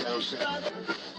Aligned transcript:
Oh, 0.00 0.20
shit. 0.20 1.15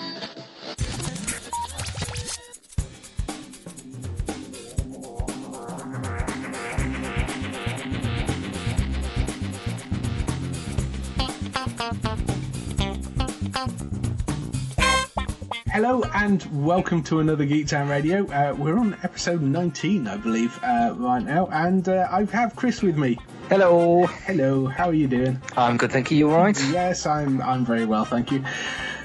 Hello 15.77 16.01
and 16.15 16.65
welcome 16.65 17.03
to 17.03 17.19
another 17.19 17.45
Geek 17.45 17.67
Town 17.67 17.87
Radio. 17.87 18.25
Uh, 18.25 18.55
we're 18.57 18.79
on 18.79 18.97
episode 19.03 19.43
19, 19.43 20.07
I 20.07 20.17
believe, 20.17 20.57
uh, 20.63 20.95
right 20.97 21.23
now, 21.23 21.49
and 21.51 21.87
uh, 21.87 22.07
I 22.09 22.23
have 22.23 22.55
Chris 22.55 22.81
with 22.81 22.97
me. 22.97 23.19
Hello. 23.47 24.07
Hello, 24.07 24.65
how 24.65 24.87
are 24.87 24.93
you 24.95 25.07
doing? 25.07 25.39
I'm 25.55 25.77
good, 25.77 25.91
thank 25.91 26.09
you. 26.09 26.17
You 26.17 26.31
alright? 26.31 26.59
Yes, 26.71 27.05
I'm. 27.05 27.43
I'm 27.43 27.63
very 27.63 27.85
well, 27.85 28.05
thank 28.05 28.31
you. 28.31 28.43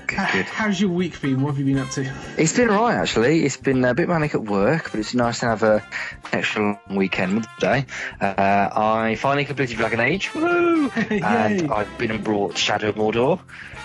Good. 0.06 0.46
How's 0.46 0.80
your 0.80 0.88
week 0.90 1.20
been? 1.20 1.42
What 1.42 1.50
have 1.50 1.58
you 1.58 1.66
been 1.66 1.78
up 1.78 1.90
to? 1.90 2.10
It's 2.38 2.54
been 2.56 2.70
alright 2.70 2.96
actually. 2.96 3.44
It's 3.44 3.56
been 3.56 3.84
a 3.84 3.94
bit 3.94 4.08
manic 4.08 4.34
at 4.34 4.42
work, 4.42 4.90
but 4.90 5.00
it's 5.00 5.14
nice 5.14 5.40
to 5.40 5.46
have 5.46 5.62
a 5.62 5.84
extra 6.32 6.62
long 6.62 6.96
weekend 6.96 7.46
today. 7.58 7.86
Uh, 8.20 8.70
I 8.74 9.16
finally 9.18 9.44
completed 9.44 9.76
Dragon 9.76 10.00
Age, 10.00 10.34
woo! 10.34 10.90
and 11.10 11.70
I've 11.70 11.98
been 11.98 12.10
and 12.10 12.24
brought 12.24 12.56
Shadow 12.56 12.90
of 12.90 12.96
Mordor, 12.96 13.40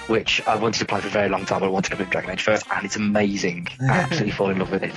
which 0.08 0.41
I 0.47 0.55
wanted 0.55 0.80
to 0.80 0.86
play 0.86 1.00
for 1.02 1.08
a 1.08 1.11
very 1.11 1.30
long 1.30 1.45
time. 1.45 1.59
But 1.61 1.67
I 1.67 1.69
wanted 1.69 1.89
to 1.91 1.95
complete 1.95 2.11
Dragon 2.11 2.31
Age 2.31 2.41
first, 2.41 2.66
and 2.72 2.86
it's 2.86 2.95
amazing. 2.95 3.67
I 3.81 4.00
absolutely 4.00 4.31
fall 4.31 4.49
in 4.49 4.59
love 4.59 4.72
with 4.72 4.83
it. 4.83 4.95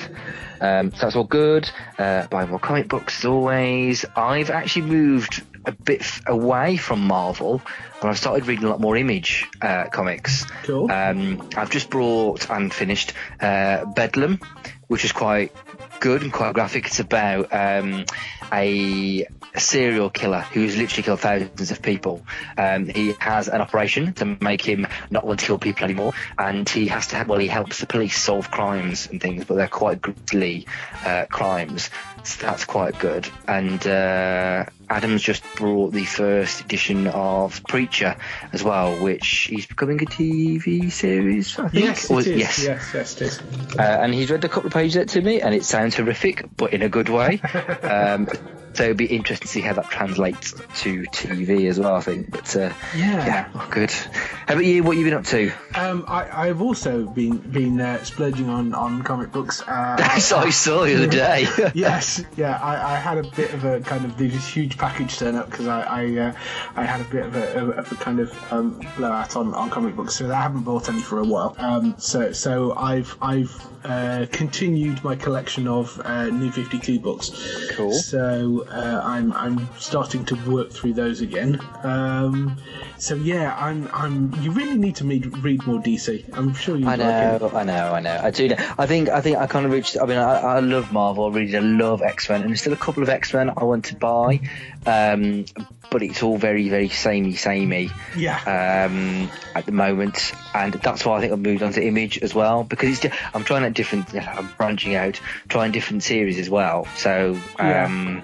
Um, 0.60 0.90
so 0.92 0.98
that's 1.00 1.16
all 1.16 1.24
good. 1.24 1.70
Uh, 1.98 2.26
buy 2.26 2.46
more 2.46 2.58
comic 2.58 2.88
books 2.88 3.18
as 3.20 3.24
always. 3.26 4.04
I've 4.16 4.50
actually 4.50 4.86
moved 4.86 5.42
a 5.66 5.72
bit 5.72 6.00
f- 6.00 6.22
away 6.26 6.76
from 6.76 7.06
Marvel, 7.06 7.60
and 8.00 8.10
I've 8.10 8.18
started 8.18 8.46
reading 8.46 8.64
a 8.64 8.68
lot 8.70 8.80
more 8.80 8.96
Image 8.96 9.46
uh, 9.60 9.84
comics. 9.90 10.46
Cool. 10.64 10.90
Um, 10.90 11.48
I've 11.56 11.70
just 11.70 11.90
brought 11.90 12.48
and 12.50 12.72
finished 12.72 13.12
uh, 13.40 13.84
Bedlam, 13.86 14.40
which 14.88 15.04
is 15.04 15.12
quite 15.12 15.52
good 16.00 16.22
and 16.22 16.32
quite 16.32 16.54
graphic. 16.54 16.86
It's 16.86 17.00
about 17.00 17.52
um, 17.52 18.04
a 18.52 19.26
serial 19.56 20.10
killer 20.10 20.40
who's 20.40 20.76
literally 20.76 21.02
killed 21.02 21.20
thousands 21.20 21.70
of 21.70 21.82
people. 21.82 22.24
Um, 22.56 22.86
he 22.86 23.12
has 23.18 23.48
an 23.48 23.60
operation 23.60 24.12
to 24.14 24.36
make 24.40 24.62
him 24.62 24.86
not 25.10 25.26
want 25.26 25.40
to 25.40 25.46
kill 25.46 25.58
people 25.58 25.84
anymore, 25.84 26.12
and 26.38 26.68
he 26.68 26.88
has 26.88 27.08
to. 27.08 27.24
Well, 27.28 27.38
he 27.38 27.48
helps 27.48 27.80
the 27.80 27.86
police 27.86 28.18
solve 28.18 28.50
crimes 28.50 29.08
and 29.10 29.20
things, 29.20 29.44
but 29.44 29.54
they're 29.56 29.68
quite 29.68 30.00
grisly 30.00 30.66
uh, 31.04 31.26
crimes. 31.30 31.90
So 32.22 32.46
that's 32.46 32.64
quite 32.64 32.98
good. 32.98 33.28
And 33.48 33.84
uh, 33.86 34.66
Adam's 34.90 35.22
just 35.22 35.42
brought 35.56 35.92
the 35.92 36.04
first 36.04 36.60
edition 36.60 37.06
of 37.06 37.62
Preacher 37.66 38.16
as 38.52 38.62
well, 38.62 39.02
which 39.02 39.50
is 39.50 39.64
becoming 39.66 40.02
a 40.02 40.06
TV 40.06 40.90
series. 40.92 41.58
I 41.58 41.68
think. 41.68 41.84
Yes, 41.84 42.10
Or- 42.10 42.20
it 42.20 42.26
is. 42.26 42.36
yes. 42.38 42.62
yes, 42.64 42.90
yes, 42.94 43.14
it 43.16 43.22
is. 43.22 43.40
Uh, 43.78 43.82
and 43.82 44.12
he's 44.12 44.30
read 44.30 44.44
a 44.44 44.48
couple 44.48 44.66
of 44.66 44.72
pages 44.74 44.96
of 44.96 45.02
it 45.02 45.08
to 45.10 45.20
me, 45.22 45.40
and 45.40 45.54
it 45.54 45.64
sounds 45.64 45.89
horrific, 45.94 46.44
but 46.56 46.72
in 46.72 46.82
a 46.82 46.88
good 46.88 47.08
way. 47.08 47.40
um, 47.82 48.28
so 48.74 48.84
it'd 48.84 48.96
be 48.96 49.06
interesting 49.06 49.46
to 49.46 49.52
see 49.52 49.60
how 49.60 49.72
that 49.74 49.90
translates 49.90 50.52
to 50.82 51.02
TV 51.04 51.68
as 51.68 51.78
well. 51.78 51.94
I 51.96 52.00
think, 52.00 52.30
but 52.30 52.56
uh, 52.56 52.72
Yeah. 52.96 53.26
yeah, 53.54 53.66
good. 53.70 53.90
How 53.90 54.54
about 54.54 54.64
you? 54.64 54.82
What 54.82 54.96
have 54.96 54.98
you 54.98 55.10
been 55.10 55.18
up 55.18 55.24
to? 55.26 55.52
Um, 55.74 56.04
I, 56.08 56.48
I've 56.48 56.62
also 56.62 57.06
been 57.06 57.38
been 57.38 57.80
uh, 57.80 58.02
splurging 58.04 58.48
on 58.48 58.74
on 58.74 59.02
comic 59.02 59.32
books. 59.32 59.60
Uh, 59.62 59.96
I 59.98 60.18
saw, 60.18 60.40
I 60.42 60.50
saw 60.50 60.84
the 60.84 60.94
other 60.96 61.06
day. 61.06 61.46
yes, 61.74 62.22
yeah, 62.36 62.58
I, 62.62 62.94
I 62.94 62.96
had 62.98 63.18
a 63.18 63.22
bit 63.30 63.52
of 63.54 63.64
a 63.64 63.80
kind 63.80 64.04
of 64.04 64.16
this 64.16 64.46
huge 64.46 64.78
package 64.78 65.18
turn 65.18 65.34
up 65.36 65.50
because 65.50 65.66
I 65.66 65.80
I, 65.82 66.16
uh, 66.18 66.32
I 66.76 66.84
had 66.84 67.00
a 67.00 67.04
bit 67.04 67.24
of 67.26 67.36
a, 67.36 67.72
of 67.72 67.92
a 67.92 67.94
kind 67.96 68.20
of 68.20 68.52
um, 68.52 68.80
blowout 68.96 69.36
on, 69.36 69.54
on 69.54 69.70
comic 69.70 69.96
books, 69.96 70.14
so 70.16 70.30
I 70.30 70.40
haven't 70.40 70.62
bought 70.62 70.88
any 70.88 71.00
for 71.00 71.18
a 71.18 71.24
while. 71.24 71.54
Um, 71.58 71.94
so 71.98 72.32
so 72.32 72.74
I've 72.76 73.16
I've 73.20 73.66
uh, 73.84 74.26
continued 74.32 75.02
my 75.02 75.16
collection 75.16 75.66
of 75.68 76.00
uh, 76.04 76.26
New 76.26 76.50
Fifty 76.50 76.78
Two 76.78 76.98
books. 77.00 77.30
Cool. 77.72 77.92
So 77.92 78.59
uh, 78.68 79.00
I'm 79.04 79.32
I'm 79.32 79.68
starting 79.78 80.24
to 80.26 80.34
work 80.50 80.70
through 80.70 80.94
those 80.94 81.20
again. 81.20 81.60
Um, 81.82 82.56
so 82.98 83.14
yeah, 83.14 83.54
I'm 83.58 83.88
I'm. 83.92 84.34
You 84.42 84.50
really 84.50 84.78
need 84.78 84.96
to 84.96 85.04
read 85.04 85.38
read 85.38 85.66
more 85.66 85.80
DC. 85.80 86.24
I'm 86.36 86.54
sure 86.54 86.76
you. 86.76 86.86
I 86.86 86.96
like 86.96 86.98
know, 86.98 87.50
I 87.54 87.64
know, 87.64 87.92
I 87.94 88.00
know. 88.00 88.20
I 88.22 88.30
do. 88.30 88.48
Know. 88.48 88.56
I 88.78 88.86
think, 88.86 89.08
I 89.08 89.20
think 89.20 89.38
I 89.38 89.46
kind 89.46 89.66
of 89.66 89.72
reached. 89.72 89.96
I 90.00 90.06
mean, 90.06 90.18
I, 90.18 90.40
I 90.40 90.60
love 90.60 90.92
Marvel. 90.92 91.26
I 91.26 91.34
really 91.34 91.60
love 91.60 92.02
X 92.02 92.28
Men, 92.28 92.42
and 92.42 92.50
there's 92.50 92.60
still 92.60 92.72
a 92.72 92.76
couple 92.76 93.02
of 93.02 93.08
X 93.08 93.32
Men 93.32 93.50
I 93.56 93.64
want 93.64 93.86
to 93.86 93.96
buy, 93.96 94.40
um, 94.86 95.44
but 95.90 96.02
it's 96.02 96.22
all 96.22 96.38
very, 96.38 96.68
very 96.68 96.88
samey, 96.88 97.34
samey. 97.34 97.90
Yeah. 98.16 98.86
um, 98.88 99.30
at 99.54 99.66
the 99.66 99.72
moment, 99.72 100.32
and 100.54 100.72
that's 100.74 101.04
why 101.04 101.18
I 101.18 101.20
think 101.20 101.32
I've 101.32 101.40
moved 101.40 101.62
on 101.62 101.72
to 101.72 101.84
Image 101.84 102.18
as 102.18 102.34
well 102.34 102.64
because 102.64 103.04
it's, 103.04 103.14
I'm 103.34 103.44
trying 103.44 103.64
out 103.64 103.74
different, 103.74 104.14
I'm 104.14 104.48
branching 104.56 104.94
out, 104.94 105.20
trying 105.48 105.72
different 105.72 106.02
series 106.02 106.38
as 106.38 106.48
well. 106.48 106.86
So, 106.96 107.38
um, 107.58 108.22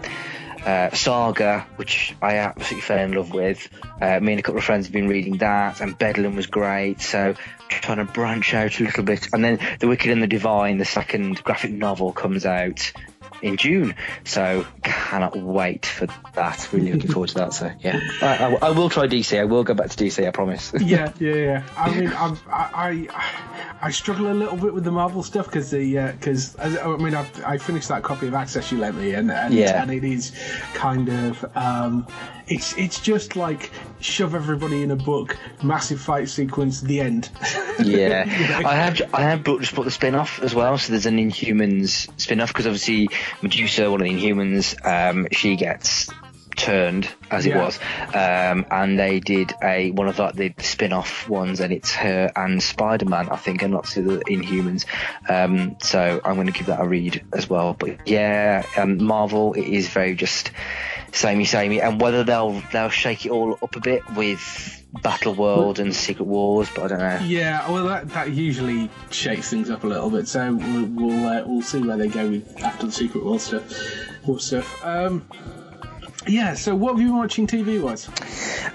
uh, 0.65 0.91
Saga, 0.91 1.67
which 1.77 2.15
I 2.21 2.37
absolutely 2.37 2.81
fell 2.81 2.99
in 2.99 3.13
love 3.13 3.33
with, 3.33 3.69
uh, 4.01 4.19
me 4.21 4.33
and 4.33 4.41
a 4.41 4.43
couple 4.43 4.59
of 4.59 4.65
friends 4.65 4.87
have 4.87 4.93
been 4.93 5.09
reading 5.09 5.39
that, 5.39 5.81
and 5.81 5.97
Bedlam 5.97 6.35
was 6.35 6.47
great. 6.47 7.01
So, 7.01 7.35
trying 7.69 7.99
to 7.99 8.05
branch 8.05 8.55
out 8.55 8.79
a 8.81 8.83
little 8.83 9.05
bit, 9.05 9.29
and 9.33 9.45
then 9.45 9.59
The 9.79 9.89
Wicked 9.89 10.11
and 10.11 10.23
the 10.23 10.27
Divine, 10.27 10.79
the 10.79 10.85
second 10.85 11.43
graphic 11.45 11.71
novel, 11.71 12.13
comes 12.13 12.45
out 12.47 12.93
in 13.43 13.57
June. 13.57 13.95
So 14.25 14.67
cannot 14.83 15.37
wait 15.37 15.87
for 15.87 16.07
that. 16.35 16.69
Really 16.73 16.93
looking 16.93 17.11
forward 17.11 17.29
to 17.31 17.35
that. 17.37 17.55
So 17.55 17.73
yeah, 17.81 18.01
I, 18.23 18.27
I, 18.27 18.69
I 18.69 18.71
will 18.71 18.89
try 18.89 19.07
DC. 19.07 19.39
I 19.39 19.45
will 19.45 19.65
go 19.65 19.75
back 19.75 19.91
to 19.91 20.05
DC. 20.05 20.27
I 20.27 20.31
promise. 20.31 20.73
yeah, 20.79 21.13
yeah, 21.19 21.35
yeah. 21.35 21.63
I 21.77 21.95
mean, 21.99 22.13
I'm, 22.13 22.39
I, 22.51 23.09
I, 23.13 23.77
I 23.83 23.91
struggle 23.91 24.31
a 24.31 24.35
little 24.35 24.57
bit 24.57 24.75
with 24.75 24.85
the 24.85 24.91
Marvel 24.91 25.23
stuff 25.23 25.47
because 25.47 25.71
the 25.71 26.13
because 26.13 26.59
I 26.59 26.97
mean, 26.97 27.15
I've, 27.15 27.45
I 27.45 27.59
finished 27.59 27.89
that 27.89 28.03
copy 28.03 28.27
of 28.27 28.35
Axis 28.35 28.73
you 28.73 28.79
lent 28.79 28.97
me, 28.97 29.13
and 29.15 29.31
and, 29.31 29.55
Yeah. 29.55 29.83
and 29.83 29.91
it 29.91 30.05
is 30.05 30.33
kind 30.75 31.09
of 31.09 31.45
um, 31.57 32.07
it's 32.49 32.77
it's 32.77 33.01
just 33.01 33.37
like 33.37 33.71
shove 34.01 34.35
everybody 34.35 34.83
in 34.83 34.91
a 34.91 34.97
book, 34.97 35.37
massive 35.63 36.01
fight 36.01 36.29
sequence, 36.29 36.81
the 36.81 37.01
end. 37.01 37.29
yeah, 37.85 38.25
I 38.67 38.75
have 38.75 39.01
I 39.13 39.23
have 39.23 39.45
just 39.45 39.75
put 39.75 39.85
the 39.85 39.91
spin 39.91 40.15
off 40.15 40.41
as 40.41 40.55
well. 40.55 40.79
So 40.79 40.93
there's 40.93 41.07
an 41.07 41.17
Inhumans 41.17 42.09
spin 42.21 42.41
off 42.41 42.49
because 42.49 42.67
obviously 42.67 43.09
Medusa, 43.43 43.91
one 43.91 44.01
of 44.01 44.07
the 44.07 44.13
Inhumans, 44.13 44.77
um, 44.87 45.27
she 45.33 45.57
gets 45.57 46.09
turned 46.57 47.09
as 47.31 47.47
it 47.47 47.51
Yeah. 47.51 47.65
was, 47.65 47.79
um, 48.15 48.67
and 48.71 48.99
they 48.99 49.21
did 49.21 49.53
a 49.63 49.91
one 49.93 50.09
of 50.09 50.19
like 50.19 50.35
the 50.35 50.53
spin 50.59 50.93
off 50.93 51.29
ones, 51.29 51.61
and 51.61 51.73
it's 51.73 51.93
her 51.95 52.31
and 52.35 52.63
Spider 52.63 53.05
Man, 53.07 53.29
I 53.29 53.37
think, 53.37 53.63
and 53.63 53.75
lots 53.75 53.97
of 53.97 54.05
the 54.07 54.19
Inhumans. 54.29 54.85
Um, 55.29 55.77
so 55.83 56.21
I'm 56.25 56.35
going 56.35 56.47
to 56.47 56.53
give 56.53 56.67
that 56.67 56.81
a 56.81 56.87
read 56.87 57.23
as 57.33 57.49
well. 57.51 57.75
But 57.79 58.09
yeah, 58.09 58.65
um, 58.77 59.03
Marvel 59.03 59.53
it 59.55 59.65
is 59.67 59.89
very 59.89 60.15
just 60.15 60.51
samey 61.13 61.45
samey, 61.45 61.81
and 61.81 62.01
whether 62.01 62.25
they'll 62.25 62.63
they'll 62.73 62.89
shake 62.91 63.27
it 63.27 63.31
all 63.33 63.59
up 63.63 63.77
a 63.77 63.81
bit 63.81 64.03
with 64.15 64.83
Battle 65.03 65.35
World 65.35 65.79
and 65.79 65.95
Secret 65.95 66.25
Wars, 66.25 66.69
but 66.75 66.85
I 66.85 66.89
don't 66.89 66.99
know. 67.01 67.27
yeah, 67.27 67.71
well, 67.71 67.87
that, 67.87 68.09
that 68.11 68.31
usually 68.31 68.89
shakes 69.11 69.51
things 69.51 69.69
up 69.69 69.85
a 69.85 69.87
little 69.87 70.09
bit. 70.11 70.27
So 70.27 70.55
we'll 70.55 70.87
we'll, 70.87 71.27
uh, 71.27 71.43
we'll 71.47 71.61
see 71.63 71.81
where 71.81 71.97
they 71.99 72.09
go 72.09 72.29
with 72.31 72.63
after 72.63 72.87
the 72.87 72.93
Secret 72.93 73.25
World 73.25 73.41
stuff. 73.43 73.63
War 74.27 74.41
stuff. 74.41 74.85
Um, 74.85 75.27
Yeah. 76.27 76.55
So 76.55 76.75
what 76.75 76.93
have 76.93 77.01
you 77.01 77.09
been 77.09 77.17
watching 77.17 77.47
TV 77.47 77.81
wise? 77.81 78.09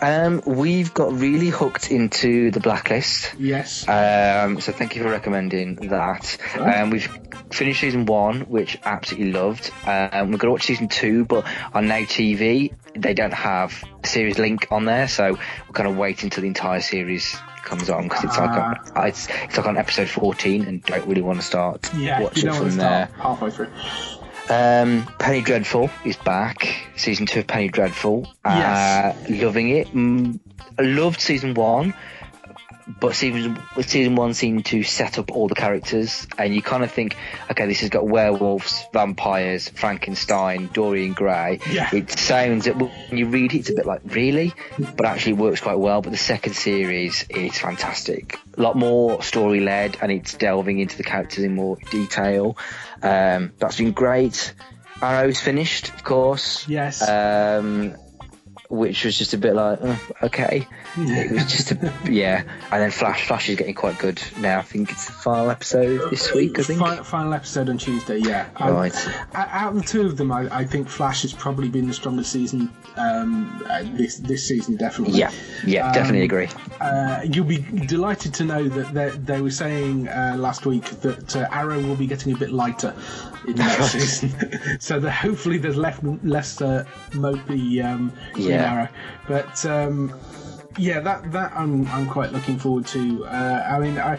Um, 0.02 0.42
we've 0.46 0.94
got 0.94 1.14
really 1.14 1.50
hooked 1.50 1.92
into 1.92 2.52
the 2.52 2.60
Blacklist. 2.60 3.34
Yes. 3.38 3.88
Um, 3.88 4.62
so 4.62 4.72
thank 4.72 4.96
you 4.96 5.04
for 5.04 5.10
recommending 5.10 5.76
that. 5.90 6.38
Um, 6.58 6.90
we've 6.90 7.10
finished 7.52 7.82
season 7.82 8.06
one, 8.06 8.42
which 8.42 8.78
absolutely 8.84 9.32
loved. 9.32 9.72
Um, 9.86 10.32
we're 10.32 10.38
going 10.38 10.40
to 10.40 10.52
watch 10.52 10.64
season 10.64 10.88
two, 10.88 11.26
but 11.26 11.46
on 11.74 11.88
Now 11.88 12.00
TV, 12.00 12.74
they 12.96 13.14
don't 13.14 13.34
have 13.34 13.84
a 14.04 14.08
series 14.08 14.38
link 14.38 14.68
on 14.72 14.86
there, 14.86 15.08
so 15.08 15.32
we're 15.34 15.74
kind 15.74 15.90
of 15.90 15.98
waiting 15.98 16.28
until 16.28 16.42
the 16.42 16.48
entire 16.48 16.82
series 16.82 17.36
comes 17.64 17.90
on 17.90 18.04
because 18.04 18.24
it's 18.24 18.38
like 18.38 18.50
on, 18.50 18.76
uh, 18.96 19.02
it's, 19.04 19.28
it's 19.30 19.58
like 19.58 19.68
on 19.68 19.78
episode 19.78 20.10
14 20.10 20.66
and 20.66 20.84
don't 20.84 21.08
really 21.08 21.22
want 21.22 21.40
to 21.40 21.46
start 21.46 21.94
yeah, 21.96 22.22
watching 22.22 22.52
from 22.52 22.76
there. 22.76 23.10
halfway 23.18 23.52
through. 23.52 23.70
Um, 24.52 25.08
Penny 25.18 25.40
Dreadful 25.42 25.90
is 26.04 26.18
back. 26.18 26.90
Season 26.98 27.26
two 27.26 27.40
of 27.40 27.48
Penny 27.48 27.70
Dreadful. 27.70 28.28
Yes. 28.46 29.16
Uh, 29.16 29.34
loving 29.34 29.70
it. 29.70 29.88
Mm, 29.94 30.42
I 30.78 30.82
loved 30.82 31.22
season 31.22 31.54
one, 31.54 31.94
but 32.88 33.16
season 33.16 33.58
season 33.82 34.16
one 34.16 34.34
seemed 34.34 34.66
to 34.68 34.84
set 34.84 35.20
up 35.20 35.32
all 35.32 35.48
the 35.48 35.56
characters, 35.56 36.28
and 36.38 36.54
you 36.54 36.62
kind 36.62 36.84
of 36.84 36.92
think, 36.92 37.16
okay, 37.50 37.66
this 37.66 37.82
has 37.82 37.90
got 37.90 38.08
werewolves, 38.08 38.86
vampires, 38.94 39.70
Frankenstein, 39.70 40.70
Dorian 40.74 41.14
Gray. 41.14 41.60
Yeah. 41.70 41.90
It 41.94 42.12
sounds 42.12 42.68
when 42.68 42.92
you 43.12 43.28
read 43.28 43.54
it, 43.54 43.60
it's 43.60 43.70
a 43.70 43.74
bit 43.74 43.86
like 43.86 44.02
really, 44.06 44.54
but 44.78 45.06
actually 45.06 45.34
it 45.34 45.38
works 45.38 45.62
quite 45.62 45.80
well. 45.80 46.02
But 46.02 46.12
the 46.12 46.18
second 46.18 46.54
series 46.54 47.26
is 47.30 47.58
fantastic. 47.58 48.40
A 48.58 48.62
lot 48.62 48.76
more 48.76 49.22
story 49.22 49.60
led, 49.60 49.98
and 50.02 50.12
it's 50.12 50.34
delving 50.34 50.80
into 50.80 50.98
the 50.98 51.04
characters 51.04 51.44
in 51.44 51.56
more 51.56 51.78
detail. 51.90 52.58
Um, 53.02 53.54
that's 53.58 53.78
been 53.78 53.92
great. 53.92 54.54
Arrow's 55.02 55.40
finished, 55.40 55.90
of 55.90 56.04
course. 56.04 56.68
Yes. 56.68 57.08
Um, 57.08 57.96
which 58.70 59.04
was 59.04 59.18
just 59.18 59.34
a 59.34 59.38
bit 59.38 59.54
like, 59.54 59.80
oh, 59.82 60.00
okay. 60.24 60.68
It 60.98 61.32
was 61.32 61.46
just 61.46 61.72
a, 61.72 61.94
yeah. 62.10 62.44
And 62.72 62.82
then 62.82 62.92
Flash, 62.92 63.26
Flash 63.26 63.48
is 63.50 63.56
getting 63.56 63.74
quite 63.76 63.98
good 63.98 64.22
now. 64.40 64.60
I 64.60 64.62
think 64.62 64.92
it's 64.92 65.06
the 65.06 65.14
final 65.14 65.50
episode 65.50 66.10
this 66.12 66.34
week, 66.34 66.60
I 66.60 66.64
think. 66.64 66.80
Final, 66.80 67.04
final 67.04 67.34
episode 67.34 67.70
on 67.70 67.78
Tuesday, 67.78 68.18
yeah. 68.18 68.50
Um, 68.58 68.74
Right. 68.76 69.08
o- 69.08 69.20
Out 69.36 69.70
of 69.74 69.76
the 69.82 69.88
two 69.88 70.02
of 70.06 70.18
them, 70.18 70.32
I, 70.32 70.54
I 70.54 70.66
think 70.66 70.90
Flash 70.90 71.22
has 71.22 71.32
probably 71.34 71.70
been 71.70 71.88
the 71.88 71.94
strongest 71.94 72.32
season 72.32 72.70
um, 72.98 73.64
uh, 73.70 73.84
this 73.94 74.18
this 74.18 74.46
season, 74.46 74.76
definitely. 74.76 75.18
Yeah, 75.18 75.32
yeah, 75.66 75.88
Um, 75.88 75.94
definitely 75.94 76.24
agree. 76.24 76.50
Uh, 76.82 77.22
you'll 77.24 77.46
be 77.46 77.60
delighted 77.86 78.34
to 78.36 78.44
know 78.44 78.68
that 78.68 78.94
they, 78.94 79.10
they 79.12 79.42
were 79.42 79.52
saying 79.52 80.10
uh, 80.10 80.36
last 80.38 80.66
week 80.66 80.84
that 81.02 81.36
uh, 81.38 81.48
Arrow 81.52 81.82
will 81.82 81.96
be 81.96 82.08
getting 82.08 82.34
a 82.34 82.38
bit 82.38 82.52
lighter 82.52 82.94
in 83.48 83.54
the 83.56 83.64
next 83.64 83.92
season, 83.94 84.80
so 84.82 85.00
that 85.00 85.12
hopefully 85.12 85.58
there's 85.58 85.78
less 85.78 85.98
less 86.24 86.62
uh, 86.62 86.84
mopey 87.12 87.84
um, 87.84 88.12
Yeah. 88.36 88.74
Arrow. 88.74 88.88
But 89.28 89.66
um, 89.66 90.14
yeah, 90.78 91.00
that 91.02 91.32
that 91.32 91.54
I'm 91.56 91.88
I'm 91.88 92.08
quite 92.08 92.32
looking 92.32 92.58
forward 92.60 92.88
to. 92.88 93.26
Uh, 93.26 93.66
I 93.70 93.80
mean, 93.80 93.98
I. 93.98 94.18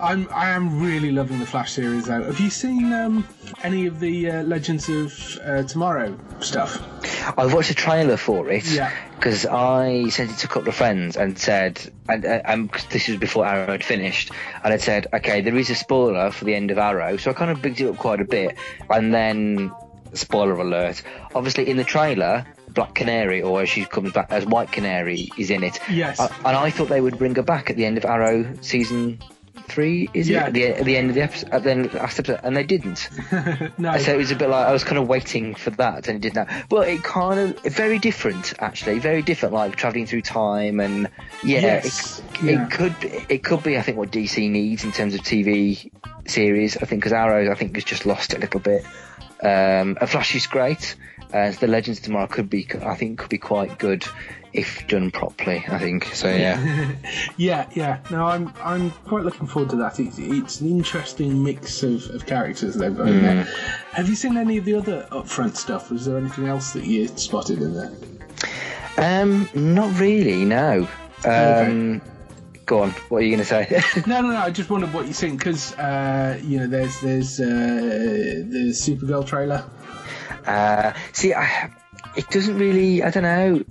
I'm 0.00 0.28
I 0.32 0.50
am 0.50 0.80
really 0.80 1.10
loving 1.10 1.40
the 1.40 1.46
Flash 1.46 1.72
series 1.72 2.04
though. 2.04 2.22
Have 2.22 2.38
you 2.38 2.50
seen 2.50 2.92
um, 2.92 3.26
any 3.64 3.86
of 3.86 3.98
the 3.98 4.30
uh, 4.30 4.42
Legends 4.44 4.88
of 4.88 5.38
uh, 5.44 5.64
Tomorrow 5.64 6.16
stuff? 6.38 6.80
I 7.36 7.46
watched 7.46 7.72
a 7.72 7.74
trailer 7.74 8.16
for 8.16 8.48
it 8.48 8.64
Yeah. 8.64 8.92
because 9.16 9.44
I 9.44 10.08
sent 10.10 10.30
it 10.30 10.36
to 10.38 10.46
a 10.46 10.50
couple 10.50 10.68
of 10.68 10.76
friends 10.76 11.16
and 11.16 11.36
said, 11.36 11.80
and, 12.08 12.24
uh, 12.24 12.42
and 12.44 12.70
this 12.90 13.08
was 13.08 13.16
before 13.16 13.44
Arrow 13.44 13.72
had 13.72 13.82
finished, 13.82 14.30
and 14.62 14.72
I 14.72 14.76
said, 14.76 15.08
okay, 15.14 15.40
there 15.40 15.56
is 15.56 15.68
a 15.68 15.74
spoiler 15.74 16.30
for 16.30 16.44
the 16.44 16.54
end 16.54 16.70
of 16.70 16.78
Arrow, 16.78 17.16
so 17.16 17.32
I 17.32 17.34
kind 17.34 17.50
of 17.50 17.60
bigged 17.60 17.80
it 17.80 17.88
up 17.88 17.96
quite 17.96 18.20
a 18.20 18.24
bit, 18.24 18.56
and 18.88 19.12
then 19.12 19.72
spoiler 20.12 20.52
alert. 20.52 21.02
Obviously, 21.34 21.68
in 21.68 21.76
the 21.76 21.82
trailer. 21.82 22.46
Black 22.74 22.94
Canary, 22.94 23.42
or 23.42 23.62
as 23.62 23.68
she 23.68 23.84
comes 23.84 24.12
back 24.12 24.28
as 24.30 24.44
White 24.46 24.72
Canary, 24.72 25.30
is 25.38 25.50
in 25.50 25.62
it. 25.64 25.78
Yes. 25.90 26.20
Uh, 26.20 26.28
and 26.44 26.56
I 26.56 26.70
thought 26.70 26.88
they 26.88 27.00
would 27.00 27.18
bring 27.18 27.34
her 27.34 27.42
back 27.42 27.70
at 27.70 27.76
the 27.76 27.84
end 27.84 27.98
of 27.98 28.04
Arrow 28.04 28.54
season 28.60 29.18
three. 29.68 30.08
Is 30.14 30.28
Yeah. 30.30 30.44
it 30.44 30.46
at 30.46 30.54
the, 30.54 30.66
at 30.66 30.84
the 30.84 30.96
end 30.96 31.08
of 31.10 31.14
the 31.14 31.22
episode? 31.22 31.50
At 31.50 31.62
the 31.64 31.70
end 31.70 31.86
of 31.86 31.92
the 31.92 31.98
last 31.98 32.18
episode, 32.18 32.40
and 32.42 32.56
they 32.56 32.64
didn't. 32.64 33.08
No. 33.78 33.96
So 33.98 34.12
it 34.14 34.16
was 34.16 34.30
a 34.30 34.36
bit 34.36 34.48
like 34.48 34.66
I 34.66 34.72
was 34.72 34.82
kind 34.82 34.98
of 34.98 35.06
waiting 35.08 35.54
for 35.54 35.70
that, 35.70 36.08
and 36.08 36.16
it 36.16 36.20
did 36.20 36.34
not. 36.34 36.48
But 36.68 36.88
it 36.88 37.02
kind 37.04 37.38
of 37.38 37.62
very 37.74 37.98
different, 37.98 38.54
actually, 38.58 38.98
very 38.98 39.22
different. 39.22 39.54
Like 39.54 39.76
traveling 39.76 40.06
through 40.06 40.22
time, 40.22 40.80
and 40.80 41.08
yeah, 41.44 41.60
Yes, 41.60 42.18
it, 42.20 42.42
yeah. 42.42 42.64
it 42.64 42.70
could 42.72 42.98
be- 43.00 43.24
it 43.28 43.44
could 43.44 43.62
be 43.62 43.76
I 43.78 43.82
think 43.82 43.98
what 43.98 44.10
DC 44.10 44.50
needs 44.50 44.84
in 44.84 44.92
terms 44.92 45.14
of 45.14 45.20
TV 45.20 45.90
series. 46.26 46.76
I 46.76 46.86
think 46.86 47.02
because 47.02 47.12
Arrow 47.12 47.50
I 47.50 47.54
think 47.54 47.74
has 47.76 47.84
just 47.84 48.06
lost 48.06 48.32
it 48.32 48.38
a 48.38 48.40
little 48.40 48.60
bit. 48.60 48.84
Um, 49.40 49.96
a 50.00 50.06
Flash 50.06 50.34
is 50.34 50.46
great. 50.48 50.96
Uh, 51.32 51.50
the 51.52 51.66
Legends 51.66 51.98
of 51.98 52.04
Tomorrow 52.06 52.26
could 52.26 52.48
be 52.48 52.66
I 52.82 52.94
think 52.94 53.18
could 53.18 53.28
be 53.28 53.38
quite 53.38 53.78
good 53.78 54.06
if 54.54 54.86
done 54.88 55.10
properly. 55.10 55.62
I 55.68 55.78
think 55.78 56.04
so. 56.14 56.28
Yeah. 56.34 56.92
Yeah, 57.36 57.68
yeah. 57.74 58.00
No, 58.10 58.26
I'm 58.26 58.52
I'm 58.62 58.90
quite 58.90 59.24
looking 59.24 59.46
forward 59.46 59.70
to 59.70 59.76
that. 59.76 60.00
It's, 60.00 60.18
it's 60.18 60.60
an 60.62 60.70
interesting 60.70 61.42
mix 61.44 61.82
of, 61.82 62.08
of 62.10 62.24
characters 62.26 62.74
they've 62.76 62.96
got 62.96 63.08
in 63.08 63.22
there. 63.22 63.44
Have 63.92 64.08
you 64.08 64.14
seen 64.14 64.36
any 64.38 64.56
of 64.56 64.64
the 64.64 64.74
other 64.74 65.06
upfront 65.12 65.56
stuff? 65.56 65.90
Was 65.90 66.06
there 66.06 66.16
anything 66.16 66.46
else 66.46 66.72
that 66.72 66.84
you 66.84 67.08
spotted 67.08 67.60
in 67.60 67.74
there? 67.74 67.92
um, 68.96 69.48
not 69.54 69.98
really. 70.00 70.44
No. 70.44 70.88
Um, 71.24 72.00
Go 72.66 72.82
on. 72.82 72.90
What 73.08 73.18
are 73.18 73.22
you 73.22 73.30
going 73.34 73.38
to 73.38 73.44
say? 73.46 73.80
No, 74.06 74.20
no, 74.20 74.28
no. 74.30 74.36
I 74.36 74.50
just 74.50 74.68
wondered 74.68 74.92
what 74.92 75.06
you 75.06 75.14
think 75.14 75.38
because 75.38 75.72
uh, 75.74 76.38
you 76.42 76.58
know 76.58 76.66
there's 76.66 77.00
there's 77.00 77.40
uh, 77.40 77.44
the 77.46 78.72
Supergirl 78.74 79.26
trailer. 79.26 79.64
Uh, 80.48 80.94
see, 81.12 81.34
I, 81.34 81.70
it 82.16 82.28
doesn't 82.30 82.58
really. 82.58 83.02
I 83.02 83.10
don't 83.10 83.22
know. 83.22 83.64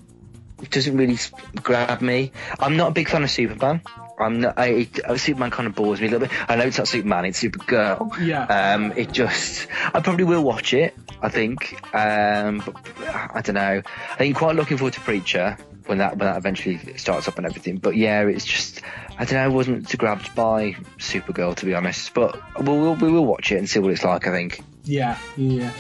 It 0.62 0.72
doesn't 0.72 0.98
really 0.98 1.18
grab 1.62 2.02
me. 2.02 2.32
I'm 2.60 2.78
not 2.78 2.90
a 2.90 2.92
big 2.92 3.10
fan 3.10 3.24
of 3.24 3.32
Superman. 3.32 3.82
I'm 4.20 4.42
not. 4.42 4.56
I, 4.58 4.88
I, 5.08 5.18
Superman 5.18 5.52
kind 5.52 5.68
of 5.68 5.76
bores 5.76 6.02
me 6.02 6.08
a 6.08 6.12
little 6.12 6.28
bit. 6.28 6.50
I 6.50 6.56
know 6.56 6.66
it's 6.66 6.78
not 6.78 6.88
Superman. 6.88 7.26
It's 7.26 7.42
Supergirl. 7.42 8.18
Yeah. 8.20 8.44
Um. 8.46 8.94
It 8.94 9.12
just. 9.12 9.68
I 9.94 10.00
probably 10.00 10.24
will 10.26 10.44
watch 10.44 10.74
it. 10.74 10.96
I 11.22 11.30
think. 11.30 11.74
Um. 11.94 12.64
But 12.66 12.76
I 13.08 13.42
don't 13.44 13.56
know. 13.56 13.82
I 14.12 14.18
think 14.18 14.36
quite 14.38 14.56
looking 14.56 14.78
forward 14.78 14.94
to 14.94 15.02
Preacher 15.02 15.58
when 15.86 16.00
that 16.00 16.18
when 16.18 16.28
that 16.28 16.38
eventually 16.38 16.98
starts 16.98 17.28
up 17.28 17.38
and 17.38 17.46
everything. 17.46 17.78
But 17.78 17.96
yeah, 17.96 18.22
it's 18.24 18.46
just. 18.46 18.82
I 19.20 19.26
don't 19.26 19.34
know. 19.34 19.46
I 19.46 19.48
wasn't 19.48 19.96
grabbed 19.98 20.34
by 20.36 20.74
Supergirl 20.98 21.56
to 21.56 21.66
be 21.66 21.76
honest. 21.76 22.14
But 22.14 22.40
we'll, 22.60 22.80
we'll 22.80 22.96
we 22.96 23.12
will 23.12 23.26
watch 23.26 23.52
it 23.52 23.58
and 23.58 23.70
see 23.70 23.80
what 23.80 23.92
it's 23.92 24.04
like. 24.04 24.28
I 24.28 24.32
think. 24.32 24.64
Yeah, 24.88 25.18
yeah. 25.36 25.74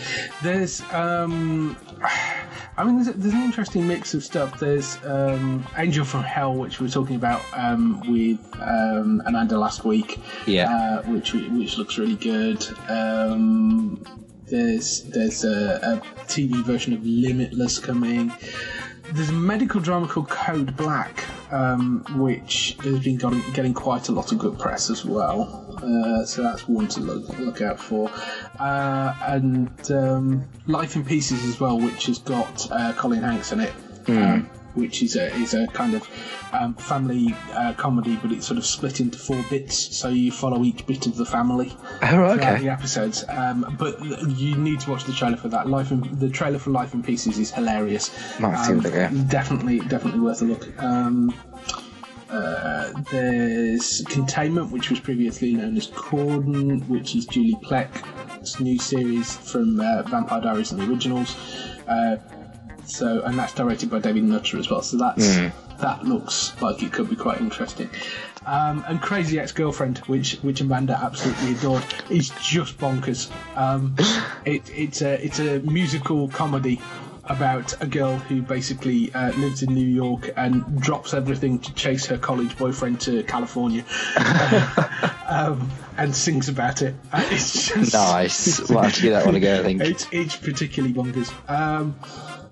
There's, 0.44 0.82
um, 0.92 1.78
I 2.78 2.84
mean, 2.84 3.02
there's, 3.02 3.16
there's 3.16 3.34
an 3.34 3.44
interesting 3.44 3.88
mix 3.88 4.14
of 4.14 4.24
stuff. 4.24 4.60
There's 4.60 4.98
um, 5.04 5.66
Angel 5.78 6.06
from 6.06 6.24
Hell, 6.24 6.54
which 6.54 6.80
we 6.80 6.86
were 6.86 6.92
talking 6.92 7.16
about 7.16 7.42
um, 7.54 8.02
with 8.12 8.40
um, 8.62 9.22
Amanda 9.26 9.58
last 9.58 9.84
week. 9.84 10.20
Yeah. 10.46 10.70
Uh, 10.70 11.02
which 11.04 11.34
which 11.34 11.78
looks 11.78 11.98
really 11.98 12.16
good. 12.16 12.64
Um, 12.88 14.04
there's 14.46 15.04
there's 15.04 15.44
a, 15.44 15.80
a 15.82 16.26
TV 16.26 16.64
version 16.64 16.94
of 16.94 17.06
Limitless 17.06 17.80
coming. 17.80 18.32
There's 19.14 19.30
a 19.30 19.34
medical 19.34 19.80
drama 19.80 20.08
called 20.08 20.30
Code 20.30 20.76
Black, 20.78 21.24
um, 21.52 22.04
which 22.18 22.78
has 22.84 23.00
been 23.00 23.18
getting, 23.18 23.42
getting 23.54 23.74
quite 23.74 24.10
a 24.10 24.12
lot 24.12 24.32
of 24.32 24.38
good 24.38 24.58
press 24.58 24.90
as 24.90 25.06
well. 25.06 25.66
Uh, 25.82 26.26
so 26.26 26.44
that's 26.44 26.68
one 26.68 26.88
to 26.90 27.00
look, 27.02 27.40
look 27.40 27.62
out 27.62 27.80
for. 27.80 28.10
Uh, 28.60 29.16
and 29.22 29.92
um, 29.92 30.46
Life 30.68 30.96
in 30.96 31.06
Pieces 31.06 31.44
as 31.46 31.60
well, 31.60 31.80
which 31.80 32.08
has 32.08 32.20
got 32.20 32.72
uh, 32.72 32.94
Colin 32.94 33.22
Hanks 33.22 33.52
in 33.52 33.60
it, 33.62 33.74
um, 34.08 34.50
which 34.78 35.02
is 35.02 35.16
a 35.16 35.34
is 35.36 35.54
a 35.54 35.68
kind 35.68 35.94
of 35.96 36.08
um, 36.54 36.74
family 36.76 37.36
uh, 37.52 37.74
comedy, 37.74 38.18
but 38.22 38.32
it's 38.32 38.46
sort 38.48 38.58
of 38.58 38.66
split 38.66 39.00
into 39.02 39.18
four 39.18 39.44
bits, 39.50 39.76
so 39.98 40.08
you 40.10 40.32
follow 40.32 40.64
each 40.64 40.86
bit 40.88 41.06
of 41.08 41.16
the 41.18 41.26
family 41.26 41.76
Oh, 42.04 42.18
right, 42.18 42.36
throughout 42.36 42.40
okay. 42.40 42.64
the 42.64 42.70
episodes. 42.70 43.26
Um, 43.28 43.76
but 43.78 44.00
you 44.30 44.56
need 44.56 44.80
to 44.82 44.90
watch 44.92 45.04
the 45.04 45.14
trailer 45.14 45.38
for 45.38 45.50
that. 45.50 45.68
Life 45.68 45.92
in, 45.92 46.18
the 46.20 46.30
trailer 46.30 46.60
for 46.60 46.70
Life 46.70 46.94
in 46.94 47.04
Pieces 47.04 47.38
is 47.38 47.52
hilarious. 47.52 48.06
See 48.06 48.44
Um, 48.44 48.78
what 48.78 48.84
they 48.84 48.92
go. 48.92 49.10
Definitely, 49.28 49.80
definitely 49.82 50.22
worth 50.22 50.42
a 50.42 50.46
look. 50.46 50.82
Um, 50.82 51.34
uh, 52.30 52.92
there's 53.12 54.04
Containment, 54.10 54.72
which 54.72 54.90
was 54.90 55.00
previously 55.00 55.54
known 55.54 55.78
as 55.78 55.88
Cordon, 55.88 56.80
which 56.90 57.16
is 57.16 57.26
Julie 57.26 57.58
Plec's 57.64 58.60
new 58.60 58.78
series 58.78 59.36
from 59.38 59.80
uh, 59.80 60.04
Vampire 60.04 60.42
Diaries 60.42 60.72
and 60.72 60.82
the 60.82 60.90
originals. 60.90 61.36
Uh, 61.88 62.18
so, 62.90 63.22
and 63.22 63.38
that's 63.38 63.54
directed 63.54 63.90
by 63.90 64.00
David 64.00 64.24
Nutter 64.24 64.58
as 64.58 64.70
well. 64.70 64.82
So 64.82 64.98
that's 64.98 65.38
that 65.80 66.04
looks 66.04 66.60
like 66.62 66.82
it 66.82 66.92
could 66.92 67.10
be 67.10 67.16
quite 67.16 67.40
interesting. 67.40 67.90
Um, 68.46 68.84
and 68.88 69.02
Crazy 69.02 69.40
Ex-Girlfriend, 69.40 70.00
which 70.00 70.36
which 70.38 70.62
Amanda 70.62 70.98
absolutely 71.02 71.54
adored, 71.54 71.84
is 72.10 72.32
just 72.42 72.78
bonkers. 72.78 73.30
Um, 73.56 73.96
it, 74.46 74.70
it's 74.74 75.02
a 75.02 75.24
it's 75.24 75.40
a 75.40 75.60
musical 75.60 76.30
comedy 76.30 76.82
about 77.26 77.82
a 77.82 77.86
girl 77.86 78.18
who 78.18 78.42
basically 78.42 79.14
uh, 79.14 79.32
lives 79.34 79.62
in 79.64 79.74
New 79.74 79.86
York 79.86 80.30
and 80.38 80.82
drops 80.82 81.14
everything 81.14 81.60
to 81.60 81.74
chase 81.74 82.06
her 82.06 82.18
college 82.18 82.58
boyfriend 82.58 83.02
to 83.02 83.22
California, 83.24 83.84
um, 85.28 85.70
and 85.98 86.16
sings 86.16 86.48
about 86.48 86.82
it. 86.82 86.96
Uh, 87.12 87.26
it's 87.32 87.68
just 87.68 87.94
Nice. 87.94 88.70
We'll 88.70 88.82
have 88.82 88.94
to 88.96 89.02
give 89.02 89.14
that 89.14 89.26
one 89.26 89.36
a 89.36 89.40
go, 89.40 89.60
I 89.60 89.64
think. 89.64 89.82
it's 89.82 90.08
it's 90.12 90.36
particularly 90.38 90.94
bonkers. 90.96 91.34
Um, 91.50 91.96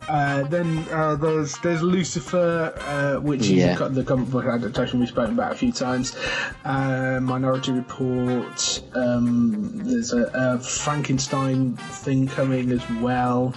Uh, 0.07 0.43
then 0.43 0.85
uh, 0.91 1.15
there's 1.15 1.57
there's 1.59 1.81
Lucifer, 1.81 2.73
uh, 2.81 3.19
which 3.21 3.47
Yeah. 3.47 3.73
is 3.73 3.79
the 3.79 3.89
the 3.89 4.03
comic 4.03 4.29
book 4.29 4.45
adaptation 4.45 4.99
we've 4.99 5.09
spoken 5.09 5.33
about 5.33 5.51
a 5.51 5.55
few 5.55 5.71
times. 5.71 6.15
Uh, 6.63 7.19
Minority 7.21 7.71
Report. 7.71 8.81
Um, 8.93 9.71
there's 9.83 10.13
a, 10.13 10.29
a 10.33 10.59
Frankenstein 10.59 11.75
thing 11.77 12.27
coming 12.27 12.71
as 12.71 12.87
well. 13.01 13.53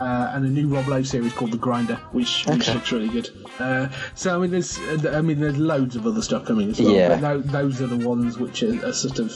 Uh, 0.00 0.30
and 0.32 0.46
a 0.46 0.48
new 0.48 0.66
Rob 0.66 0.88
Lowe 0.88 1.02
series 1.02 1.34
called 1.34 1.50
The 1.52 1.58
Grinder, 1.58 1.96
which, 2.12 2.46
which 2.46 2.62
Okay. 2.62 2.72
looks 2.72 2.90
really 2.90 3.10
good. 3.10 3.28
Uh, 3.58 3.88
so 4.14 4.34
I 4.34 4.38
mean, 4.40 4.50
there's 4.50 4.78
I 5.04 5.20
mean, 5.20 5.38
there's 5.38 5.58
loads 5.58 5.94
of 5.94 6.06
other 6.06 6.22
stuff 6.22 6.46
coming 6.46 6.70
as 6.70 6.80
well. 6.80 6.90
Yeah. 6.94 7.08
But 7.08 7.20
tho- 7.20 7.40
those 7.42 7.82
are 7.82 7.86
the 7.86 8.08
ones 8.08 8.38
which 8.38 8.62
are, 8.62 8.86
are 8.86 8.94
sort 8.94 9.18
of 9.18 9.30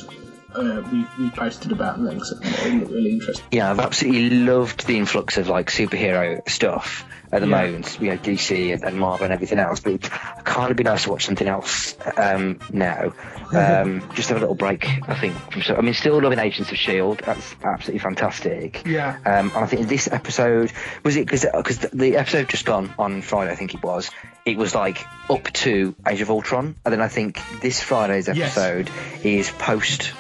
uh, 0.55 0.83
we 0.93 1.07
we 1.19 1.31
posted 1.31 1.73
about 1.73 1.99
and 1.99 2.09
things. 2.09 2.33
They 2.63 2.79
look 2.79 2.91
really 2.91 3.13
interesting. 3.13 3.45
Yeah, 3.51 3.71
I've 3.71 3.81
absolutely 3.81 4.31
loved 4.31 4.87
the 4.87 4.97
influx 4.97 5.37
of 5.39 5.49
like 5.49 5.71
superhero 5.71 6.49
stuff 6.49 7.05
at 7.33 7.41
the 7.41 7.49
Yeah. 7.49 7.63
moment. 7.63 7.99
You 8.01 8.11
know, 8.11 8.17
DC 8.19 8.73
and, 8.73 8.85
and 8.85 8.99
Marvel 8.99 9.25
and 9.25 9.33
everything 9.35 9.59
else. 9.59 9.81
But 9.81 9.95
it 9.95 10.03
kind 10.45 10.71
of 10.71 10.77
be 10.77 10.85
nice 10.85 11.05
to 11.05 11.11
watch 11.11 11.27
something 11.27 11.49
else 11.49 11.97
um, 12.17 12.59
now. 12.73 13.13
Um, 13.55 14.03
just 14.15 14.31
have 14.31 14.39
a 14.39 14.41
little 14.41 14.57
break. 14.57 14.85
I 15.09 15.15
think. 15.15 15.37
From, 15.53 15.63
so, 15.63 15.77
I 15.77 15.81
mean, 15.81 15.95
still 15.95 16.21
loving 16.21 16.41
Agents 16.41 16.73
of 16.73 16.77
Shield. 16.79 17.19
That's 17.25 17.55
absolutely 17.63 18.01
fantastic. 18.01 18.83
Yeah. 18.85 19.17
Um, 19.25 19.53
and 19.55 19.59
I 19.59 19.67
think 19.67 19.87
this 19.87 20.09
episode 20.11 20.73
was 21.05 21.15
it 21.17 21.27
because 21.27 21.47
because 21.55 21.79
the, 21.79 21.89
the 21.95 22.17
episode 22.17 22.49
just 22.49 22.65
gone 22.65 22.93
on 22.99 23.23
Friday. 23.23 23.53
I 23.53 23.55
think 23.55 23.75
it 23.75 23.83
was. 23.83 24.11
It 24.45 24.57
was 24.57 24.75
like 24.75 25.07
up 25.31 25.45
to 25.53 25.95
Age 26.09 26.21
of 26.21 26.31
Ultron, 26.31 26.75
and 26.85 26.93
then 26.93 27.01
I 27.01 27.07
think 27.07 27.41
this 27.61 27.81
Friday's 27.81 28.27
Yes. 28.27 28.57
episode 28.57 28.91
is 29.23 29.51
post 29.53 30.13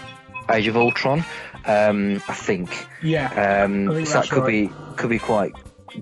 Age 0.51 0.67
of 0.69 0.77
Ultron. 0.77 1.25
Um, 1.67 2.23
I 2.29 2.35
think. 2.35 2.87
Yeah, 3.03 3.65
Um, 3.65 3.91
I 3.91 3.95
think 3.95 4.07
so 4.09 4.15
that 4.15 4.29
could 4.31 4.43
right. 4.43 4.69
be 4.69 4.97
could 4.97 5.11
be 5.11 5.19
quite 5.19 5.53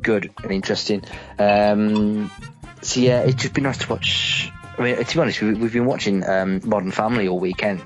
good 0.00 0.32
and 0.42 0.52
interesting. 0.52 1.04
Um, 1.38 2.30
so 2.80 3.00
yeah, 3.00 3.22
it'd 3.22 3.38
just 3.38 3.54
be 3.54 3.60
nice 3.60 3.78
to 3.78 3.88
watch. 3.88 4.50
I 4.82 4.96
mean, 4.96 5.04
to 5.04 5.14
be 5.14 5.20
honest, 5.20 5.40
we, 5.40 5.54
we've 5.54 5.72
been 5.72 5.86
watching 5.86 6.26
um, 6.28 6.60
Modern 6.64 6.90
Family 6.90 7.28
all 7.28 7.38
weekend 7.38 7.82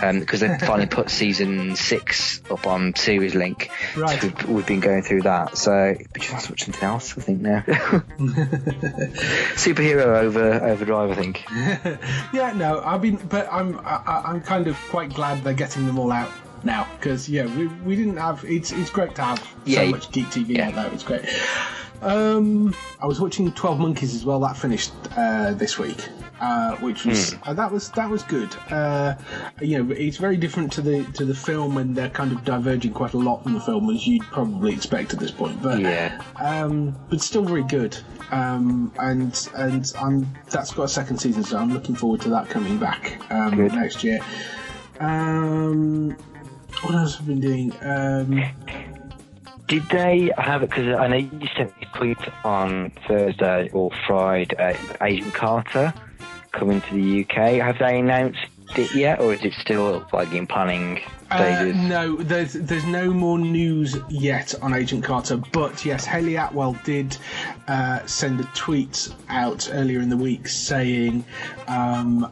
because 0.00 0.40
they 0.40 0.56
finally 0.58 0.86
put 0.86 1.10
season 1.10 1.74
six 1.76 2.40
up 2.50 2.66
on 2.66 2.94
Series 2.94 3.34
Link. 3.34 3.70
Right. 3.96 4.20
So 4.20 4.28
we've, 4.28 4.48
we've 4.48 4.66
been 4.66 4.80
going 4.80 5.02
through 5.02 5.22
that. 5.22 5.56
So 5.58 5.94
be 6.12 6.20
just 6.20 6.32
nice 6.32 6.46
to 6.46 6.52
watch 6.52 6.64
something 6.64 6.84
else. 6.84 7.18
I 7.18 7.20
think 7.20 7.40
now. 7.40 7.60
Superhero 9.56 10.22
over 10.22 10.64
Overdrive. 10.64 11.10
I 11.10 11.14
think. 11.14 11.44
Yeah, 12.32 12.52
no, 12.52 12.80
I've 12.84 13.00
been, 13.02 13.16
but 13.16 13.48
I'm 13.52 13.78
I, 13.84 14.22
I'm 14.26 14.40
kind 14.42 14.66
of 14.68 14.76
quite 14.90 15.12
glad 15.14 15.42
they're 15.42 15.54
getting 15.54 15.86
them 15.86 15.98
all 15.98 16.12
out 16.12 16.30
now 16.62 16.86
because 16.98 17.28
yeah, 17.28 17.46
we, 17.56 17.66
we 17.66 17.96
didn't 17.96 18.16
have. 18.18 18.44
It's 18.44 18.70
it's 18.72 18.90
great 18.90 19.14
to 19.16 19.22
have 19.22 19.56
Yeah, 19.64 19.76
so 19.78 19.82
you- 19.84 19.90
much 19.92 20.10
geek 20.12 20.26
TV 20.26 20.56
yeah. 20.56 20.68
out 20.68 20.74
there. 20.74 20.92
It's 20.92 21.02
great. 21.02 21.22
Um, 22.02 22.74
I 23.00 23.06
was 23.06 23.20
watching 23.20 23.50
Twelve 23.52 23.78
Monkeys 23.78 24.14
as 24.14 24.24
well. 24.24 24.40
That 24.40 24.56
finished 24.56 24.92
uh, 25.16 25.52
this 25.54 25.78
week, 25.78 26.08
uh, 26.40 26.76
which 26.76 27.04
was 27.04 27.32
Hmm. 27.32 27.38
uh, 27.50 27.54
that 27.54 27.72
was 27.72 27.90
that 27.90 28.08
was 28.08 28.22
good. 28.22 28.54
Uh, 28.70 29.14
you 29.60 29.82
know, 29.82 29.92
it's 29.94 30.16
very 30.16 30.36
different 30.36 30.72
to 30.72 30.80
the 30.82 31.04
to 31.14 31.24
the 31.24 31.34
film, 31.34 31.76
and 31.76 31.96
they're 31.96 32.10
kind 32.10 32.30
of 32.32 32.44
diverging 32.44 32.92
quite 32.92 33.14
a 33.14 33.18
lot 33.18 33.42
from 33.42 33.54
the 33.54 33.60
film 33.60 33.90
as 33.90 34.06
you'd 34.06 34.22
probably 34.22 34.72
expect 34.72 35.12
at 35.12 35.18
this 35.18 35.30
point. 35.32 35.60
But 35.62 35.80
Yeah. 35.80 36.20
um, 36.40 36.94
but 37.10 37.20
still 37.20 37.42
very 37.44 37.64
good. 37.64 37.96
Um, 38.30 38.92
and 38.98 39.48
and 39.56 39.92
I'm 40.00 40.26
that's 40.50 40.72
got 40.72 40.84
a 40.84 40.88
second 40.88 41.18
season, 41.18 41.42
so 41.42 41.58
I'm 41.58 41.72
looking 41.72 41.94
forward 41.96 42.20
to 42.22 42.28
that 42.30 42.48
coming 42.48 42.78
back 42.78 43.20
um, 43.32 43.66
next 43.68 44.04
year. 44.04 44.20
Um, 45.00 46.10
what 46.82 46.94
else 46.94 47.16
have 47.16 47.24
I 47.24 47.32
been 47.32 47.40
doing? 47.40 47.72
Did 49.68 49.86
they 49.90 50.32
have 50.38 50.62
it? 50.62 50.70
Because 50.70 50.96
I 50.98 51.08
know 51.08 51.16
you 51.16 51.48
sent 51.54 51.78
me 51.78 51.86
a 51.92 51.98
tweet 51.98 52.18
on 52.42 52.90
Thursday 53.06 53.68
or 53.72 53.90
Friday. 54.06 54.78
Agent 55.02 55.34
Carter 55.34 55.92
coming 56.52 56.80
to 56.80 56.94
the 56.94 57.20
UK. 57.22 57.60
Have 57.60 57.78
they 57.78 57.98
announced 57.98 58.40
it 58.76 58.94
yet, 58.94 59.20
or 59.20 59.34
is 59.34 59.44
it 59.44 59.52
still 59.60 60.06
like 60.10 60.32
in 60.32 60.46
planning 60.46 61.00
uh, 61.30 61.36
stages? 61.36 61.76
no, 61.76 62.16
there's 62.16 62.54
there's 62.54 62.86
no 62.86 63.12
more 63.12 63.38
news 63.38 63.98
yet 64.08 64.54
on 64.62 64.72
Agent 64.72 65.04
Carter, 65.04 65.36
but 65.36 65.84
yes, 65.84 66.06
Hayley 66.06 66.36
Atwell 66.36 66.74
did 66.84 67.16
uh, 67.66 68.04
send 68.06 68.40
a 68.40 68.44
tweet 68.54 69.10
out 69.28 69.68
earlier 69.72 70.00
in 70.00 70.08
the 70.08 70.16
week 70.16 70.48
saying. 70.48 71.24
Um, 71.66 72.24
uh, 72.24 72.30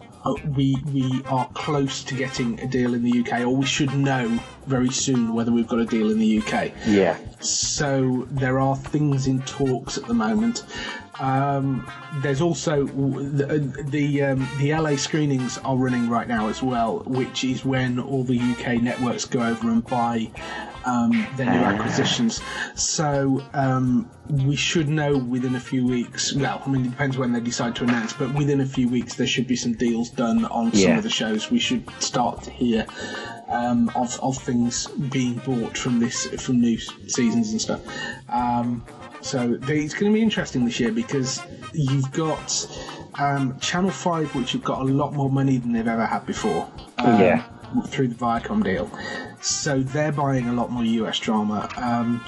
we 0.56 0.76
we 0.92 1.23
are 1.26 1.49
close 1.54 2.02
to 2.04 2.14
getting 2.14 2.59
a 2.61 2.66
deal 2.66 2.95
in 2.95 3.02
the 3.02 3.21
UK, 3.21 3.40
or 3.40 3.50
we 3.50 3.66
should 3.66 3.95
know 3.95 4.38
very 4.66 4.90
soon 4.90 5.35
whether 5.35 5.52
we've 5.52 5.68
got 5.68 5.78
a 5.78 5.87
deal 5.87 6.11
in 6.11 6.18
the 6.18 6.38
UK. 6.38 6.73
Yeah. 6.87 7.18
So 7.40 8.26
there 8.30 8.59
are 8.59 8.76
things 8.76 9.26
in 9.26 9.42
talks 9.42 9.99
at 9.99 10.06
the 10.06 10.14
moment. 10.14 10.64
Um, 11.18 11.90
there's 12.16 12.40
also 12.40 12.85
the 12.87 13.59
the, 13.88 14.23
um, 14.23 14.49
the 14.59 14.75
LA 14.75 14.97
screenings 14.97 15.59
are 15.59 15.76
running 15.76 16.09
right 16.09 16.28
now 16.28 16.49
as 16.49 16.62
well, 16.62 16.99
which 17.06 17.45
is 17.45 17.64
when 17.64 17.99
all 17.99 18.25
the 18.25 18.38
UK 18.38 18.83
networks 18.83 19.25
go 19.25 19.40
over 19.42 19.71
and 19.71 19.85
buy 19.87 20.30
um, 20.87 21.26
their 21.37 21.47
new 21.52 21.59
acquisitions. 21.64 22.40
So 22.75 23.45
um, 23.52 24.09
we 24.31 24.57
should 24.57 24.88
know 24.88 25.16
within 25.19 25.55
a 25.57 25.61
few 25.61 25.87
weeks. 25.87 26.33
Well, 26.35 26.62
I 26.64 26.69
mean, 26.71 26.87
it 26.87 26.90
depends 26.90 27.19
when 27.19 27.33
they 27.33 27.40
decide 27.40 27.76
to 27.76 27.85
announce, 27.85 28.12
but 28.12 28.33
within 28.35 28.61
a 28.61 28.66
few 28.66 28.88
weeks 28.88 29.14
there 29.14 29.26
should 29.26 29.47
be 29.47 29.57
some 29.57 29.75
deals 29.75 30.11
done 30.11 30.45
on 30.47 30.73
some 30.73 30.81
Yeah. 30.81 30.97
of 30.97 31.02
the 31.02 31.11
shows. 31.11 31.50
We 31.50 31.59
should 31.59 31.85
start 32.00 32.43
to 32.45 32.50
hear 32.50 32.87
um, 33.49 33.90
of 33.95 34.19
of 34.21 34.37
things 34.38 34.87
being 34.88 35.35
bought 35.45 35.76
from 35.76 36.00
this 36.00 36.26
from 36.43 36.61
new 36.61 36.78
seasons 36.78 37.50
and 37.52 37.61
stuff. 37.61 37.81
Um, 38.28 38.85
so 39.21 39.59
it's 39.62 39.95
going 39.95 40.12
to 40.12 40.14
be 40.14 40.23
interesting 40.23 40.64
this 40.64 40.78
year 40.78 40.93
because 40.93 41.40
you've 41.73 42.11
got 42.12 42.66
um, 43.19 43.59
Channel 43.61 43.90
Five, 43.90 44.35
which 44.35 44.52
have 44.52 44.62
got 44.64 44.81
a 44.81 44.85
lot 44.85 45.14
more 45.14 45.31
money 45.31 45.57
than 45.59 45.73
they've 45.73 45.87
ever 45.88 46.07
had 46.07 46.26
before. 46.26 46.69
Um, 46.99 47.21
Yeah. 47.21 47.43
Through 47.88 48.09
the 48.09 48.14
Viacom 48.14 48.62
deal, 48.62 48.88
so 49.47 49.83
they're 49.83 50.12
buying 50.12 50.49
a 50.49 50.53
lot 50.53 50.71
more 50.71 50.85
US 50.85 51.19
drama. 51.19 51.69
Um, 51.76 52.25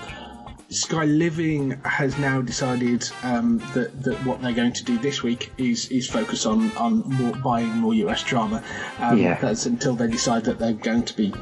Sky 0.71 1.05
Living 1.05 1.71
has 1.85 2.19
now 2.19 2.43
decided 2.43 3.09
um, 3.23 3.59
that, 3.73 4.03
that 4.03 4.19
what 4.27 4.43
they're 4.43 4.53
going 4.53 4.75
to 4.75 4.85
do 4.85 4.99
this 4.99 5.23
week 5.23 5.51
is 5.57 5.89
is 5.89 6.09
focus 6.09 6.45
on 6.45 6.71
on 6.77 7.01
more, 7.09 7.35
buying 7.37 7.71
more 7.71 7.95
US 7.95 8.23
drama. 8.23 8.63
Um, 8.99 9.19
Yeah. 9.19 9.41
That's 9.41 9.65
until 9.67 9.95
they 9.95 10.09
decide 10.09 10.45
that 10.45 10.59
they're 10.59 10.75
going 10.75 11.05
to 11.05 11.17
be. 11.17 11.33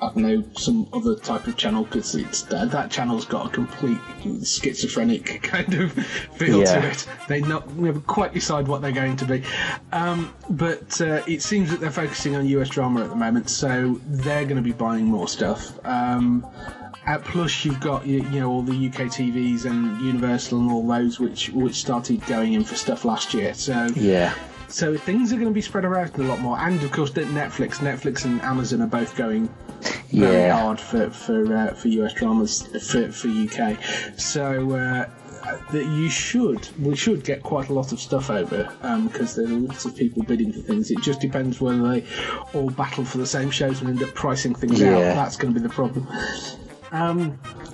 I 0.00 0.06
don't 0.06 0.16
know 0.18 0.44
some 0.56 0.86
other 0.92 1.16
type 1.16 1.46
of 1.48 1.56
channel 1.56 1.84
because 1.84 2.14
it's 2.14 2.42
that, 2.42 2.70
that 2.70 2.90
channel's 2.90 3.24
got 3.24 3.46
a 3.46 3.48
complete 3.50 3.98
schizophrenic 4.44 5.42
kind 5.42 5.74
of 5.74 5.92
feel 5.92 6.60
Yeah. 6.60 6.80
to 6.80 6.88
it. 6.88 7.06
They 7.26 7.40
not 7.40 7.74
never 7.76 8.00
quite 8.00 8.32
decide 8.32 8.68
what 8.68 8.80
they're 8.80 8.92
going 8.92 9.16
to 9.16 9.24
be, 9.24 9.42
um, 9.92 10.32
but 10.50 11.00
uh, 11.00 11.22
it 11.26 11.42
seems 11.42 11.70
that 11.70 11.80
they're 11.80 11.90
focusing 11.90 12.36
on 12.36 12.46
US 12.46 12.68
drama 12.68 13.02
at 13.02 13.10
the 13.10 13.16
moment, 13.16 13.50
so 13.50 14.00
they're 14.06 14.44
going 14.44 14.56
to 14.56 14.62
be 14.62 14.72
buying 14.72 15.06
more 15.06 15.26
stuff. 15.28 15.78
Um, 15.84 16.46
uh, 17.06 17.18
plus, 17.18 17.64
you've 17.64 17.80
got 17.80 18.06
you, 18.06 18.22
you 18.30 18.40
know 18.40 18.50
all 18.50 18.62
the 18.62 18.72
UK 18.88 19.06
TVs 19.10 19.64
and 19.64 20.00
Universal 20.00 20.60
and 20.60 20.70
all 20.70 20.86
those 20.86 21.18
which 21.18 21.48
which 21.50 21.74
started 21.74 22.24
going 22.26 22.52
in 22.52 22.62
for 22.64 22.74
stuff 22.76 23.04
last 23.04 23.32
year. 23.34 23.54
So 23.54 23.86
Yeah. 23.96 24.34
So 24.68 24.96
things 24.96 25.32
are 25.32 25.36
going 25.36 25.48
to 25.48 25.52
be 25.54 25.60
spread 25.62 25.84
around 25.84 26.14
a 26.16 26.22
lot 26.22 26.40
more, 26.40 26.58
and 26.58 26.82
of 26.82 26.92
course, 26.92 27.10
Netflix, 27.10 27.76
Netflix 27.76 28.24
and 28.24 28.40
Amazon 28.42 28.82
are 28.82 28.86
both 28.86 29.16
going 29.16 29.48
very 30.10 30.36
Yeah. 30.42 30.58
hard 30.60 30.78
for 30.80 31.10
for 31.10 31.54
uh, 31.54 31.74
for 31.74 31.88
US 31.88 32.14
dramas 32.14 32.62
for 32.90 33.10
for 33.12 33.28
UK. 33.28 33.78
So. 34.18 34.72
Uh, 34.72 35.06
that 35.72 35.86
you 35.86 36.10
should, 36.10 36.68
we 36.80 36.94
should 36.94 37.24
get 37.24 37.42
quite 37.42 37.70
a 37.70 37.72
lot 37.72 37.92
of 37.92 37.98
stuff 38.00 38.28
over 38.28 38.70
because 39.04 39.34
there 39.34 39.46
are 39.46 39.50
lots 39.50 39.86
of 39.86 39.94
people 39.96 40.22
bidding 40.22 40.52
for 40.52 40.58
things. 40.60 40.90
It 40.90 41.00
just 41.00 41.20
depends 41.20 41.58
whether 41.58 41.80
they 41.90 42.04
all 42.52 42.68
battle 42.68 43.04
for 43.04 43.16
the 43.18 43.26
same 43.26 43.50
shows 43.50 43.80
and 43.80 43.88
end 43.88 44.02
up 44.02 44.14
pricing 44.14 44.54
things 44.54 44.82
out. 44.82 44.98
That's 45.00 45.36
going 45.36 45.54
to 45.54 45.60
be 45.60 45.66
the 45.66 45.72
problem. 45.72 46.06
Um, 46.90 47.30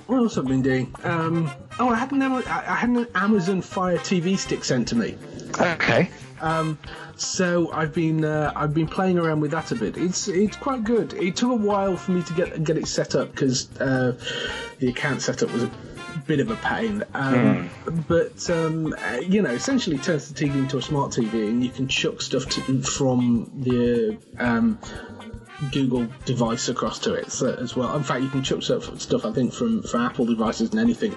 what 0.07 0.17
else 0.17 0.35
have 0.35 0.45
I 0.45 0.49
been 0.49 0.61
doing? 0.61 0.93
Um, 1.03 1.51
oh, 1.79 1.89
I 1.89 1.95
had 1.95 2.11
an 2.11 2.21
I 2.21 2.41
I 2.47 2.75
had 2.75 2.89
an 2.89 3.07
Amazon 3.15 3.61
Fire 3.61 3.97
TV 3.97 4.37
stick 4.37 4.63
sent 4.63 4.87
to 4.89 4.95
me. 4.95 5.17
Okay. 5.59 6.09
Um, 6.41 6.77
so 7.15 7.71
I've 7.71 7.93
been 7.93 8.25
uh, 8.25 8.51
I've 8.55 8.73
been 8.73 8.87
playing 8.87 9.17
around 9.17 9.39
with 9.39 9.51
that 9.51 9.71
a 9.71 9.75
bit. 9.75 9.97
It's 9.97 10.27
it's 10.27 10.57
quite 10.57 10.83
good. 10.83 11.13
It 11.13 11.35
took 11.35 11.51
a 11.51 11.55
while 11.55 11.95
for 11.95 12.11
me 12.11 12.23
to 12.23 12.33
get 12.33 12.63
get 12.63 12.77
it 12.77 12.87
set 12.87 13.15
up 13.15 13.31
because 13.31 13.69
uh, 13.79 14.17
the 14.79 14.89
account 14.89 15.21
setup 15.21 15.51
was 15.51 15.63
a 15.63 15.71
bit 16.27 16.39
of 16.39 16.49
a 16.49 16.55
pain. 16.57 17.03
Um, 17.13 17.69
But 18.07 18.49
um, 18.49 18.93
uh, 18.93 19.17
you 19.17 19.41
know, 19.41 19.51
essentially, 19.51 19.97
turns 19.97 20.31
the 20.31 20.45
TV 20.45 20.55
into 20.55 20.77
a 20.77 20.81
smart 20.81 21.11
TV, 21.11 21.49
and 21.49 21.63
you 21.63 21.69
can 21.69 21.87
chuck 21.87 22.21
stuff 22.21 22.45
to, 22.49 22.81
from 22.81 23.51
the 23.55 24.17
um, 24.37 24.77
Google 25.71 26.07
device 26.25 26.69
across 26.69 26.99
to 26.99 27.13
it 27.13 27.31
so, 27.31 27.53
as 27.53 27.75
well. 27.75 27.95
In 27.95 28.03
fact, 28.03 28.23
you 28.23 28.29
can 28.29 28.43
chuck 28.43 28.61
stuff, 28.61 28.99
stuff 28.99 29.25
I 29.25 29.31
think 29.31 29.53
from, 29.53 29.83
from 29.83 30.01
Apple 30.01 30.25
devices 30.25 30.71
and 30.71 30.79
anything 30.79 31.15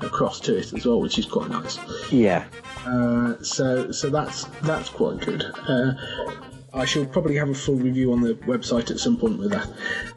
across 0.00 0.40
to 0.40 0.56
it 0.56 0.72
as 0.72 0.84
well, 0.86 1.00
which 1.00 1.18
is 1.18 1.26
quite 1.26 1.50
nice. 1.50 1.78
Yeah. 2.10 2.44
Uh, 2.84 3.42
so 3.42 3.90
so 3.92 4.10
that's 4.10 4.44
that's 4.62 4.88
quite 4.88 5.20
good. 5.20 5.42
Uh, 5.42 5.92
I 6.72 6.84
shall 6.84 7.06
probably 7.06 7.36
have 7.36 7.48
a 7.48 7.54
full 7.54 7.76
review 7.76 8.12
on 8.12 8.20
the 8.20 8.34
website 8.34 8.90
at 8.90 8.98
some 8.98 9.16
point 9.16 9.38
with 9.38 9.50
that. 9.52 9.68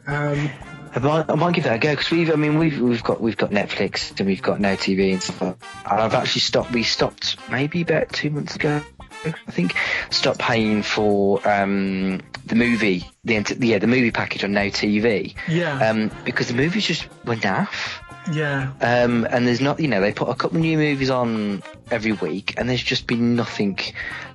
Um, 0.06 0.50
I 0.92 0.98
might, 0.98 1.30
I 1.30 1.34
might 1.36 1.54
give 1.54 1.64
that 1.64 1.76
a 1.76 1.78
go 1.78 1.90
because 1.90 2.10
we've, 2.10 2.30
I 2.30 2.34
mean, 2.34 2.58
we've 2.58 2.80
we've 2.80 3.02
got 3.02 3.20
we've 3.20 3.36
got 3.36 3.50
Netflix 3.50 4.18
and 4.18 4.28
we've 4.28 4.42
got 4.42 4.60
Now 4.60 4.74
TV 4.74 5.12
and 5.12 5.22
stuff. 5.22 5.56
And 5.88 6.00
I've 6.00 6.14
actually 6.14 6.40
stopped. 6.40 6.72
We 6.72 6.82
stopped 6.82 7.36
maybe 7.50 7.82
about 7.82 8.12
two 8.12 8.30
months 8.30 8.56
ago. 8.56 8.82
I 9.24 9.50
think 9.50 9.76
stopped 10.10 10.40
paying 10.40 10.82
for 10.82 11.46
um, 11.48 12.20
the 12.46 12.54
movie, 12.54 13.08
the 13.24 13.56
yeah, 13.60 13.78
the 13.78 13.86
movie 13.86 14.10
package 14.10 14.44
on 14.44 14.52
Now 14.52 14.66
TV. 14.66 15.34
Yeah. 15.48 15.90
Um, 15.90 16.10
because 16.24 16.48
the 16.48 16.54
movies 16.54 16.86
just 16.86 17.06
went 17.24 17.46
off. 17.46 18.02
Yeah. 18.32 18.72
Um, 18.80 19.26
and 19.30 19.46
there's 19.46 19.60
not, 19.60 19.80
you 19.80 19.88
know, 19.88 20.00
they 20.00 20.12
put 20.12 20.28
a 20.28 20.34
couple 20.34 20.58
of 20.58 20.62
new 20.62 20.76
movies 20.76 21.10
on 21.10 21.62
every 21.90 22.12
week, 22.12 22.54
and 22.56 22.68
there's 22.68 22.82
just 22.82 23.06
been 23.06 23.34
nothing, 23.34 23.78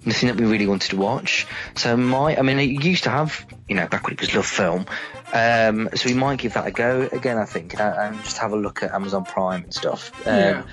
nothing 0.05 0.27
that 0.27 0.38
we 0.38 0.45
really 0.45 0.67
wanted 0.67 0.89
to 0.89 0.97
watch. 0.97 1.45
So 1.75 1.95
my, 1.95 2.35
I 2.35 2.41
mean, 2.41 2.59
it 2.59 2.83
used 2.83 3.03
to 3.03 3.09
have, 3.09 3.45
you 3.67 3.75
know, 3.75 3.88
back 3.88 4.05
when 4.05 4.13
it 4.13 4.21
was 4.21 4.33
Love 4.33 4.47
Film. 4.47 4.85
Um, 5.33 5.89
so 5.93 6.09
we 6.09 6.15
might 6.15 6.39
give 6.39 6.53
that 6.55 6.65
a 6.67 6.71
go 6.71 7.07
again, 7.12 7.38
I 7.38 7.45
think, 7.45 7.79
and, 7.79 7.95
and 8.15 8.24
just 8.24 8.38
have 8.39 8.53
a 8.53 8.57
look 8.57 8.83
at 8.83 8.91
Amazon 8.91 9.24
Prime 9.24 9.63
and 9.63 9.74
stuff. 9.74 10.12
Um, 10.27 10.35
Yeah. 10.35 10.63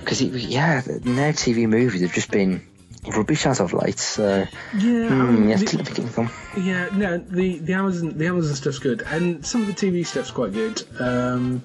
Because 0.00 0.20
yeah, 0.22 0.82
now 1.04 1.30
TV 1.30 1.68
movies 1.68 2.00
have 2.00 2.12
just 2.12 2.30
been 2.30 2.66
rubbish 3.06 3.46
as 3.46 3.60
of 3.60 3.72
late. 3.72 3.98
So 3.98 4.46
Yeah. 4.78 5.08
hmm, 5.08 5.44
you 5.44 5.50
have 5.50 5.60
the- 5.60 5.66
to 5.66 5.76
look 6.02 6.18
at. 6.18 6.30
Yeah, 6.56 6.88
no, 6.92 7.18
the 7.18 7.58
the 7.58 7.72
Amazon 7.74 8.16
the 8.16 8.26
Amazon 8.26 8.54
stuff's 8.54 8.78
good, 8.78 9.02
and 9.02 9.44
some 9.44 9.62
of 9.62 9.66
the 9.66 9.72
TV 9.74 10.04
stuff's 10.06 10.30
quite 10.30 10.52
good. 10.52 10.82
Um, 11.00 11.62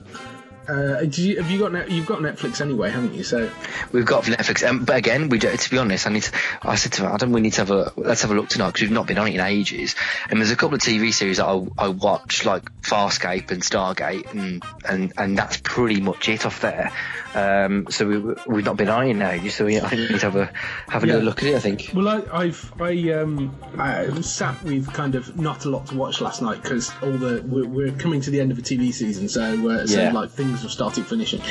uh, 0.70 1.02
you, 1.02 1.38
have 1.42 1.50
you 1.52 1.60
got 1.60 1.72
Net, 1.74 1.90
you've 1.90 2.06
got 2.06 2.20
Netflix 2.20 2.62
anyway, 2.62 2.90
haven't 2.90 3.14
you? 3.14 3.24
So 3.24 3.50
We've 3.92 4.06
got 4.06 4.24
Netflix, 4.26 4.68
um, 4.68 4.86
but 4.86 4.96
again, 4.98 5.30
we 5.30 5.38
do, 5.40 5.56
to 5.56 5.70
be 5.70 5.78
honest, 5.78 6.08
I 6.08 6.12
need 6.12 6.24
to. 6.24 6.32
I 6.62 6.76
said 6.76 6.94
to 6.94 7.06
Adam, 7.06 7.32
we 7.32 7.42
need 7.42 7.54
to 7.54 7.62
have 7.62 7.72
a 7.72 7.92
let's 7.96 8.22
have 8.24 8.32
a 8.32 8.36
look 8.36 8.50
tonight 8.50 8.68
because 8.68 8.82
we've 8.82 8.92
not 8.92 9.08
been 9.08 9.18
on 9.18 9.28
it 9.28 9.36
in 9.36 9.40
ages. 9.42 9.96
And 10.30 10.40
there's 10.40 10.52
a 10.52 10.56
couple 10.56 10.76
of 10.76 10.82
TV 10.82 11.14
series 11.14 11.38
that 11.38 11.46
I, 11.46 11.66
I 11.78 11.88
watch, 11.90 12.46
like 12.46 12.70
Farscape 12.82 13.52
and 13.52 13.62
Stargate, 13.62 14.32
and 14.34 14.64
and 14.88 15.14
and 15.18 15.38
that's 15.38 15.58
pretty 15.58 16.02
much 16.02 16.28
it 16.30 16.46
off 16.46 16.62
there. 16.62 16.92
Um, 17.34 17.88
so 17.90 18.08
we 18.08 18.18
we've 18.48 18.66
not 18.66 18.78
been 18.78 18.90
on 18.90 19.08
it 19.08 19.12
in 19.12 19.22
ages, 19.22 19.56
so 19.56 19.66
we, 19.66 19.80
I 19.80 19.90
need 19.96 20.08
to 20.08 20.32
have 20.32 20.36
a 20.36 20.52
have 20.90 21.04
a 21.04 21.08
Yeah. 21.08 21.16
look 21.18 21.44
at 21.44 21.50
it. 21.50 21.56
I 21.56 21.60
think. 21.60 21.92
Well, 21.94 22.08
I, 22.08 22.22
I've 22.46 22.74
I 22.80 23.12
um 23.14 23.56
I 23.78 24.10
sat 24.22 24.64
with 24.64 24.92
kind 24.94 25.16
of 25.16 25.38
not 25.38 25.66
a 25.66 25.70
lot 25.70 25.88
to 25.88 25.96
watch 25.96 26.22
last 26.22 26.42
night 26.42 26.62
because 26.62 26.92
all 27.02 27.12
the 27.12 27.44
we're, 27.46 27.66
we're 27.68 27.92
coming 27.92 28.22
to 28.22 28.32
the 28.32 28.42
end 28.42 28.52
of 28.52 28.58
a 28.58 28.62
TV 28.62 28.92
season, 28.94 29.30
so 29.30 29.70
uh, 29.70 29.86
so 29.88 30.02
Yeah. 30.02 30.12
like 30.12 30.32
things 30.32 30.57
have 30.62 30.72
starting 30.72 31.04
finishing, 31.04 31.42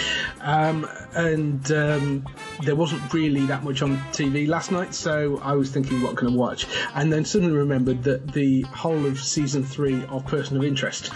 um 0.40 0.88
and 1.14 1.70
um 1.72 2.24
there 2.64 2.76
wasn't 2.76 3.12
really 3.12 3.46
that 3.46 3.62
much 3.64 3.82
on 3.82 3.96
TV 4.12 4.46
last 4.48 4.70
night, 4.72 4.94
so 4.94 5.38
I 5.42 5.52
was 5.54 5.70
thinking 5.70 6.02
what 6.02 6.16
can 6.16 6.28
I 6.28 6.30
watch, 6.32 6.66
and 6.94 7.12
then 7.12 7.24
suddenly 7.24 7.54
remembered 7.56 8.02
that 8.04 8.32
the 8.32 8.62
whole 8.62 9.04
of 9.06 9.18
season 9.20 9.62
three 9.64 10.04
of 10.06 10.26
Person 10.26 10.56
of 10.56 10.64
Interest. 10.64 11.10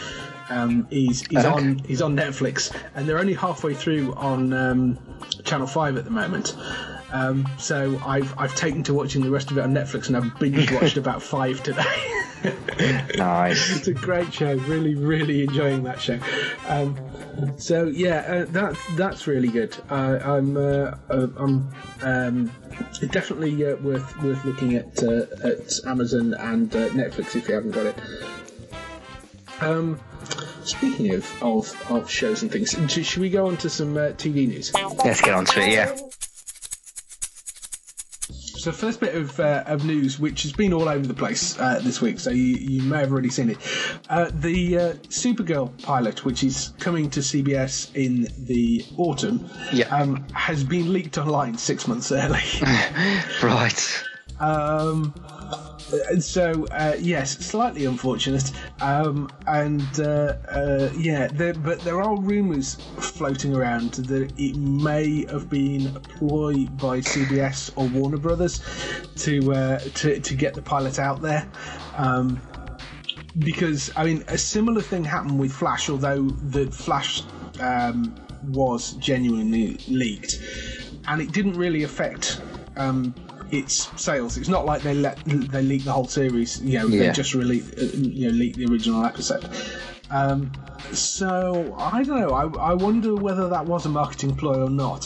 Um, 0.49 0.89
is 0.91 1.23
is 1.31 1.45
Okay. 1.45 1.49
on 1.49 1.81
is 1.89 2.03
on 2.03 2.17
Netflix, 2.17 2.75
and 2.97 3.09
they're 3.09 3.21
only 3.21 3.35
halfway 3.35 3.73
through 3.73 4.15
on 4.15 4.53
um, 4.53 4.99
Channel 5.45 5.69
Five 5.69 5.97
at 5.97 6.05
the 6.05 6.11
moment. 6.11 6.57
Um, 7.13 7.47
so 7.57 8.01
I've 8.05 8.35
I've 8.37 8.57
taken 8.57 8.83
to 8.85 8.95
watching 8.95 9.23
the 9.23 9.31
rest 9.31 9.53
of 9.53 9.59
it 9.59 9.61
on 9.61 9.73
Netflix, 9.73 10.09
and 10.09 10.17
I've 10.17 10.37
binge 10.41 10.73
watched 10.73 10.97
about 11.05 11.23
five 11.23 11.63
today. 11.63 11.85
Nice. 13.17 13.77
it's 13.77 13.89
a 13.89 13.95
great 13.95 14.33
show. 14.33 14.55
Really, 14.55 14.95
really 14.95 15.43
enjoying 15.43 15.83
that 15.85 16.01
show. 16.01 16.19
Um, 16.67 16.99
so 17.59 17.85
yeah, 17.85 18.19
uh, 18.27 18.45
that 18.53 18.79
that's 18.97 19.27
really 19.27 19.49
good. 19.49 19.77
Uh, 19.91 20.19
I'm 20.23 20.57
uh, 20.57 20.95
uh, 21.11 21.27
I'm 21.37 21.71
um, 22.03 22.51
definitely 23.11 23.65
uh, 23.67 23.77
worth 23.77 24.23
worth 24.23 24.45
looking 24.45 24.75
at 24.77 25.03
uh, 25.03 25.27
at 25.45 25.85
Amazon 25.87 26.35
and 26.35 26.75
uh, 26.75 26.89
Netflix 26.91 27.37
if 27.37 27.49
you 27.49 27.55
haven't 27.55 27.73
got 27.73 27.87
it. 27.87 27.99
Um, 29.61 30.01
speaking 30.65 31.15
of, 31.15 31.43
of 31.43 31.91
of 31.91 32.11
shows 32.11 32.43
and 32.43 32.51
things, 32.51 32.71
should 32.91 33.21
we 33.21 33.29
go 33.29 33.47
on 33.47 33.59
to 33.59 33.69
some 33.69 33.97
uh, 33.97 34.13
TV 34.13 34.49
news? 34.49 34.73
Let's 34.75 35.21
get 35.21 35.35
on 35.35 35.45
to 35.47 35.61
it. 35.61 35.73
Yeah. 35.73 35.97
So 38.61 38.73
first 38.73 39.01
bit 39.01 39.15
of, 39.15 39.41
uh, 39.41 39.65
of 39.67 39.87
news, 39.87 40.19
which 40.21 40.43
has 40.43 40.53
been 40.53 40.75
all 40.75 40.87
over 40.87 41.07
the 41.07 41.15
place 41.15 41.59
uh, 41.59 41.81
this 41.83 42.03
week, 42.03 42.21
so 42.21 42.29
you, 42.29 42.57
you 42.57 42.83
may 42.83 42.99
have 42.99 43.11
already 43.11 43.31
seen 43.31 43.49
it. 43.49 43.57
Uh, 44.11 44.31
the 44.35 44.77
uh, 44.77 44.93
Supergirl 45.09 45.83
pilot, 45.83 46.27
which 46.27 46.45
is 46.45 46.75
coming 46.79 47.09
to 47.09 47.21
CBS 47.21 47.91
in 47.95 48.29
the 48.45 48.85
autumn, 48.99 49.49
Yeah. 49.73 49.89
um, 49.97 50.27
has 50.35 50.63
been 50.63 50.93
leaked 50.93 51.17
online 51.17 51.57
six 51.57 51.89
months 51.89 52.13
early. 52.13 52.43
Right. 53.43 54.05
Um, 54.41 55.15
so 56.21 56.67
uh, 56.73 56.95
yes, 56.99 57.39
slightly 57.39 57.85
unfortunate. 57.85 58.53
Um, 58.81 59.31
and 59.47 60.01
uh, 60.01 60.37
uh, 60.49 60.91
yeah, 60.97 61.29
there, 61.29 61.55
but 61.55 61.81
there 61.81 62.01
are 62.01 62.17
rumours 62.17 62.75
floating 62.99 63.55
around 63.55 63.93
that 63.95 64.33
it 64.39 64.57
may 64.57 65.27
have 65.27 65.49
been 65.49 65.95
a 65.97 66.01
ploy 66.01 66.67
by 66.67 67.01
CBS 67.01 67.73
or 67.77 67.89
Warner 67.89 68.19
Brothers 68.19 68.61
to 69.17 69.53
uh, 69.53 69.79
to 69.79 70.21
to 70.21 70.35
get 70.35 70.55
the 70.55 70.63
pilot 70.63 70.99
out 70.99 71.23
there. 71.23 71.49
Um, 71.97 72.41
because 73.39 73.91
I 73.97 74.05
mean, 74.05 74.25
a 74.29 74.39
similar 74.39 74.81
thing 74.81 75.05
happened 75.05 75.39
with 75.39 75.53
Flash, 75.53 75.89
although 75.89 76.29
the 76.29 76.71
Flash 76.71 77.23
um, 77.61 78.15
was 78.49 78.95
genuinely 78.95 79.79
leaked, 79.89 80.41
and 81.07 81.21
it 81.21 81.33
didn't 81.33 81.55
really 81.55 81.83
affect 81.83 82.41
um, 82.77 83.15
its 83.53 83.91
sales. 84.01 84.37
It's 84.37 84.49
not 84.49 84.65
like 84.67 84.83
they 84.83 84.95
let 84.95 85.19
they 85.25 85.63
leak 85.63 85.85
the 85.85 85.93
whole 85.93 86.07
series. 86.07 86.61
You 86.63 86.79
know, 86.81 86.87
Yeah. 86.87 87.07
they 87.09 87.13
just 87.13 87.35
released, 87.35 87.79
uh, 87.79 87.83
you 87.97 88.29
know, 88.31 88.35
leak 88.37 88.57
the 88.57 88.67
original 88.67 89.05
episode. 89.05 89.49
Um, 90.11 90.51
so 90.93 91.75
I 91.79 92.03
don't 92.03 92.21
know. 92.21 92.31
I, 92.31 92.71
I 92.71 92.75
wonder 92.75 93.15
whether 93.15 93.49
that 93.49 93.67
was 93.67 93.87
a 93.87 93.89
marketing 93.89 94.35
ploy 94.37 94.63
or 94.63 94.71
not. 94.71 95.03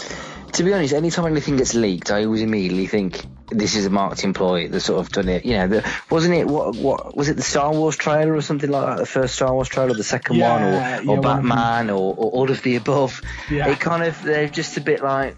To 0.53 0.63
be 0.63 0.73
honest, 0.73 0.95
anytime 0.95 1.27
anything 1.27 1.57
gets 1.57 1.75
leaked, 1.75 2.11
I 2.11 2.25
always 2.25 2.41
immediately 2.43 2.87
think 2.87 3.25
this 3.49 3.77
is 3.77 3.87
a 3.87 3.91
marketing 3.91 4.33
ploy 4.33 4.69
that 4.69 4.81
sort 4.81 5.01
of 5.01 5.11
done 5.11 5.29
it. 5.29 5.45
You 5.45 5.59
know, 5.59 5.69
the, 5.69 5.93
wasn't 6.11 6.35
it 6.35 6.47
what 6.47 6.77
what 6.77 7.17
was 7.17 7.29
it 7.29 7.37
the 7.37 7.43
Star 7.43 7.73
Wars 7.73 7.97
trailer 7.97 8.35
or 8.35 8.43
something 8.43 8.71
like 8.71 8.87
that? 8.87 8.99
The 8.99 9.07
first 9.07 9.35
Star 9.35 9.53
Wars 9.53 9.69
trailer, 9.69 9.95
the 9.95 10.05
second 10.05 10.37
Yeah, 10.37 10.53
one, 10.53 10.63
or, 10.63 10.73
yeah, 10.73 10.99
or 11.01 11.23
them. 11.23 11.49
Batman, 11.49 11.91
or, 11.91 12.15
or 12.15 12.31
all 12.31 12.51
of 12.51 12.63
the 12.63 12.77
above. 12.77 13.21
Yeah. 13.51 13.69
It 13.69 13.81
kind 13.81 14.03
of 14.03 14.23
they're 14.23 14.49
just 14.49 14.77
a 14.77 14.81
bit 14.81 15.03
like, 15.03 15.37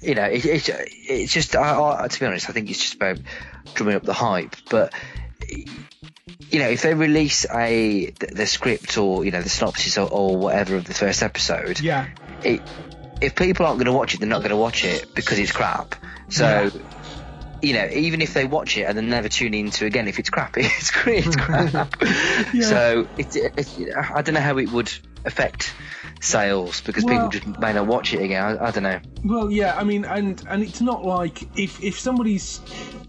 you 0.00 0.14
know, 0.14 0.24
it, 0.24 0.44
it's 0.44 0.68
it's 0.68 1.32
just 1.32 1.54
I, 1.54 2.04
I, 2.04 2.08
to 2.08 2.20
be 2.20 2.26
honest, 2.26 2.50
I 2.50 2.52
think 2.52 2.70
it's 2.70 2.80
just 2.80 2.94
about 2.94 3.18
drumming 3.74 3.96
up 3.96 4.02
the 4.02 4.14
hype, 4.14 4.56
but. 4.70 4.92
You 6.50 6.60
know, 6.60 6.68
if 6.68 6.82
they 6.82 6.94
release 6.94 7.46
a 7.50 8.10
the, 8.10 8.26
the 8.26 8.46
script 8.46 8.96
or 8.96 9.24
you 9.24 9.30
know 9.30 9.42
the 9.42 9.48
synopsis 9.48 9.98
or, 9.98 10.08
or 10.10 10.36
whatever 10.36 10.76
of 10.76 10.84
the 10.84 10.94
first 10.94 11.22
episode, 11.22 11.80
Yeah, 11.80 12.08
it, 12.42 12.62
if 13.20 13.34
people 13.34 13.66
aren't 13.66 13.78
going 13.78 13.86
to 13.86 13.92
watch 13.92 14.14
it, 14.14 14.20
they're 14.20 14.28
not 14.28 14.38
going 14.38 14.50
to 14.50 14.56
watch 14.56 14.84
it 14.84 15.14
because 15.14 15.38
it's 15.38 15.52
crap. 15.52 15.94
So, 16.28 16.70
you 17.62 17.74
know, 17.74 17.88
even 17.92 18.20
if 18.22 18.34
they 18.34 18.44
watch 18.44 18.76
it 18.76 18.82
and 18.82 18.96
then 18.96 19.08
never 19.08 19.28
tune 19.28 19.54
into 19.54 19.84
it 19.84 19.88
again, 19.88 20.08
if 20.08 20.18
it's 20.18 20.30
crap, 20.30 20.56
it's, 20.56 20.92
it's 21.06 21.36
crap. 21.36 21.94
So, 22.62 23.08
it, 23.16 23.34
it, 23.34 23.94
I 23.96 24.22
don't 24.22 24.34
know 24.34 24.40
how 24.40 24.58
it 24.58 24.70
would 24.70 24.92
affect 25.24 25.74
sales 26.20 26.80
because 26.80 27.04
Well- 27.04 27.14
people 27.14 27.28
just 27.28 27.60
may 27.60 27.72
not 27.72 27.86
watch 27.86 28.14
it 28.14 28.22
again. 28.22 28.42
I, 28.42 28.68
I 28.68 28.70
don't 28.70 28.82
know. 28.82 29.00
Well, 29.24 29.50
yeah, 29.50 29.76
I 29.76 29.84
mean, 29.84 30.04
and 30.04 30.42
and 30.48 30.62
it's 30.62 30.80
not 30.80 31.04
like 31.04 31.42
if 31.58 31.82
if 31.82 31.98
somebody's 31.98 32.60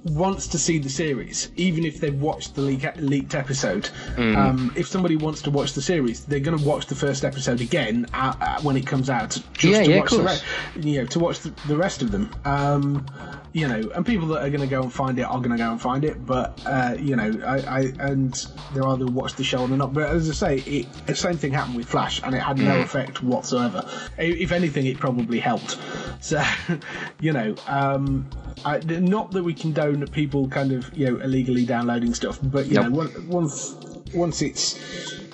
wants 0.05 0.47
to 0.47 0.57
see 0.57 0.79
the 0.79 0.89
series, 0.89 1.51
even 1.57 1.83
if 1.85 1.99
they've 1.99 2.19
watched 2.21 2.55
the 2.55 2.61
leak, 2.61 2.85
leaked 2.97 3.35
episode, 3.35 3.89
Mm. 4.15 4.35
um, 4.37 4.73
if 4.77 4.87
somebody 4.87 5.15
wants 5.17 5.41
to 5.43 5.51
watch 5.51 5.73
the 5.73 5.81
series, 5.81 6.23
they're 6.25 6.39
going 6.39 6.57
to 6.57 6.63
watch 6.63 6.85
the 6.87 6.95
first 6.95 7.25
episode 7.25 7.59
again 7.61 8.05
uh, 8.13 8.33
uh, 8.39 8.61
when 8.61 8.77
it 8.77 8.87
comes 8.87 9.09
out, 9.09 9.31
just 9.53 9.63
Yeah, 9.63 9.83
to 9.83 9.89
yeah, 9.89 9.95
of 9.97 10.01
watch 10.01 10.11
the 10.11 10.17
course. 10.17 10.43
re- 10.75 10.81
you 10.83 11.01
know 11.01 11.05
to 11.07 11.19
watch 11.19 11.39
the, 11.39 11.53
the 11.67 11.75
rest 11.75 12.01
of 12.01 12.11
them. 12.11 12.29
Um, 12.45 13.05
you 13.51 13.67
know, 13.67 13.89
and 13.95 14.05
people 14.05 14.27
that 14.29 14.43
are 14.43 14.49
going 14.49 14.61
to 14.61 14.67
go 14.67 14.83
and 14.83 14.93
find 14.93 15.17
it 15.17 15.23
are 15.23 15.39
going 15.39 15.49
to 15.51 15.57
go 15.57 15.71
and 15.71 15.81
find 15.81 16.05
it, 16.05 16.23
but 16.25 16.61
uh, 16.65 16.95
you 16.99 17.15
know, 17.15 17.33
I, 17.45 17.57
I 17.59 17.79
and 17.99 18.33
they're 18.73 18.87
either 18.87 19.07
watch 19.07 19.33
the 19.35 19.43
show 19.43 19.61
or 19.61 19.67
they're 19.67 19.77
not. 19.77 19.91
But 19.93 20.09
as 20.11 20.29
I 20.29 20.33
say, 20.33 20.57
it, 20.59 21.07
the 21.07 21.15
same 21.15 21.35
thing 21.35 21.51
happened 21.53 21.75
with 21.75 21.87
Flash, 21.87 22.21
and 22.23 22.33
it 22.35 22.39
had 22.39 22.57
Mm. 22.57 22.65
no 22.65 22.79
effect 22.79 23.23
whatsoever. 23.23 23.89
If 24.17 24.51
anything, 24.51 24.85
it 24.85 24.97
probably 24.99 25.39
helped. 25.39 25.77
So, 26.21 26.43
you 27.19 27.33
know, 27.33 27.55
um, 27.67 28.29
I, 28.63 28.77
not 28.79 29.31
that 29.31 29.43
we 29.43 29.53
condone 29.55 29.88
people 30.11 30.47
kind 30.47 30.71
of 30.71 30.95
you 30.97 31.09
know 31.11 31.19
illegally 31.21 31.65
downloading 31.65 32.13
stuff, 32.13 32.39
but 32.43 32.65
you 32.67 32.75
Nope. 32.75 32.91
know, 32.91 33.11
once 33.27 33.75
once 34.13 34.41
it's 34.41 34.79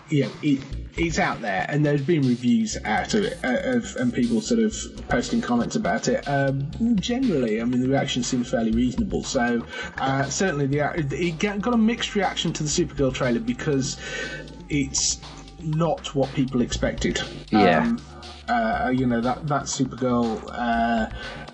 you 0.09 0.23
know 0.23 0.31
it. 0.41 0.61
It's 0.97 1.19
out 1.19 1.41
there, 1.41 1.65
and 1.67 1.85
there's 1.85 2.03
been 2.03 2.21
reviews 2.21 2.77
out 2.85 3.13
of 3.15 3.25
it, 3.25 3.37
uh, 3.43 3.75
of, 3.75 3.97
and 3.97 4.13
people 4.13 4.39
sort 4.39 4.61
of 4.61 4.73
posting 5.09 5.41
comments 5.41 5.75
about 5.75 6.07
it. 6.07 6.23
Um, 6.25 6.69
generally, 6.95 7.59
I 7.61 7.65
mean, 7.65 7.81
the 7.81 7.89
reaction 7.89 8.23
seems 8.23 8.49
fairly 8.49 8.71
reasonable. 8.71 9.21
So, 9.25 9.65
uh, 9.97 10.23
certainly, 10.23 10.67
the 10.67 10.77
it 11.11 11.37
got 11.61 11.73
a 11.73 11.77
mixed 11.77 12.15
reaction 12.15 12.53
to 12.53 12.63
the 12.63 12.69
Supergirl 12.69 13.13
trailer 13.13 13.41
because 13.41 13.97
it's 14.69 15.19
not 15.61 16.15
what 16.15 16.33
people 16.33 16.61
expected. 16.61 17.19
Yeah. 17.51 17.79
Um, 17.81 18.01
Uh, 18.47 18.93
you 18.95 19.05
know 19.07 19.19
that 19.19 19.45
that 19.47 19.63
Supergirl, 19.63 20.39
uh, 20.49 21.09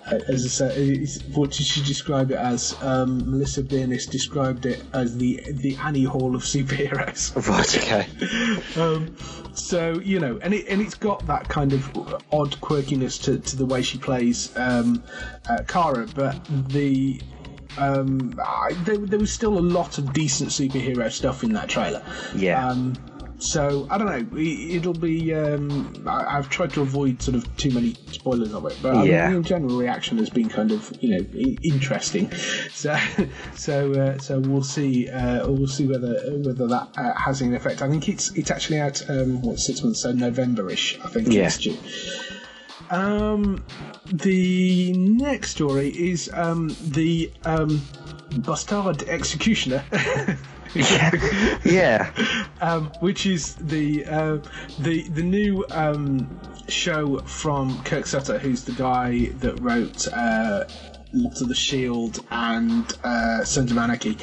as 0.06 0.44
I 0.44 0.48
said, 0.48 1.08
what 1.34 1.50
did 1.50 1.66
she 1.66 1.82
describe 1.82 2.30
it 2.30 2.36
as? 2.36 2.76
Um, 2.82 3.30
Melissa 3.30 3.62
Benoist 3.62 4.10
described 4.10 4.66
it 4.66 4.82
as 4.92 5.16
the 5.16 5.42
the 5.52 5.76
Annie 5.76 6.04
Hall 6.04 6.34
of 6.34 6.42
superheroes. 6.42 7.32
Right. 7.52 7.76
Okay. 7.76 8.80
Um, 8.80 9.16
so 9.54 9.98
you 10.00 10.20
know, 10.20 10.38
and 10.42 10.54
it 10.54 10.66
and 10.68 10.80
it's 10.80 10.94
got 10.94 11.26
that 11.26 11.48
kind 11.48 11.72
of 11.72 11.96
odd 12.32 12.52
quirkiness 12.60 13.22
to, 13.24 13.38
to 13.38 13.56
the 13.56 13.66
way 13.66 13.82
she 13.82 13.98
plays 13.98 14.56
um, 14.56 15.02
uh, 15.48 15.62
Kara, 15.66 16.06
but 16.14 16.38
the 16.68 17.20
um, 17.78 18.34
I, 18.44 18.72
there, 18.84 18.98
there 18.98 19.18
was 19.18 19.32
still 19.32 19.58
a 19.58 19.60
lot 19.60 19.98
of 19.98 20.12
decent 20.12 20.50
superhero 20.50 21.10
stuff 21.10 21.42
in 21.42 21.52
that 21.54 21.68
trailer. 21.68 22.02
Yeah. 22.34 22.66
Um, 22.66 22.94
so 23.42 23.86
I 23.90 23.98
don't 23.98 24.06
know. 24.06 24.38
it- 24.38 24.76
It'll 24.76 24.92
be. 24.94 25.34
Um, 25.34 25.92
I, 26.06 26.38
I've 26.38 26.48
tried 26.48 26.72
to 26.74 26.80
avoid 26.82 27.20
sort 27.20 27.36
of 27.36 27.56
too 27.56 27.70
many 27.70 27.94
spoilers 28.10 28.54
of 28.54 28.64
it, 28.66 28.76
but 28.82 28.94
I 28.96 29.02
mean, 29.02 29.36
in 29.36 29.42
general, 29.42 29.76
reaction 29.76 30.18
has 30.18 30.30
been 30.30 30.48
kind 30.48 30.70
of 30.72 30.92
you 31.00 31.10
know 31.18 31.26
i- 31.34 31.58
interesting. 31.62 32.30
So 32.72 32.96
so 33.54 33.92
uh, 33.92 34.18
so 34.18 34.40
we'll 34.40 34.62
see. 34.62 35.08
Uh, 35.08 35.46
we'll 35.48 35.66
see 35.66 35.86
whether 35.86 36.14
whether 36.38 36.66
that 36.68 36.88
uh, 36.96 37.12
has 37.14 37.42
any 37.42 37.54
effect. 37.56 37.82
I 37.82 37.88
think 37.88 38.08
it's 38.08 38.30
it's 38.32 38.50
actually 38.50 38.80
out 38.80 39.02
um, 39.10 39.42
what 39.42 39.58
six 39.58 39.82
months 39.82 40.00
so 40.00 40.12
November-ish. 40.12 40.98
I 41.04 41.08
think 41.08 41.28
Yeah. 41.32 41.46
it's 41.46 41.58
due. 41.58 41.76
Um, 42.90 43.64
the 44.12 44.92
next 44.92 45.50
story 45.52 45.88
is 45.88 46.30
um, 46.34 46.74
the 46.82 47.30
um, 47.44 47.80
Bastard 48.38 49.02
Executioner. 49.04 49.84
yeah. 50.74 51.58
yeah. 51.64 52.36
um, 52.60 52.86
which 53.00 53.26
is 53.26 53.54
the 53.56 54.04
uh, 54.06 54.38
the 54.80 55.02
the 55.08 55.22
new 55.22 55.64
um, 55.70 56.28
show 56.68 57.18
from 57.20 57.82
Kurt 57.84 58.06
Sutter, 58.06 58.38
who's 58.38 58.64
the 58.64 58.72
guy 58.72 59.26
that 59.40 59.60
wrote. 59.60 60.08
Uh, 60.08 60.64
of 61.14 61.46
the 61.46 61.54
Shield 61.54 62.24
and 62.30 62.90
uh, 63.04 63.44
Sons 63.44 63.70
of 63.70 63.76
Anarchy. 63.76 64.16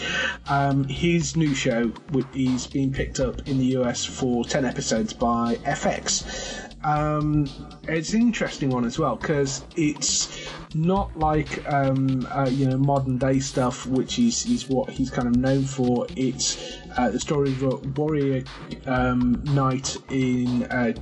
Um, 0.47 0.83
his 0.85 1.35
new 1.35 1.53
show 1.53 1.91
is 2.33 2.65
being 2.65 2.91
picked 2.91 3.19
up 3.19 3.47
in 3.47 3.59
the 3.59 3.77
US 3.77 4.05
for 4.05 4.43
10 4.43 4.65
episodes 4.65 5.13
by 5.13 5.55
FX. 5.57 6.68
Um, 6.83 7.49
it's 7.87 8.13
an 8.13 8.21
interesting 8.21 8.69
one 8.69 8.85
as 8.85 8.97
well 8.97 9.15
because 9.15 9.65
it's 9.75 10.49
not 10.73 11.17
like 11.17 11.67
um, 11.71 12.25
uh, 12.31 12.49
you 12.49 12.67
know 12.69 12.77
modern 12.77 13.17
day 13.17 13.39
stuff, 13.39 13.85
which 13.85 14.19
is, 14.19 14.45
is 14.45 14.69
what 14.69 14.89
he's 14.89 15.09
kind 15.09 15.27
of 15.27 15.35
known 15.35 15.63
for. 15.63 16.07
It's 16.15 16.77
uh, 16.97 17.09
the 17.09 17.19
story 17.19 17.51
of 17.51 17.63
a 17.63 17.75
warrior 17.99 18.43
um, 18.85 19.41
knight 19.45 19.97
in 20.09 20.63
uh, 20.63 20.93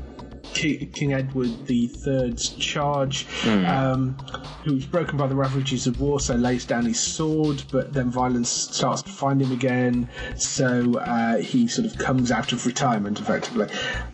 Ki- 0.54 0.86
King 0.94 1.14
Edward 1.14 1.50
III's 1.70 2.50
charge, 2.50 3.26
um, 3.46 4.18
who's 4.64 4.86
broken 4.86 5.18
by 5.18 5.28
the 5.28 5.36
ravages 5.36 5.88
of 5.88 6.00
war, 6.00 6.20
so 6.20 6.36
lays 6.36 6.66
down 6.66 6.86
his 6.86 7.00
sword, 7.00 7.64
but 7.72 7.94
then 7.94 8.10
violence 8.10 8.50
starts 8.50 9.02
to 9.04 9.10
find 9.12 9.42
him 9.42 9.52
again, 9.52 10.10
so 10.36 10.98
uh, 11.00 11.38
he 11.38 11.68
sort 11.68 11.88
of 11.88 11.98
comes 11.98 12.32
out 12.32 12.52
of 12.52 12.66
retirement 12.66 13.20
effectively. 13.20 13.68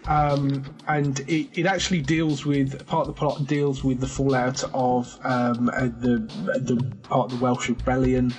Um, 0.07 0.63
and 0.87 1.19
it, 1.21 1.49
it 1.57 1.65
actually 1.65 2.01
deals 2.01 2.45
with 2.45 2.85
part 2.87 3.07
of 3.07 3.15
the 3.15 3.19
plot 3.19 3.45
deals 3.47 3.83
with 3.83 3.99
the 3.99 4.07
fallout 4.07 4.63
of 4.73 5.17
um, 5.23 5.69
uh, 5.69 5.83
the 5.99 6.17
the 6.59 6.93
part 7.03 7.31
of 7.31 7.39
the 7.39 7.43
Welsh 7.43 7.69
rebellion. 7.69 8.33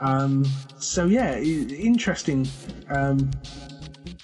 Um, 0.00 0.44
so 0.78 1.06
yeah, 1.06 1.36
interesting. 1.38 2.46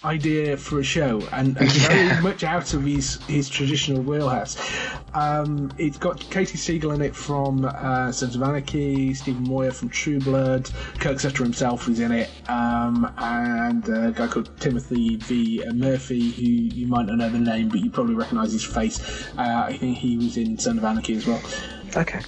Idea 0.05 0.57
for 0.57 0.81
a 0.81 0.85
show 0.85 1.27
and, 1.33 1.57
and 1.57 1.71
very 1.71 2.23
much 2.23 2.45
out 2.45 2.75
of 2.75 2.85
his 2.85 3.23
his 3.27 3.49
traditional 3.49 4.03
wheelhouse. 4.03 4.57
Um, 5.14 5.73
it's 5.79 5.97
got 5.97 6.19
Katey 6.19 6.59
Sagal 6.59 6.95
in 6.95 7.01
it 7.01 7.14
from 7.14 7.64
uh, 7.64 8.12
Sons 8.12 8.37
of 8.37 8.43
Anarchy, 8.43 9.14
Stephen 9.14 9.45
Moyer 9.45 9.71
from 9.71 9.88
True 9.88 10.19
Blood, 10.19 10.71
Kurt 10.99 11.21
Sutter 11.21 11.45
himself 11.45 11.88
is 11.88 12.01
in 12.01 12.12
it, 12.12 12.31
um, 12.49 13.11
and 13.19 13.88
a 13.88 14.12
guy 14.12 14.27
called 14.27 14.51
Timothy 14.61 15.17
V. 15.17 15.64
Murphy, 15.73 16.31
who 16.31 16.43
you 16.43 16.87
might 16.87 17.07
not 17.07 17.19
know 17.19 17.31
the 17.31 17.38
name, 17.38 17.69
but 17.69 17.81
you 17.81 17.90
probably 17.90 18.14
recognise 18.14 18.53
his 18.53 18.64
face. 18.64 19.29
Uh, 19.38 19.64
I 19.69 19.77
think 19.77 19.97
he 19.99 20.17
was 20.17 20.37
in 20.37 20.59
Sons 20.59 20.79
of 20.79 20.85
Anarchy 20.85 21.14
as 21.14 21.27
well. 21.27 21.40
Okay. 21.97 22.21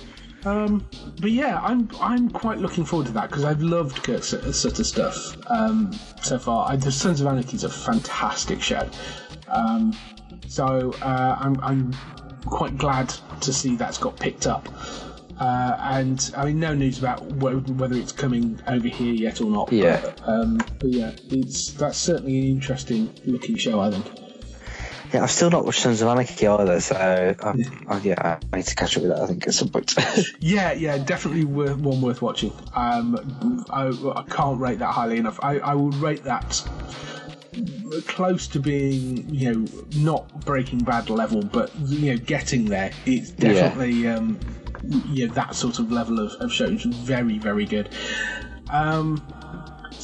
Um, 0.47 0.89
but 1.21 1.33
yeah, 1.33 1.61
I'm 1.61 1.91
I'm 2.01 2.31
quite 2.31 2.59
looking 2.59 2.85
forward 2.85 3.09
to 3.09 3.13
that 3.15 3.29
because 3.31 3.45
I've 3.45 3.63
loved 3.63 4.03
Kurt 4.05 4.23
Sut- 4.23 4.55
Sutter 4.55 4.85
stuff 4.85 5.37
um, 5.51 5.93
so 6.23 6.39
far. 6.39 6.71
I, 6.71 6.77
the 6.77 6.93
Sons 6.93 7.21
of 7.21 7.27
Anarchy 7.27 7.57
is 7.57 7.65
a 7.65 7.69
fantastic 7.69 8.63
show, 8.63 8.89
um, 9.49 9.93
so 10.47 10.93
uh, 11.03 11.37
I'm 11.41 11.61
I'm 11.61 11.93
quite 12.45 12.79
glad 12.79 13.09
to 13.41 13.53
see 13.53 13.75
that's 13.75 13.99
got 13.99 14.19
picked 14.19 14.47
up. 14.47 14.69
Uh, 15.41 15.77
and 15.81 16.33
I 16.37 16.47
mean, 16.47 16.61
no 16.61 16.75
news 16.75 16.99
about 16.99 17.21
wh- 17.43 17.69
whether 17.79 17.97
it's 17.97 18.13
coming 18.13 18.59
over 18.69 18.89
here 18.89 19.13
yet 19.13 19.41
or 19.43 19.51
not. 19.51 19.71
Yeah. 19.73 20.01
But, 20.01 20.29
um, 20.29 20.57
but 20.79 20.91
yeah, 20.91 21.11
it's 21.29 21.73
that's 21.73 21.99
certainly 21.99 22.39
an 22.39 22.45
interesting 22.45 23.13
looking 23.25 23.57
show. 23.57 23.81
I 23.81 23.91
think. 23.91 24.26
Yeah, 25.13 25.23
I've 25.23 25.31
still 25.31 25.51
not 25.51 25.65
watched 25.65 25.81
Sons 25.81 26.03
of 26.03 26.09
Anarchy 26.09 26.47
either, 26.47 26.81
so 26.81 27.35
um, 27.41 27.63
I, 27.89 27.99
yeah, 27.99 28.39
I 28.53 28.57
need 28.57 28.67
to 28.67 28.75
catch 28.75 28.97
up 28.97 29.03
with 29.03 29.13
that. 29.13 29.23
I 29.23 29.27
think 29.27 29.47
at 29.47 29.55
some 29.55 29.69
point. 29.69 29.95
Yeah, 30.41 30.73
yeah, 30.73 30.99
definitely 30.99 31.45
worth, 31.45 31.79
one 31.79 32.01
worth 32.01 32.23
watching. 32.23 32.53
Um, 32.75 33.65
I, 33.71 33.89
I 33.89 34.23
can't 34.29 34.61
rate 34.61 34.79
that 34.81 34.93
highly 34.93 35.19
enough. 35.19 35.39
I, 35.43 35.59
I 35.59 35.75
would 35.75 35.95
rate 35.97 36.25
that 36.25 36.63
close 38.07 38.47
to 38.49 38.61
being, 38.61 39.29
you 39.35 39.53
know, 39.53 39.67
not 39.97 40.45
Breaking 40.45 40.81
Bad 40.81 41.09
level, 41.11 41.43
but 41.43 41.75
you 41.77 42.13
know, 42.13 42.19
getting 42.19 42.67
there. 42.67 42.91
It's 43.07 43.31
Yeah. 43.39 43.53
definitely, 43.53 44.09
um, 44.09 44.39
yeah, 45.09 45.27
that 45.29 45.55
sort 45.55 45.79
of 45.79 45.91
level 45.91 46.21
of, 46.21 46.33
of 46.41 46.53
show. 46.53 46.67
It's 46.67 46.85
very, 46.85 47.39
very 47.39 47.65
good. 47.65 47.89
Um, 48.71 49.23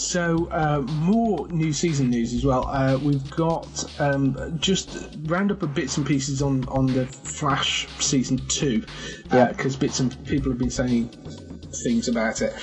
so 0.03 0.49
uh, 0.51 0.81
more 0.81 1.49
new 1.49 1.73
season 1.73 2.11
news 2.11 2.35
as 2.35 2.45
well. 2.45 2.67
Uh, 2.67 2.99
we've 2.99 3.31
got 3.31 4.01
um, 4.01 4.59
just 4.59 5.17
roundup 5.23 5.63
of 5.63 5.75
bits 5.75 5.97
and 5.97 6.07
pieces 6.07 6.43
on 6.43 6.67
on 6.69 6.87
the 6.87 7.07
Flash 7.07 7.87
season 7.99 8.39
two 8.49 8.85
because 9.31 9.77
bits 9.77 10.01
and 10.01 10.25
people 10.27 10.51
have 10.51 10.59
been 10.59 10.71
saying 10.71 11.09
things 11.85 12.09
about 12.09 12.43
it. 12.43 12.55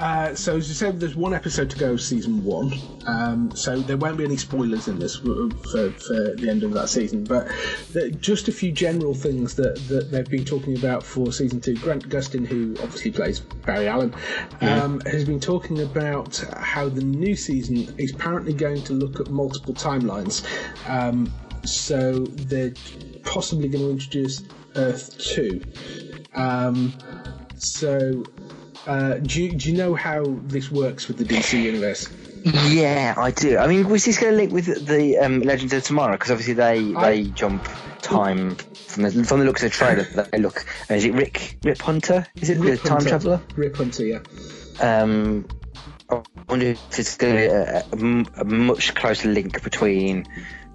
Uh, 0.00 0.34
so 0.34 0.56
as 0.56 0.66
you 0.66 0.74
said, 0.74 0.98
there's 0.98 1.14
one 1.14 1.34
episode 1.34 1.68
to 1.68 1.78
go 1.78 1.92
of 1.92 2.00
season 2.00 2.42
one, 2.42 2.72
um, 3.06 3.50
so 3.54 3.78
there 3.80 3.98
won't 3.98 4.16
be 4.16 4.24
any 4.24 4.36
spoilers 4.38 4.88
in 4.88 4.98
this 4.98 5.16
for, 5.16 5.50
for, 5.70 5.90
for 5.90 6.34
the 6.36 6.46
end 6.48 6.62
of 6.62 6.72
that 6.72 6.88
season. 6.88 7.22
But 7.22 7.48
there- 7.92 8.08
just 8.10 8.48
a 8.48 8.52
few 8.52 8.72
general 8.72 9.12
things 9.12 9.54
that, 9.56 9.76
that 9.88 10.10
they've 10.10 10.24
been 10.28 10.44
talking 10.46 10.76
about 10.78 11.02
for 11.02 11.32
season 11.32 11.60
two. 11.60 11.74
Grant 11.76 12.08
Gustin, 12.08 12.46
who 12.46 12.74
obviously 12.82 13.10
plays 13.10 13.40
Barry 13.40 13.88
Allen, 13.88 14.14
um, 14.62 15.00
has 15.00 15.24
been 15.26 15.38
talking 15.40 15.80
about 15.82 16.36
how 16.56 16.88
the 16.88 17.02
new 17.02 17.36
season 17.36 17.94
is 17.98 18.14
apparently 18.14 18.54
going 18.54 18.82
to 18.84 18.94
look 18.94 19.20
at 19.20 19.28
multiple 19.28 19.74
timelines. 19.74 20.44
Um, 20.88 21.30
so 21.64 22.20
they're 22.24 22.72
possibly 23.22 23.68
going 23.68 23.84
to 23.84 23.90
introduce 23.90 24.42
Earth 24.76 25.18
Two. 25.18 25.60
Um, 26.34 26.94
so, 27.56 28.24
uh, 28.86 29.14
do, 29.14 29.42
you, 29.42 29.52
do 29.52 29.70
you 29.70 29.76
know 29.76 29.94
how 29.94 30.24
this 30.44 30.70
works 30.70 31.08
with 31.08 31.18
the 31.18 31.24
DC 31.24 31.60
universe? 31.62 32.08
yeah, 32.68 33.14
I 33.16 33.30
do. 33.30 33.58
I 33.58 33.66
mean, 33.66 33.88
was 33.88 34.04
this 34.04 34.18
going 34.18 34.32
to 34.32 34.36
link 34.36 34.52
with 34.52 34.86
the 34.86 35.18
um, 35.18 35.40
Legends 35.40 35.72
of 35.72 35.84
Tomorrow? 35.84 36.12
Because 36.12 36.30
obviously 36.30 36.54
they 36.54 36.94
I- 36.94 37.10
they 37.10 37.24
jump 37.24 37.68
time 38.00 38.54
from 38.54 39.02
the 39.02 39.24
from 39.24 39.40
the 39.40 39.44
looks 39.44 39.62
of 39.62 39.70
the 39.70 39.76
trailer. 39.76 40.04
They 40.04 40.38
look. 40.38 40.64
Is 40.88 41.04
it 41.04 41.12
Rick 41.12 41.58
Rip 41.62 41.80
Hunter? 41.80 42.26
Is 42.36 42.48
it 42.50 42.58
Rip 42.58 42.80
the 42.80 42.88
time 42.88 43.00
traveler? 43.00 43.40
Rip 43.56 43.76
Hunter, 43.76 44.04
yeah. 44.06 44.20
Um, 44.80 45.46
I 46.08 46.22
wonder 46.48 46.66
if 46.66 46.98
it's 46.98 47.16
going 47.16 47.36
to 47.36 47.84
be 47.96 48.30
a 48.40 48.44
much 48.44 48.94
closer 48.94 49.28
link 49.28 49.62
between 49.62 50.26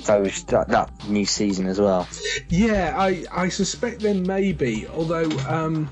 those 0.05 0.43
that, 0.45 0.67
that 0.69 1.09
new 1.09 1.25
season 1.25 1.65
as 1.67 1.79
well. 1.81 2.07
Yeah, 2.49 2.93
I, 2.95 3.25
I 3.31 3.49
suspect 3.49 4.01
there 4.01 4.13
may 4.13 4.51
be, 4.53 4.87
although 4.87 5.29
um, 5.47 5.89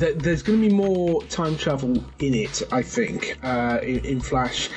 th- 0.00 0.16
there's 0.18 0.42
going 0.42 0.60
to 0.60 0.68
be 0.68 0.74
more 0.74 1.22
time 1.24 1.56
travel 1.56 2.02
in 2.18 2.34
it, 2.34 2.62
I 2.72 2.82
think, 2.82 3.38
uh, 3.42 3.78
in, 3.82 4.04
in 4.04 4.20
Flash. 4.20 4.70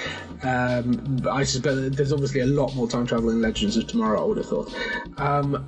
Um, 0.43 1.21
I 1.29 1.43
suspect 1.43 1.95
there's 1.95 2.11
obviously 2.11 2.41
a 2.41 2.45
lot 2.45 2.75
more 2.75 2.87
time 2.87 3.07
travel 3.07 3.29
in 3.29 3.41
Legends 3.41 3.77
of 3.77 3.87
Tomorrow, 3.87 4.21
I 4.21 4.25
would 4.27 4.37
have 4.37 4.49
thought. 4.49 4.73
Um, 5.17 5.65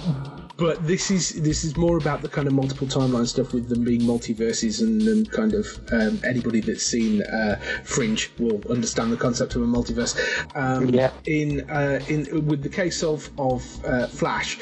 but 0.58 0.86
this 0.88 1.12
is 1.12 1.42
this 1.44 1.64
is 1.66 1.76
more 1.76 1.98
about 1.98 2.22
the 2.22 2.30
kind 2.30 2.48
of 2.48 2.54
multiple 2.54 2.88
timeline 2.88 3.28
stuff 3.28 3.54
with 3.54 3.68
them 3.68 3.84
being 3.84 4.02
multiverses 4.02 4.82
and, 4.82 5.02
and 5.02 5.30
kind 5.32 5.54
of 5.54 5.68
um, 5.92 6.20
anybody 6.24 6.62
that's 6.62 6.84
seen 6.84 7.22
uh, 7.24 7.56
Fringe 7.84 8.32
will 8.40 8.62
understand 8.70 9.12
the 9.12 9.18
concept 9.18 9.56
of 9.56 9.62
a 9.62 9.66
multiverse. 9.66 10.16
Um, 10.56 10.90
Yeah. 10.90 11.12
In 11.26 11.70
uh, 11.70 12.00
in 12.08 12.46
with 12.48 12.64
the 12.64 12.70
case 12.70 13.04
of 13.04 13.30
of 13.38 13.62
uh, 13.86 14.08
Flash, 14.08 14.60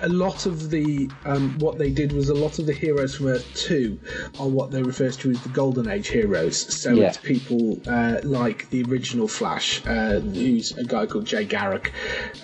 a 0.00 0.08
lot 0.08 0.46
of 0.46 0.70
the 0.70 1.10
um, 1.24 1.58
what 1.58 1.78
they 1.78 1.90
did 1.90 2.12
was 2.12 2.28
a 2.28 2.34
lot 2.34 2.58
of 2.58 2.66
the 2.66 2.72
heroes 2.72 3.16
from 3.16 3.28
Earth 3.28 3.46
Two 3.54 3.98
are 4.38 4.48
what 4.48 4.70
they 4.70 4.82
refer 4.82 5.10
to 5.10 5.30
as 5.30 5.40
the 5.42 5.48
Golden 5.50 5.88
Age 5.88 6.08
heroes. 6.08 6.56
So 6.74 6.94
Yeah. 6.94 7.08
it's 7.08 7.18
people 7.18 7.80
uh, 7.86 8.20
like 8.24 8.68
the 8.70 8.82
original 8.84 9.28
Flash, 9.28 9.84
uh, 9.86 10.20
who's 10.20 10.76
a 10.76 10.84
guy 10.84 11.06
called 11.06 11.26
Jay 11.26 11.44
Garrick, 11.44 11.92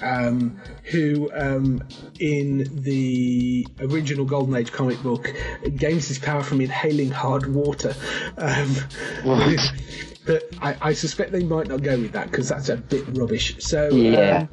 um, 0.02 0.61
who 0.85 1.31
um, 1.35 1.83
in 2.18 2.83
the 2.83 3.66
original 3.81 4.24
Golden 4.24 4.55
Age 4.55 4.72
comic 4.72 5.02
book 5.02 5.33
gains 5.76 6.09
his 6.09 6.18
power 6.18 6.42
from 6.42 6.61
inhaling 6.61 7.11
hard 7.11 7.52
water. 7.52 7.94
But 10.27 10.45
I, 10.61 10.77
I 10.81 10.93
suspect 10.93 11.31
they 11.33 11.45
might 11.45 11.69
not 11.69 11.83
go 11.83 11.97
with 11.99 12.12
that 12.12 12.31
because 12.31 12.49
that's 12.49 12.69
a 12.69 12.77
bit 12.77 13.05
rubbish. 13.17 13.57
So, 13.61 13.89
Yeah. 13.91 14.41
um, 14.41 14.49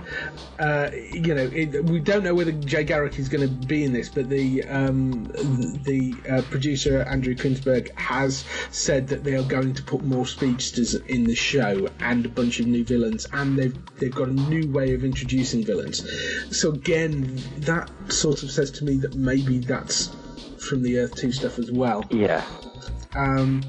uh, 0.59 0.89
you 0.93 1.33
know, 1.33 1.49
it, 1.51 1.83
we 1.85 1.99
don't 1.99 2.23
know 2.23 2.35
whether 2.35 2.51
Jay 2.51 2.83
Garrick 2.83 3.17
is 3.17 3.27
going 3.27 3.47
to 3.47 3.67
be 3.67 3.83
in 3.83 3.91
this, 3.91 4.07
but 4.09 4.29
the 4.29 4.63
um, 4.65 5.23
the 5.83 6.13
uh, 6.29 6.41
producer 6.43 7.01
Andrew 7.03 7.35
Kreisberg 7.35 7.91
has 7.97 8.45
said 8.71 9.07
that 9.07 9.23
they 9.23 9.35
are 9.35 9.43
going 9.43 9.73
to 9.73 9.83
put 9.83 10.03
more 10.03 10.25
speedsters 10.25 10.93
in 10.95 11.23
the 11.23 11.35
show 11.35 11.89
and 11.99 12.25
a 12.25 12.29
bunch 12.29 12.59
of 12.59 12.67
new 12.67 12.83
villains, 12.83 13.27
and 13.33 13.57
they've 13.57 13.75
they've 13.97 14.13
got 14.13 14.27
a 14.27 14.33
new 14.33 14.71
way 14.71 14.93
of 14.93 15.03
introducing 15.03 15.63
villains. 15.65 16.05
So 16.55 16.71
again, 16.71 17.35
that 17.59 17.89
sort 18.09 18.43
of 18.43 18.51
says 18.51 18.69
to 18.71 18.85
me 18.85 18.97
that 18.97 19.15
maybe 19.15 19.57
that's 19.59 20.15
from 20.59 20.83
the 20.83 20.99
Earth 20.99 21.15
Two 21.15 21.31
stuff 21.31 21.57
as 21.59 21.71
well. 21.71 22.05
Yeah. 22.11 22.43
Um, 23.15 23.61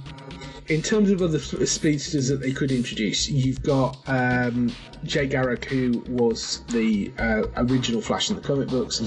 in 0.68 0.80
terms 0.82 1.10
of 1.10 1.20
other 1.20 1.38
speedsters 1.38 2.28
that 2.28 2.40
they 2.40 2.52
could 2.52 2.72
introduce, 2.72 3.28
you've 3.28 3.62
got 3.62 3.98
um, 4.06 4.72
Jay 5.04 5.26
Garrick, 5.26 5.66
who 5.66 6.02
was 6.08 6.62
the 6.68 7.12
uh, 7.18 7.42
original 7.56 8.00
Flash 8.00 8.30
in 8.30 8.36
the 8.36 8.42
comic 8.42 8.68
books. 8.68 9.02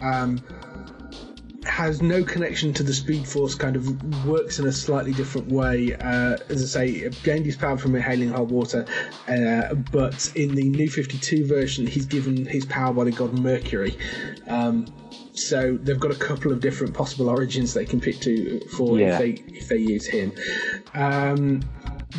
Um, 0.00 0.42
has 1.64 2.00
no 2.02 2.24
connection 2.24 2.72
to 2.72 2.82
the 2.82 2.94
Speed 2.94 3.26
Force, 3.26 3.54
kind 3.54 3.76
of 3.76 4.26
works 4.26 4.58
in 4.58 4.66
a 4.66 4.72
slightly 4.72 5.12
different 5.12 5.48
way. 5.48 5.94
Uh, 5.94 6.36
as 6.48 6.62
I 6.62 6.86
say, 6.86 7.10
gained 7.22 7.46
his 7.46 7.56
power 7.56 7.76
from 7.76 7.94
inhaling 7.94 8.30
hot 8.30 8.46
water, 8.48 8.84
uh, 9.28 9.74
but 9.92 10.32
in 10.34 10.54
the 10.54 10.68
New 10.68 10.88
52 10.88 11.46
version, 11.46 11.86
he's 11.86 12.06
given 12.06 12.46
his 12.46 12.64
power 12.64 12.92
by 12.92 13.04
the 13.04 13.12
god 13.12 13.38
Mercury. 13.38 13.96
Um, 14.46 14.86
so 15.38 15.76
they've 15.82 16.00
got 16.00 16.10
a 16.10 16.16
couple 16.16 16.52
of 16.52 16.60
different 16.60 16.94
possible 16.94 17.28
origins 17.28 17.74
they 17.74 17.84
can 17.84 18.00
pick 18.00 18.20
to 18.20 18.60
for 18.76 18.98
Yeah. 18.98 19.12
if 19.12 19.18
they 19.18 19.30
if 19.54 19.68
they 19.68 19.76
use 19.78 20.06
him. 20.06 20.32
Um, 20.94 21.62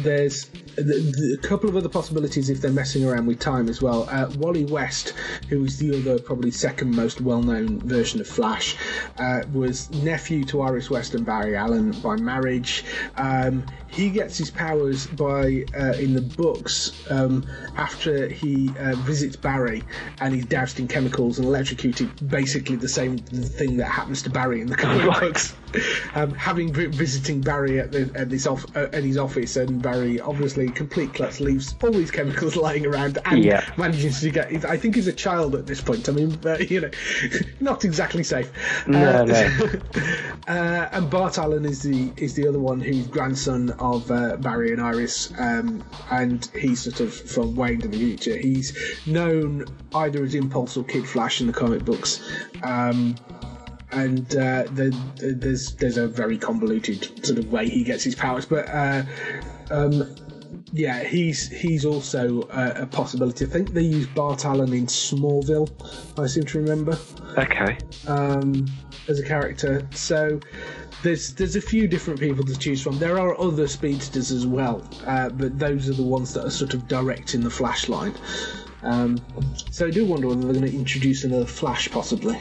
there's 0.03 0.45
the, 0.45 0.59
the, 0.61 0.68
a 0.79 1.37
couple 1.37 1.69
of 1.69 1.75
other 1.75 1.89
possibilities 1.89 2.49
if 2.49 2.61
they're 2.61 2.71
messing 2.71 3.05
around 3.05 3.25
with 3.25 3.39
time 3.39 3.69
as 3.69 3.81
well. 3.81 4.07
Uh, 4.09 4.29
Wally 4.37 4.65
West, 4.65 5.13
who 5.49 5.63
is 5.65 5.77
the 5.77 5.97
other 5.97 6.19
probably 6.19 6.51
second 6.51 6.95
most 6.95 7.21
well-known 7.21 7.79
version 7.79 8.21
of 8.21 8.27
Flash, 8.27 8.75
uh, 9.17 9.41
was 9.53 9.89
nephew 9.91 10.43
to 10.45 10.61
Iris 10.61 10.89
West 10.89 11.13
and 11.15 11.25
Barry 11.25 11.55
Allen 11.55 11.91
by 12.01 12.15
marriage. 12.15 12.85
Um, 13.17 13.63
he 13.87 14.09
gets 14.09 14.37
his 14.37 14.51
powers 14.51 15.07
by 15.07 15.65
uh, 15.77 15.93
in 15.93 16.13
the 16.13 16.21
books 16.21 16.91
um, 17.09 17.45
after 17.75 18.27
he 18.27 18.69
uh, 18.79 18.95
visits 18.97 19.35
Barry 19.35 19.83
and 20.21 20.33
he's 20.33 20.45
doused 20.45 20.79
in 20.79 20.87
chemicals 20.87 21.39
and 21.39 21.47
electrocuted. 21.47 22.29
Basically, 22.29 22.75
the 22.75 22.89
same 22.89 23.17
thing 23.17 23.77
that 23.77 23.85
happens 23.85 24.21
to 24.23 24.29
Barry 24.29 24.61
in 24.61 24.67
the 24.67 24.75
comic 24.75 25.05
books. 25.19 25.55
Um, 26.15 26.33
having 26.33 26.73
vi- 26.73 26.87
visiting 26.87 27.41
Barry 27.41 27.79
at, 27.79 27.91
the, 27.91 28.11
at, 28.15 28.29
this 28.29 28.47
off, 28.47 28.65
uh, 28.75 28.87
at 28.93 29.03
his 29.03 29.17
office, 29.17 29.55
and 29.55 29.81
Barry 29.81 30.19
obviously 30.19 30.68
complete 30.71 31.13
klutz 31.13 31.39
leaves 31.39 31.75
all 31.83 31.91
these 31.91 32.11
chemicals 32.11 32.55
lying 32.67 32.85
around 32.85 33.17
and 33.25 33.43
Yeah. 33.43 33.63
manages 33.77 34.21
to 34.21 34.31
get. 34.31 34.65
I 34.65 34.77
think 34.77 34.95
he's 34.95 35.07
a 35.07 35.13
child 35.13 35.55
at 35.55 35.65
this 35.65 35.81
point. 35.81 36.07
I 36.09 36.11
mean, 36.11 36.37
but, 36.41 36.69
you 36.71 36.81
know, 36.81 36.89
not 37.59 37.85
exactly 37.85 38.23
safe. 38.23 38.51
No, 38.87 38.99
Uh, 39.21 39.25
no. 39.25 39.69
uh, 40.47 40.89
and 40.91 41.09
Bart 41.09 41.37
Allen 41.37 41.65
is 41.65 41.81
the 41.81 42.11
is 42.17 42.33
the 42.33 42.47
other 42.47 42.59
one 42.59 42.79
who's 42.79 43.07
grandson 43.07 43.71
of 43.79 44.09
uh, 44.11 44.37
Barry 44.37 44.71
and 44.71 44.81
Iris, 44.81 45.31
um, 45.37 45.83
and 46.11 46.45
he's 46.59 46.81
sort 46.81 46.99
of 46.99 47.13
from 47.13 47.55
way 47.55 47.73
into 47.73 47.87
the 47.87 47.97
future. 47.97 48.37
He's 48.37 48.77
known 49.05 49.65
either 49.95 50.23
as 50.23 50.35
Impulse 50.35 50.77
or 50.77 50.83
Kid 50.83 51.07
Flash 51.07 51.41
in 51.41 51.47
the 51.47 51.53
comic 51.53 51.83
books. 51.85 52.21
Um, 52.63 53.15
and 53.91 54.35
uh, 54.35 54.65
there, 54.71 54.91
there's 55.17 55.73
there's 55.75 55.97
a 55.97 56.07
very 56.07 56.37
convoluted 56.37 57.25
sort 57.25 57.39
of 57.39 57.51
way 57.51 57.67
he 57.67 57.83
gets 57.83 58.03
his 58.03 58.13
powers, 58.13 58.45
but 58.45 58.69
uh, 58.69 59.03
um, 59.71 60.15
yeah, 60.71 61.03
he's 61.03 61.49
he's 61.49 61.85
also 61.85 62.41
a, 62.51 62.83
a 62.83 62.85
possibility. 62.85 63.45
I 63.45 63.49
think 63.49 63.73
they 63.73 63.81
use 63.81 64.07
Bart 64.07 64.45
Allen 64.45 64.73
in 64.73 64.85
Smallville. 64.87 65.69
I 66.19 66.27
seem 66.27 66.43
to 66.45 66.59
remember 66.59 66.97
Okay. 67.37 67.77
um, 68.07 68.65
as 69.07 69.19
a 69.19 69.23
character. 69.25 69.87
So 69.93 70.39
there's 71.03 71.33
there's 71.33 71.55
a 71.55 71.61
few 71.61 71.87
different 71.87 72.19
people 72.19 72.43
to 72.43 72.57
choose 72.57 72.81
from. 72.81 72.99
There 72.99 73.19
are 73.19 73.39
other 73.39 73.67
speedsters 73.67 74.31
as 74.31 74.45
well, 74.45 74.87
uh, 75.05 75.29
but 75.29 75.57
those 75.57 75.89
are 75.89 75.93
the 75.93 76.03
ones 76.03 76.33
that 76.33 76.45
are 76.45 76.51
sort 76.51 76.73
of 76.73 76.87
direct 76.87 77.33
in 77.33 77.41
the 77.41 77.49
Flash 77.49 77.89
line. 77.89 78.13
Um, 78.83 79.17
so 79.71 79.87
I 79.87 79.91
do 79.91 80.05
wonder 80.05 80.27
whether 80.27 80.41
they're 80.41 80.53
going 80.53 80.71
to 80.71 80.77
introduce 80.77 81.23
another 81.25 81.45
Flash, 81.45 81.89
possibly. 81.91 82.39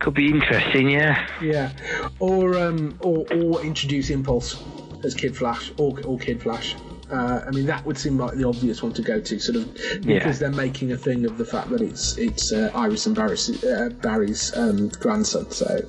Could 0.00 0.14
be 0.14 0.28
interesting, 0.28 0.90
yeah. 0.90 1.26
Yeah, 1.42 1.72
or 2.18 2.56
um, 2.58 2.98
or 3.00 3.26
or 3.34 3.62
introduce 3.62 4.10
Impulse 4.10 4.62
as 5.04 5.14
Kid 5.14 5.36
Flash 5.36 5.72
or 5.78 5.98
or 6.04 6.18
Kid 6.18 6.42
Flash. 6.42 6.74
Uh, 7.10 7.44
I 7.46 7.50
mean, 7.50 7.66
that 7.66 7.84
would 7.84 7.98
seem 7.98 8.16
like 8.18 8.36
the 8.36 8.46
obvious 8.46 8.82
one 8.82 8.92
to 8.92 9.02
go 9.02 9.20
to, 9.20 9.38
sort 9.40 9.56
of, 9.56 9.74
because 9.74 10.04
Yeah. 10.04 10.32
they're 10.32 10.50
making 10.52 10.92
a 10.92 10.96
thing 10.96 11.24
of 11.26 11.38
the 11.38 11.44
fact 11.44 11.70
that 11.70 11.80
it's 11.80 12.16
it's 12.18 12.52
uh, 12.52 12.70
Iris 12.74 13.06
and 13.06 13.16
Barry's, 13.16 13.64
uh, 13.64 13.90
Barry's 14.00 14.56
um, 14.56 14.88
grandson. 15.00 15.50
So 15.50 15.80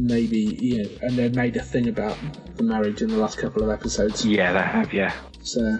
maybe 0.00 0.38
you 0.60 0.82
know, 0.82 0.88
and 1.02 1.16
they 1.16 1.28
made 1.28 1.56
a 1.56 1.62
thing 1.62 1.88
about 1.88 2.16
the 2.56 2.64
marriage 2.64 3.02
in 3.02 3.08
the 3.08 3.16
last 3.16 3.38
couple 3.38 3.62
of 3.62 3.70
episodes. 3.70 4.24
Yeah, 4.26 4.52
they 4.52 4.58
have, 4.60 4.92
yeah. 4.92 5.12
So, 5.42 5.78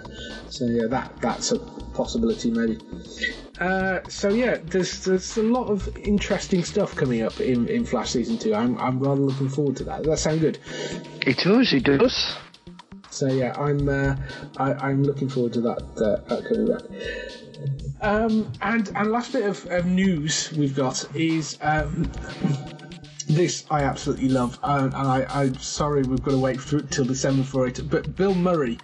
so 0.49 0.65
yeah, 0.65 0.87
that 0.87 1.19
that's 1.21 1.51
a 1.51 1.59
possibility 1.93 2.49
maybe. 2.51 2.77
Uh, 3.59 3.99
so 4.07 4.29
yeah, 4.29 4.57
there's 4.65 5.03
there's 5.03 5.35
a 5.37 5.43
lot 5.43 5.67
of 5.69 5.89
interesting 5.97 6.63
stuff 6.63 6.95
coming 6.95 7.23
up 7.23 7.41
in, 7.41 7.67
in 7.67 7.83
Flash 7.83 8.11
season 8.11 8.37
two. 8.37 8.53
I'm 8.55 8.77
I'm 8.77 8.99
rather 8.99 9.19
looking 9.21 9.49
forward 9.49 9.75
to 9.77 9.83
that. 9.85 10.03
Does 10.03 10.07
that 10.11 10.19
sound 10.19 10.41
good? 10.41 10.59
It 11.25 11.37
does, 11.39 11.73
it 11.73 11.83
does. 11.83 12.37
So 13.17 13.27
yeah, 13.27 13.59
I'm 13.59 13.89
uh, 13.89 14.15
I, 14.57 14.73
I'm 14.73 15.03
looking 15.03 15.27
forward 15.27 15.53
to 15.53 15.61
that, 15.61 15.81
uh, 15.97 16.21
that 16.29 16.45
coming 16.47 16.67
back. 16.67 16.83
Um, 17.99 18.51
and 18.61 18.91
and 18.95 19.11
last 19.11 19.33
bit 19.33 19.43
of, 19.45 19.65
of 19.71 19.87
news 19.87 20.53
we've 20.55 20.75
got 20.75 21.03
is 21.15 21.57
um, 21.61 22.11
this 23.27 23.65
I 23.71 23.83
absolutely 23.83 24.29
love, 24.29 24.59
uh, 24.61 24.89
and 24.93 24.95
I, 24.95 25.25
I'm 25.29 25.57
sorry 25.57 26.03
we've 26.03 26.21
got 26.21 26.31
to 26.31 26.37
wait 26.37 26.61
for, 26.61 26.81
till 26.81 27.05
December 27.05 27.43
for 27.43 27.65
it. 27.67 27.89
But 27.89 28.15
Bill 28.15 28.35
Murray 28.35 28.77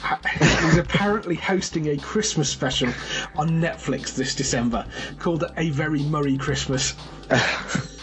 ha- 0.00 0.18
is 0.64 0.78
apparently 0.78 1.36
hosting 1.36 1.86
a 1.90 1.96
Christmas 1.96 2.48
special 2.48 2.88
on 3.36 3.50
Netflix 3.50 4.16
this 4.16 4.34
December 4.34 4.84
called 5.20 5.44
A 5.56 5.70
Very 5.70 6.02
Murray 6.02 6.36
Christmas. 6.36 6.94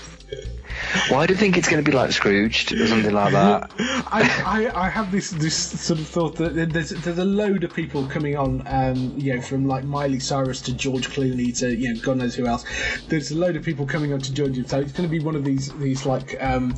Why 1.10 1.26
do 1.26 1.34
you 1.34 1.40
think 1.40 1.58
it's 1.58 1.70
going 1.70 1.84
to 1.84 1.90
be 1.90 1.96
like 1.96 2.12
Scrooged 2.12 2.72
or 2.74 2.88
something 2.88 3.14
like 3.14 3.32
that? 3.34 3.72
I, 3.80 4.70
I, 4.74 4.86
I 4.86 4.90
have 4.90 5.12
this 5.12 5.32
this 5.32 5.56
sort 5.56 6.00
of 6.00 6.08
thought 6.08 6.36
that 6.38 6.56
there's 6.72 6.90
there's 6.90 7.18
a 7.18 7.26
load 7.26 7.64
of 7.64 7.74
people 7.74 8.06
coming 8.08 8.36
on, 8.36 8.64
um, 8.68 9.14
you 9.18 9.36
know, 9.36 9.42
from 9.42 9.68
like 9.68 9.84
Miley 9.84 10.20
Cyrus 10.20 10.62
to 10.62 10.74
George 10.74 11.10
Clooney 11.10 11.58
to 11.60 11.76
you 11.76 11.94
know 11.94 12.00
God 12.02 12.18
knows 12.18 12.36
who 12.36 12.46
else. 12.46 12.66
There's 13.08 13.32
a 13.32 13.38
load 13.38 13.56
of 13.56 13.64
people 13.64 13.86
coming 13.86 14.14
on 14.14 14.20
to 14.22 14.34
join 14.34 14.54
you, 14.54 14.66
so 14.68 14.80
it's 14.80 14.92
going 14.92 15.08
to 15.08 15.12
be 15.12 15.20
one 15.20 15.36
of 15.36 15.44
these 15.44 15.72
these 15.80 16.06
like 16.06 16.36
um, 16.42 16.76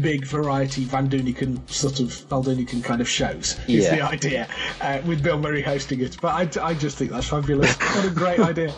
big 0.00 0.24
variety 0.24 0.84
Val 0.84 1.02
Doonican 1.02 1.68
sort 1.70 2.00
of 2.00 2.12
Van 2.12 2.82
kind 2.82 3.00
of 3.00 3.08
shows. 3.08 3.58
Is 3.68 3.84
Yeah. 3.84 3.96
the 3.96 4.02
idea 4.02 4.48
uh, 4.80 5.00
with 5.06 5.22
Bill 5.22 5.38
Murray 5.38 5.62
hosting 5.62 6.00
it? 6.00 6.16
But 6.20 6.56
I, 6.56 6.68
I 6.70 6.74
just 6.74 6.98
think 6.98 7.10
that's 7.10 7.28
fabulous. 7.28 7.76
what 7.76 8.04
a 8.06 8.10
great 8.10 8.40
idea. 8.40 8.74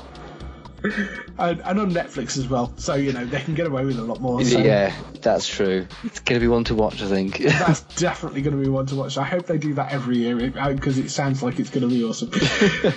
And, 1.38 1.60
and 1.62 1.80
on 1.80 1.90
Netflix 1.90 2.38
as 2.38 2.48
well, 2.48 2.72
so 2.76 2.94
you 2.94 3.12
know 3.12 3.24
they 3.24 3.40
can 3.40 3.54
get 3.54 3.66
away 3.66 3.84
with 3.84 3.98
a 3.98 4.02
lot 4.02 4.20
more. 4.20 4.42
So 4.44 4.58
Yeah, 4.58 4.94
that's 5.20 5.48
true. 5.48 5.86
It's 6.04 6.20
going 6.20 6.40
to 6.40 6.44
be 6.44 6.48
one 6.48 6.64
to 6.64 6.74
watch, 6.74 7.02
I 7.02 7.06
think. 7.06 7.38
that's 7.42 7.80
definitely 7.96 8.42
going 8.42 8.56
to 8.56 8.62
be 8.62 8.68
one 8.68 8.86
to 8.86 8.94
watch. 8.94 9.18
I 9.18 9.24
hope 9.24 9.46
they 9.46 9.58
do 9.58 9.74
that 9.74 9.92
every 9.92 10.18
year 10.18 10.36
because 10.50 10.98
it 10.98 11.10
sounds 11.10 11.42
like 11.42 11.58
it's 11.58 11.70
going 11.70 11.88
to 11.88 11.94
be 11.94 12.04
awesome. 12.04 12.30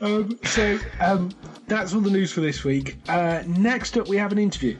um, 0.00 0.38
so 0.44 0.78
um, 1.00 1.30
that's 1.66 1.94
all 1.94 2.00
the 2.00 2.10
news 2.10 2.32
for 2.32 2.40
this 2.40 2.64
week. 2.64 2.96
Uh, 3.08 3.42
next 3.46 3.96
up, 3.96 4.08
we 4.08 4.16
have 4.16 4.32
an 4.32 4.38
interview. 4.38 4.76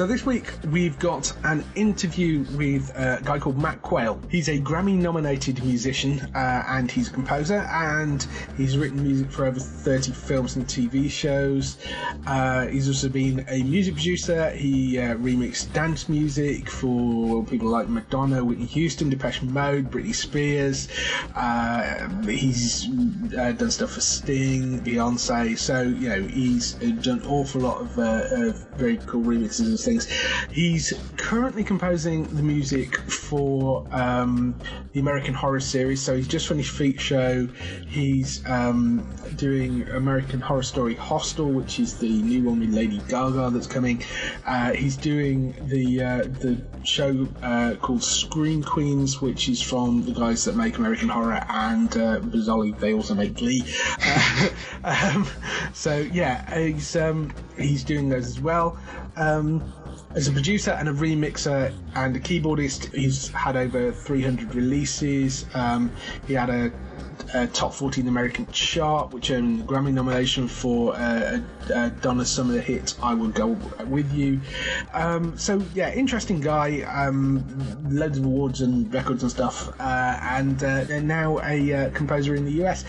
So 0.00 0.06
this 0.06 0.24
week 0.24 0.54
we've 0.70 0.98
got 0.98 1.30
an 1.44 1.62
interview 1.74 2.46
with 2.56 2.88
a 2.96 3.20
guy 3.22 3.38
called 3.38 3.60
Mac 3.60 3.82
Quayle. 3.82 4.18
He's 4.30 4.48
a 4.48 4.58
Grammy-nominated 4.58 5.62
musician 5.62 6.20
uh, 6.34 6.64
and 6.68 6.90
he's 6.90 7.08
a 7.08 7.12
composer, 7.12 7.68
and 7.70 8.26
he's 8.56 8.78
written 8.78 9.02
music 9.02 9.30
for 9.30 9.44
over 9.44 9.60
30 9.60 10.12
films 10.12 10.56
and 10.56 10.66
TV 10.66 11.10
shows. 11.10 11.76
Uh, 12.26 12.68
he's 12.68 12.88
also 12.88 13.10
been 13.10 13.44
a 13.50 13.62
music 13.64 13.92
producer. 13.92 14.48
He 14.52 14.98
uh, 14.98 15.16
remixed 15.16 15.70
dance 15.74 16.08
music 16.08 16.70
for 16.70 17.44
people 17.44 17.68
like 17.68 17.90
Madonna, 17.90 18.42
Whitney 18.42 18.64
Houston, 18.64 19.10
Depeche 19.10 19.42
Mode, 19.42 19.90
Britney 19.90 20.14
Spears. 20.14 20.88
Uh, 21.34 22.08
he's 22.22 22.88
uh, 23.36 23.52
done 23.52 23.70
stuff 23.70 23.90
for 23.90 24.00
Sting, 24.00 24.80
Beyonce. 24.80 25.58
So 25.58 25.82
you 25.82 26.08
know 26.08 26.22
he's 26.22 26.72
done 26.72 27.18
an 27.18 27.26
awful 27.26 27.60
lot 27.60 27.82
of, 27.82 27.98
uh, 27.98 28.22
of 28.30 28.66
very 28.78 28.96
cool 28.96 29.22
remixes 29.22 29.66
and 29.66 29.78
things. 29.90 30.10
He's 30.50 30.92
currently 31.16 31.64
composing 31.64 32.24
the 32.36 32.42
music 32.42 32.96
for 32.96 33.86
um, 33.90 34.54
the 34.92 35.00
American 35.00 35.34
Horror 35.34 35.60
series. 35.60 36.00
So 36.02 36.16
he's 36.16 36.28
just 36.28 36.48
finished 36.48 36.70
Freak 36.70 37.00
Show. 37.00 37.46
He's 37.88 38.46
um, 38.46 39.08
doing 39.36 39.88
American 39.90 40.40
Horror 40.40 40.62
Story 40.62 40.94
Hotel, 40.94 41.46
which 41.46 41.78
is 41.78 41.98
the 41.98 42.22
new 42.22 42.44
one 42.44 42.60
with 42.60 42.70
Lady 42.70 43.00
Gaga 43.08 43.50
that's 43.50 43.66
coming. 43.66 44.02
Uh, 44.46 44.72
he's 44.72 44.96
doing 44.96 45.54
the 45.68 46.02
uh, 46.02 46.22
the 46.22 46.60
show 46.84 47.26
uh, 47.42 47.74
called 47.80 48.02
Scream 48.02 48.62
Queens, 48.62 49.20
which 49.20 49.48
is 49.48 49.60
from 49.60 50.04
the 50.04 50.12
guys 50.12 50.44
that 50.44 50.56
make 50.56 50.78
American 50.78 51.08
Horror 51.08 51.44
and 51.48 51.90
uh, 51.92 52.20
bizarrely 52.20 52.78
they 52.78 52.94
also 52.94 53.14
make 53.14 53.34
Glee. 53.34 53.64
Uh, 54.02 54.48
um, 54.84 55.26
so 55.74 55.98
yeah, 56.12 56.58
he's 56.58 56.96
um, 56.96 57.32
he's 57.58 57.84
doing 57.84 58.08
those 58.08 58.26
as 58.26 58.40
well. 58.40 58.78
Um, 59.16 59.72
as 60.14 60.26
a 60.26 60.32
producer 60.32 60.72
and 60.72 60.88
a 60.88 60.92
remixer 60.92 61.72
and 61.94 62.16
a 62.16 62.20
keyboardist, 62.20 62.92
he's 62.94 63.28
had 63.28 63.56
over 63.56 63.92
300 63.92 64.54
releases. 64.54 65.46
Um, 65.54 65.92
he 66.26 66.34
had 66.34 66.50
a, 66.50 66.72
a, 67.32 67.46
top 67.46 67.72
14 67.72 68.08
American 68.08 68.46
chart, 68.50 69.12
which 69.12 69.30
earned 69.30 69.60
a 69.60 69.64
Grammy 69.64 69.92
nomination 69.92 70.48
for 70.48 70.96
uh, 70.96 71.40
uh, 71.72 71.90
Donna 72.00 72.24
Summer 72.24 72.58
hit 72.58 72.96
"I 73.00 73.14
Will 73.14 73.28
Go 73.28 73.56
With 73.86 74.12
You." 74.12 74.40
Um, 74.92 75.38
so 75.38 75.62
yeah, 75.74 75.94
interesting 75.94 76.40
guy. 76.40 76.80
Um, 76.82 77.44
loads 77.88 78.18
of 78.18 78.24
awards 78.24 78.62
and 78.62 78.92
records 78.92 79.22
and 79.22 79.30
stuff, 79.30 79.68
uh, 79.78 80.18
and 80.22 80.62
uh, 80.64 81.00
now 81.00 81.38
a 81.44 81.72
uh, 81.72 81.90
composer 81.90 82.34
in 82.34 82.44
the 82.44 82.64
US. 82.64 82.84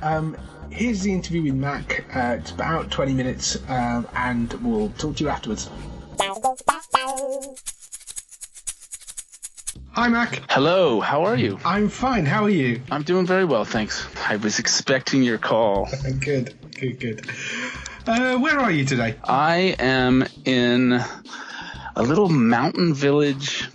Um, 0.00 0.36
here's 0.70 1.02
the 1.02 1.12
interview 1.12 1.42
with 1.42 1.54
Mac. 1.54 2.04
Uh, 2.14 2.36
it's 2.38 2.52
about 2.52 2.90
20 2.92 3.14
minutes, 3.14 3.58
um, 3.68 4.06
and 4.14 4.52
we'll 4.64 4.90
talk 4.90 5.16
to 5.16 5.24
you 5.24 5.28
afterwards. 5.30 5.68
Hi, 9.94 10.08
Mac. 10.08 10.50
Hello, 10.50 11.00
how 11.00 11.24
are 11.26 11.36
you? 11.36 11.58
I'm 11.66 11.90
fine. 11.90 12.24
How 12.24 12.44
are 12.44 12.50
you? 12.50 12.80
I'm 12.90 13.02
doing 13.02 13.26
very 13.26 13.44
well, 13.44 13.66
thanks. 13.66 14.08
I 14.26 14.36
was 14.36 14.58
expecting 14.58 15.22
your 15.22 15.36
call. 15.36 15.86
good, 16.20 16.54
good, 16.80 16.98
good. 16.98 17.30
Uh, 18.06 18.38
where 18.38 18.58
are 18.58 18.70
you 18.70 18.86
today? 18.86 19.16
I 19.22 19.76
am 19.78 20.24
in 20.46 20.92
a 21.94 22.02
little 22.02 22.30
mountain 22.30 22.94
village, 22.94 23.68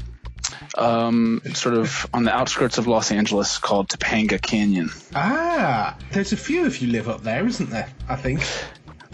um, 0.76 1.40
sort 1.54 1.76
of 1.76 2.08
on 2.16 2.24
the 2.24 2.34
outskirts 2.36 2.80
of 2.80 2.88
Los 2.88 3.12
Angeles 3.12 3.60
called 3.60 3.88
Topanga 3.90 4.42
Canyon. 4.42 4.90
Ah, 5.14 5.96
there's 6.14 6.34
a 6.34 6.38
few 6.38 6.66
of 6.66 6.82
you 6.82 6.92
live 6.92 7.08
up 7.08 7.22
there, 7.22 7.46
isn't 7.46 7.70
there? 7.70 7.90
I 8.10 8.16
think. 8.16 8.42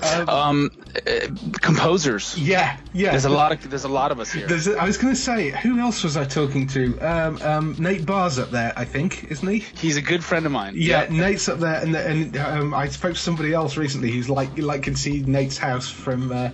Um, 0.03 0.29
um 0.29 0.71
uh, 0.95 1.27
composers. 1.61 2.37
Yeah, 2.37 2.77
yeah. 2.93 3.11
There's 3.11 3.25
a 3.25 3.29
lot 3.29 3.51
of 3.51 3.69
there's 3.69 3.83
a 3.83 3.89
lot 3.89 4.11
of 4.11 4.19
us 4.19 4.31
here. 4.31 4.47
There's 4.47 4.67
A, 4.67 4.77
I 4.77 4.85
was 4.85 4.97
going 4.97 5.13
to 5.13 5.19
say, 5.19 5.49
who 5.49 5.79
else 5.79 6.03
was 6.03 6.17
I 6.17 6.25
talking 6.25 6.67
to? 6.67 6.99
Um, 6.99 7.41
um, 7.41 7.75
Nate 7.79 8.05
Barr's 8.05 8.37
up 8.37 8.51
there, 8.51 8.73
I 8.75 8.85
think, 8.85 9.25
isn't 9.31 9.47
he? 9.47 9.59
He's 9.59 9.97
a 9.97 10.01
good 10.01 10.23
friend 10.23 10.45
of 10.45 10.51
mine. 10.51 10.73
Yeah, 10.75 11.01
yep. 11.01 11.09
Nate's 11.11 11.49
up 11.49 11.59
there, 11.59 11.81
and 11.81 11.95
and 11.95 12.37
um, 12.37 12.73
I 12.73 12.87
spoke 12.87 13.13
to 13.13 13.19
somebody 13.19 13.53
else 13.53 13.77
recently 13.77 14.11
who's 14.11 14.29
like 14.29 14.57
like 14.57 14.83
can 14.83 14.95
see 14.95 15.21
Nate's 15.21 15.57
house 15.57 15.89
from. 15.89 16.31
Uh, 16.31 16.49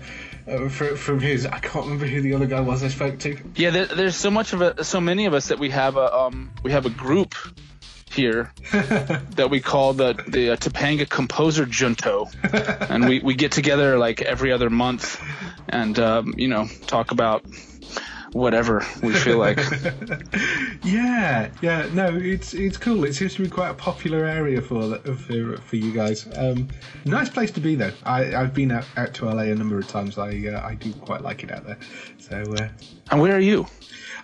uh, 0.48 0.68
from, 0.68 0.96
from 0.96 1.20
his, 1.20 1.46
I 1.46 1.60
can't 1.60 1.86
remember 1.86 2.08
who 2.08 2.22
the 2.22 2.34
other 2.34 2.48
guy 2.48 2.60
was 2.60 2.84
I 2.84 2.88
spoke 2.88 3.20
to. 3.20 3.38
Yeah, 3.56 3.70
there, 3.70 3.86
there's 3.86 4.16
so 4.16 4.32
much 4.32 4.52
of 4.54 4.64
it, 4.64 4.84
so 4.84 5.00
many 5.00 5.28
of 5.28 5.36
us 5.36 5.50
that 5.50 5.60
we 5.60 5.70
have 5.70 5.96
a 5.96 6.12
um, 6.12 6.50
we 6.64 6.72
have 6.72 6.88
a 6.88 6.90
group 6.90 7.36
here 8.13 8.52
that 8.72 9.50
we 9.50 9.60
call 9.60 9.93
the 9.93 10.13
the 10.28 10.52
uh, 10.52 10.56
Topanga 10.56 11.08
Composer 11.08 11.65
Junto, 11.65 12.28
and 12.89 13.08
we, 13.08 13.19
we 13.19 13.36
get 13.36 13.52
together 13.52 13.98
like 13.98 14.22
every 14.22 14.52
other 14.52 14.69
month, 14.69 15.22
and 15.69 15.98
um, 16.00 16.34
you 16.38 16.48
know 16.48 16.67
talk 16.88 17.12
about 17.12 17.45
whatever 18.34 18.86
we 19.02 19.13
feel 19.13 19.38
like. 19.38 19.58
yeah, 20.84 21.50
yeah, 21.62 21.89
no, 21.93 22.15
it's 22.15 22.54
it's 22.54 22.78
cool. 22.78 23.04
It 23.04 23.13
seems 23.13 23.36
to 23.36 23.43
be 23.43 23.50
quite 23.50 23.69
a 23.69 23.74
popular 23.74 24.26
area 24.26 24.62
for 24.62 24.98
for, 24.98 25.58
for 25.58 25.76
you 25.76 25.93
guys. 25.93 26.28
Um, 26.36 26.69
nice 27.06 27.30
place 27.30 27.52
to 27.52 27.60
be 27.60 27.76
though. 27.76 27.93
I 28.04 28.36
I've 28.36 28.54
been 28.54 28.72
out, 28.72 28.86
out 28.98 29.13
to 29.15 29.26
LA 29.26 29.43
a 29.43 29.56
number 29.56 29.78
of 29.78 29.88
times. 29.88 30.17
I 30.17 30.30
uh, 30.48 30.65
I 30.65 30.76
do 30.76 30.93
quite 30.93 31.22
like 31.22 31.43
it 31.43 31.52
out 31.52 31.65
there. 31.65 31.78
So. 32.17 32.41
Uh, 32.41 32.69
and 33.12 33.22
where 33.22 33.36
are 33.36 33.39
you? 33.39 33.65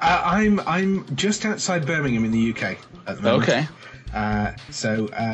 Uh, 0.05 0.21
I'm 0.23 0.59
I'm 0.61 1.15
just 1.15 1.45
outside 1.45 1.87
Birmingham 1.87 2.25
in 2.25 2.31
the 2.31 2.51
UK 2.51 2.77
at 3.07 3.17
the 3.17 3.21
moment. 3.23 3.43
Okay. 3.43 3.67
Uh, 4.13 4.51
so. 4.69 5.33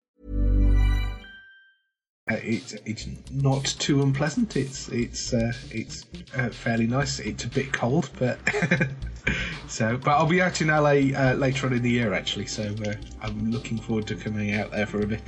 Uh, 2.31 2.39
it's 2.43 2.73
it's 2.85 3.07
not 3.31 3.65
too 3.65 4.01
unpleasant. 4.01 4.55
It's 4.55 4.87
it's 4.89 5.33
uh, 5.33 5.51
it's 5.69 6.05
uh, 6.35 6.49
fairly 6.49 6.87
nice. 6.87 7.19
It's 7.19 7.43
a 7.43 7.47
bit 7.47 7.73
cold, 7.73 8.09
but 8.17 8.39
so 9.67 9.97
but 9.97 10.11
I'll 10.11 10.27
be 10.27 10.41
out 10.41 10.61
in 10.61 10.69
LA 10.69 11.17
uh, 11.17 11.35
later 11.37 11.67
on 11.67 11.73
in 11.73 11.81
the 11.81 11.89
year 11.89 12.13
actually. 12.13 12.45
So 12.45 12.73
uh, 12.85 12.93
I'm 13.21 13.51
looking 13.51 13.77
forward 13.79 14.07
to 14.07 14.15
coming 14.15 14.53
out 14.53 14.71
there 14.71 14.85
for 14.85 15.01
a 15.01 15.07
bit. 15.07 15.21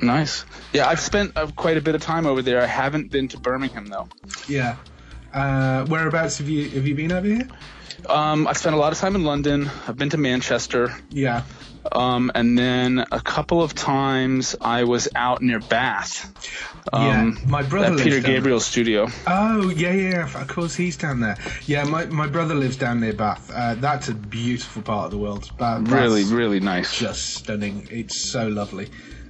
Nice. 0.00 0.46
Yeah, 0.72 0.88
I've 0.88 1.00
spent 1.00 1.36
uh, 1.36 1.48
quite 1.56 1.76
a 1.76 1.82
bit 1.82 1.94
of 1.94 2.00
time 2.00 2.26
over 2.26 2.40
there. 2.40 2.62
I 2.62 2.66
haven't 2.66 3.10
been 3.10 3.28
to 3.28 3.38
Birmingham 3.38 3.86
though. 3.86 4.08
Yeah. 4.48 4.76
Uh, 5.34 5.84
whereabouts 5.86 6.38
have 6.38 6.48
you 6.48 6.70
have 6.70 6.86
you 6.86 6.94
been 6.94 7.12
over 7.12 7.26
here? 7.26 7.48
Um, 8.08 8.46
I 8.46 8.54
spent 8.54 8.74
a 8.74 8.78
lot 8.78 8.92
of 8.92 8.98
time 8.98 9.14
in 9.14 9.24
London. 9.24 9.70
I've 9.86 9.96
been 9.96 10.10
to 10.10 10.16
Manchester. 10.16 10.96
Yeah. 11.10 11.42
Um, 11.92 12.30
and 12.34 12.58
then 12.58 13.04
a 13.10 13.20
couple 13.20 13.62
of 13.62 13.74
times 13.74 14.56
I 14.60 14.84
was 14.84 15.08
out 15.14 15.42
near 15.42 15.60
Bath. 15.60 16.32
Um, 16.92 17.04
yeah, 17.04 17.48
my 17.48 17.62
brother. 17.62 17.94
At 17.94 18.00
Peter 18.00 18.20
Gabriel's 18.20 18.66
studio. 18.66 19.08
Oh 19.26 19.70
yeah, 19.70 19.92
yeah. 19.92 20.40
Of 20.40 20.48
course, 20.48 20.74
he's 20.74 20.96
down 20.96 21.20
there. 21.20 21.36
Yeah, 21.66 21.84
my, 21.84 22.06
my 22.06 22.26
brother 22.26 22.54
lives 22.54 22.76
down 22.76 23.00
near 23.00 23.12
Bath. 23.12 23.50
Uh, 23.52 23.74
that's 23.76 24.08
a 24.08 24.14
beautiful 24.14 24.82
part 24.82 25.06
of 25.06 25.10
the 25.10 25.18
world. 25.18 25.50
Bath, 25.58 25.88
really, 25.88 26.24
really 26.24 26.60
nice. 26.60 26.98
Just 26.98 27.34
stunning. 27.34 27.88
It's 27.90 28.20
so 28.30 28.48
lovely. 28.48 28.88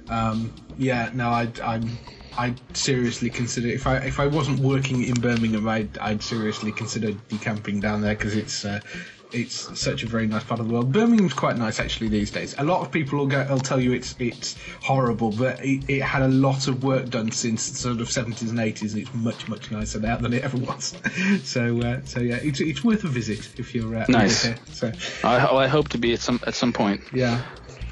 Um, 0.09 0.53
yeah, 0.77 1.09
no, 1.13 1.29
I, 1.29 1.49
I'm 1.63 1.97
I'd 2.37 2.59
seriously 2.75 3.29
consider 3.29 3.67
if 3.67 3.87
I 3.87 3.97
if 3.97 4.19
I 4.19 4.27
wasn't 4.27 4.59
working 4.59 5.03
in 5.03 5.13
Birmingham, 5.15 5.67
I'd 5.67 5.97
I'd 5.97 6.23
seriously 6.23 6.71
consider 6.71 7.11
decamping 7.29 7.79
down 7.79 8.01
there 8.01 8.15
because 8.15 8.35
it's 8.35 8.65
uh, 8.65 8.79
it's 9.33 9.79
such 9.79 10.03
a 10.03 10.07
very 10.07 10.27
nice 10.27 10.43
part 10.43 10.59
of 10.59 10.67
the 10.67 10.73
world. 10.73 10.91
Birmingham's 10.91 11.33
quite 11.33 11.57
nice 11.57 11.79
actually 11.79 12.09
these 12.09 12.31
days. 12.31 12.55
A 12.57 12.63
lot 12.63 12.81
of 12.81 12.91
people 12.91 13.19
will 13.19 13.27
go, 13.27 13.45
will 13.49 13.59
tell 13.59 13.79
you 13.79 13.93
it's 13.93 14.15
it's 14.19 14.55
horrible, 14.81 15.31
but 15.31 15.63
it, 15.63 15.89
it 15.89 16.01
had 16.01 16.21
a 16.21 16.27
lot 16.27 16.67
of 16.67 16.83
work 16.83 17.09
done 17.09 17.31
since 17.31 17.61
sort 17.61 18.01
of 18.01 18.09
seventies 18.09 18.49
and 18.49 18.59
eighties, 18.59 18.93
and 18.93 19.03
it's 19.03 19.13
much 19.13 19.47
much 19.47 19.71
nicer 19.71 19.99
now 19.99 20.17
than 20.17 20.33
it 20.33 20.43
ever 20.43 20.57
was. 20.57 20.95
so 21.43 21.81
uh, 21.81 22.01
so 22.05 22.19
yeah, 22.19 22.39
it's 22.41 22.59
it's 22.59 22.83
worth 22.83 23.03
a 23.03 23.07
visit 23.07 23.59
if 23.59 23.73
you're 23.73 23.95
uh, 23.95 24.05
nice. 24.09 24.43
Here. 24.43 24.57
So 24.71 24.91
I, 25.23 25.45
I 25.47 25.67
hope 25.67 25.89
to 25.89 25.97
be 25.97 26.13
at 26.13 26.19
some 26.19 26.39
at 26.45 26.55
some 26.55 26.73
point. 26.73 27.01
Yeah. 27.13 27.41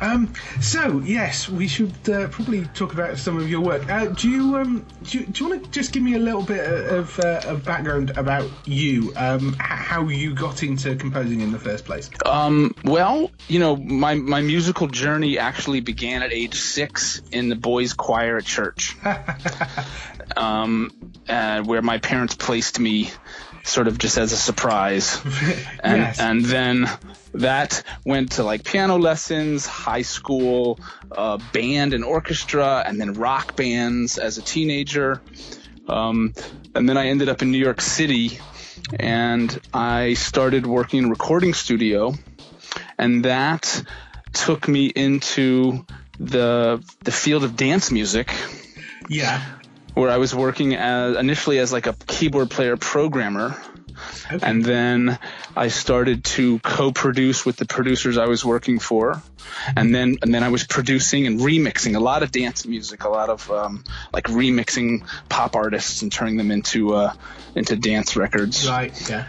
Um, 0.02 0.34
so 0.62 1.00
yes, 1.00 1.50
we 1.50 1.68
should 1.68 1.94
uh, 2.10 2.28
probably 2.30 2.66
talk 2.66 2.94
about 2.94 3.18
some 3.18 3.38
of 3.38 3.50
your 3.50 3.62
work. 3.62 3.90
Uh, 3.90 4.06
do 4.06 4.30
you 4.30 4.58
um, 4.58 4.86
do 5.04 5.20
you, 5.20 5.28
you 5.34 5.50
want 5.50 5.64
to 5.64 5.70
just 5.72 5.92
give 5.92 6.04
me 6.04 6.16
a 6.16 6.20
little 6.20 6.44
bit 6.44 6.66
of, 6.66 7.20
uh, 7.20 7.42
of 7.46 7.66
background 7.66 8.12
about 8.18 8.50
you, 8.66 9.14
um, 9.16 9.56
how 9.60 10.08
you 10.08 10.34
got 10.34 10.64
into 10.64 10.96
composing 10.96 11.42
in 11.42 11.52
the 11.52 11.60
first 11.60 11.86
place? 11.86 12.10
Um, 12.26 12.76
well, 12.84 13.32
you 13.48 13.60
know, 13.60 13.76
my 13.76 14.16
my 14.16 14.42
musical 14.42 14.88
journey 14.88 15.38
actually 15.38 15.82
began 15.82 16.24
at 16.24 16.32
age 16.32 16.56
six 16.56 17.22
in 17.32 17.50
the 17.50 17.56
boys' 17.56 17.94
choir 17.94 18.38
at 18.38 18.46
church. 18.46 18.98
um, 20.38 20.92
uh, 21.28 21.62
where 21.62 21.82
my 21.82 21.98
parents 22.00 22.36
placed 22.36 22.80
me 22.80 23.12
sort 23.70 23.88
of 23.88 23.98
just 23.98 24.18
as 24.18 24.32
a 24.34 24.38
surprise. 24.38 25.22
and, 25.84 25.98
Yes. 26.02 26.20
and 26.20 26.44
then 26.46 26.90
that 27.34 27.84
went 28.06 28.32
to 28.34 28.44
like 28.44 28.64
piano 28.64 28.98
lessons, 28.98 29.66
high 29.66 30.02
school, 30.02 30.80
uh, 31.12 31.38
band 31.54 31.94
and 31.94 32.04
orchestra, 32.04 32.84
and 32.86 33.00
then 33.00 33.14
rock 33.14 33.56
bands 33.56 34.18
as 34.18 34.38
a 34.38 34.42
teenager. 34.42 35.22
Um, 35.88 36.34
and 36.76 36.88
then 36.90 36.98
I 36.98 37.08
ended 37.08 37.30
up 37.30 37.42
in 37.42 37.52
New 37.52 37.58
York 37.58 37.82
City 37.82 38.40
and 39.00 39.60
I 39.74 40.14
started 40.16 40.66
working 40.66 41.00
in 41.00 41.06
a 41.06 41.10
recording 41.10 41.54
studio. 41.54 42.14
And 42.98 43.26
that 43.26 43.84
took 44.34 44.68
me 44.68 44.88
into 44.88 45.86
the 46.20 46.84
the 47.04 47.12
field 47.12 47.44
of 47.44 47.56
dance 47.56 47.92
music 47.92 48.32
Yeah. 49.08 49.42
Where 50.00 50.10
I 50.10 50.18
was 50.18 50.34
working 50.34 50.76
as 50.76 51.18
initially 51.18 51.60
as 51.60 51.72
like 51.74 51.88
a 51.88 51.94
keyboard 52.08 52.50
player 52.50 52.78
programmer. 52.78 53.56
Okay. 54.32 54.40
And 54.42 54.64
then 54.64 55.20
I 55.58 55.68
started 55.68 56.24
to 56.36 56.60
co-produce 56.60 57.46
with 57.46 57.58
the 57.58 57.66
producers 57.66 58.18
I 58.18 58.28
was 58.28 58.46
working 58.46 58.80
for, 58.80 59.22
and 59.76 59.94
then 59.94 60.16
and 60.22 60.34
then 60.34 60.42
I 60.42 60.50
was 60.50 60.64
producing 60.66 61.28
and 61.28 61.40
remixing 61.42 61.98
a 61.98 62.00
lot 62.00 62.24
of 62.24 62.32
dance 62.32 62.66
music, 62.66 63.04
a 63.04 63.10
lot 63.10 63.30
of 63.30 63.52
um, 63.52 63.84
like 64.14 64.24
remixing 64.26 65.06
pop 65.28 65.58
artists 65.58 66.02
and 66.02 66.10
turning 66.12 66.38
them 66.38 66.50
into 66.50 66.94
uh, 66.96 67.14
into 67.56 67.76
dance 67.76 68.16
records. 68.16 68.70
Right. 68.70 68.94
Yeah. 69.10 69.28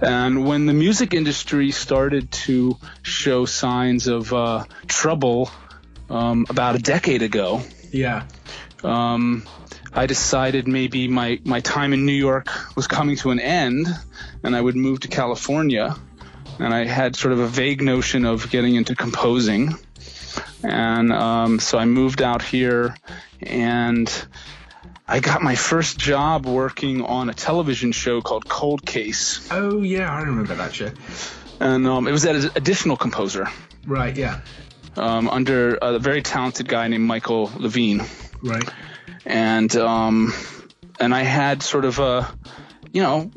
And 0.00 0.46
when 0.46 0.66
the 0.66 0.74
music 0.74 1.12
industry 1.14 1.72
started 1.72 2.30
to 2.46 2.76
show 3.02 3.44
signs 3.46 4.06
of 4.06 4.32
uh, 4.32 4.64
trouble 4.86 5.50
um, 6.10 6.46
about 6.48 6.76
a 6.76 6.78
decade 6.78 7.22
ago, 7.22 7.62
Yeah. 7.90 8.22
um, 8.84 9.42
I 9.96 10.06
decided 10.06 10.68
maybe 10.68 11.08
my, 11.08 11.40
my 11.44 11.60
time 11.60 11.92
in 11.94 12.04
New 12.04 12.12
York 12.12 12.48
was 12.76 12.86
coming 12.86 13.16
to 13.16 13.30
an 13.30 13.40
end 13.40 13.88
and 14.42 14.54
I 14.54 14.60
would 14.60 14.76
move 14.76 15.00
to 15.00 15.08
California. 15.08 15.96
And 16.58 16.72
I 16.72 16.84
had 16.84 17.16
sort 17.16 17.32
of 17.32 17.38
a 17.40 17.46
vague 17.46 17.82
notion 17.82 18.24
of 18.26 18.50
getting 18.50 18.74
into 18.74 18.94
composing. 18.94 19.74
And 20.62 21.12
um, 21.12 21.58
so 21.60 21.78
I 21.78 21.86
moved 21.86 22.20
out 22.22 22.42
here 22.42 22.94
and 23.42 24.10
I 25.08 25.20
got 25.20 25.42
my 25.42 25.54
first 25.54 25.98
job 25.98 26.46
working 26.46 27.02
on 27.02 27.30
a 27.30 27.34
television 27.34 27.92
show 27.92 28.20
called 28.20 28.48
Cold 28.48 28.84
Case. 28.84 29.48
Oh 29.50 29.82
yeah, 29.82 30.12
I 30.12 30.20
remember 30.22 30.54
that 30.56 30.74
show. 30.74 30.90
And 31.60 31.86
um, 31.86 32.06
it 32.06 32.12
was 32.12 32.26
as 32.26 32.44
an 32.44 32.50
additional 32.54 32.96
composer 32.98 33.48
Right. 33.86 34.14
Yeah. 34.16 34.40
um, 34.96 35.28
under 35.30 35.76
a 35.76 35.98
very 35.98 36.20
talented 36.22 36.68
guy 36.68 36.88
named 36.88 37.04
Michael 37.04 37.50
Levine. 37.56 38.02
Right. 38.42 38.68
And 39.26 39.74
um, 39.76 40.32
and 41.00 41.14
I 41.14 41.22
had 41.22 41.62
sort 41.62 41.84
of 41.84 41.98
a 41.98 42.32
you 42.92 43.02
know 43.02 43.30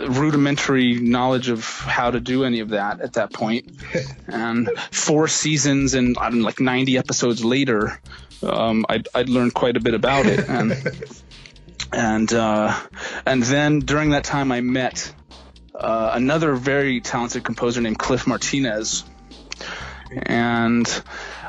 rudimentary 0.00 0.94
knowledge 0.94 1.48
of 1.48 1.64
how 1.64 2.10
to 2.10 2.18
do 2.18 2.44
any 2.44 2.60
of 2.60 2.70
that 2.70 3.00
at 3.00 3.12
that 3.14 3.32
point. 3.32 3.70
and 4.26 4.70
four 4.90 5.28
seasons 5.28 5.94
and 5.94 6.16
I 6.18 6.30
don't 6.30 6.40
know, 6.40 6.46
like 6.46 6.58
90 6.58 6.98
episodes 6.98 7.44
later, 7.44 8.00
um, 8.42 8.84
I'd, 8.88 9.08
I'd 9.14 9.28
learned 9.28 9.54
quite 9.54 9.76
a 9.76 9.80
bit 9.80 9.94
about 9.94 10.26
it. 10.26 10.48
And 10.48 10.72
and 11.92 12.32
uh, 12.32 12.76
and 13.26 13.42
then 13.42 13.80
during 13.80 14.10
that 14.10 14.24
time, 14.24 14.50
I 14.50 14.62
met 14.62 15.12
uh, 15.74 16.12
another 16.14 16.54
very 16.54 17.00
talented 17.00 17.44
composer 17.44 17.80
named 17.82 17.98
Cliff 17.98 18.26
Martinez, 18.26 19.04
and 20.10 21.02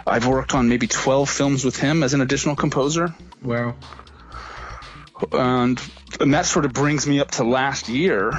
I've 0.06 0.28
worked 0.28 0.54
on 0.54 0.68
maybe 0.68 0.88
12 0.88 1.30
films 1.30 1.64
with 1.64 1.78
him 1.78 2.04
as 2.04 2.14
an 2.14 2.20
additional 2.22 2.56
composer 2.56 3.16
Well. 3.44 3.76
and 5.32 5.82
and 6.20 6.34
that 6.34 6.46
sort 6.46 6.66
of 6.66 6.74
brings 6.74 7.08
me 7.08 7.20
up 7.20 7.32
to 7.32 7.44
last 7.44 7.90
year 7.90 8.32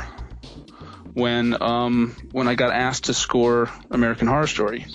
when 1.13 1.61
um 1.63 2.15
when 2.33 2.49
I 2.49 2.55
got 2.55 2.73
asked 2.73 3.05
to 3.05 3.15
score 3.15 3.71
American 3.91 4.27
Horror 4.27 4.47
Story. 4.47 4.87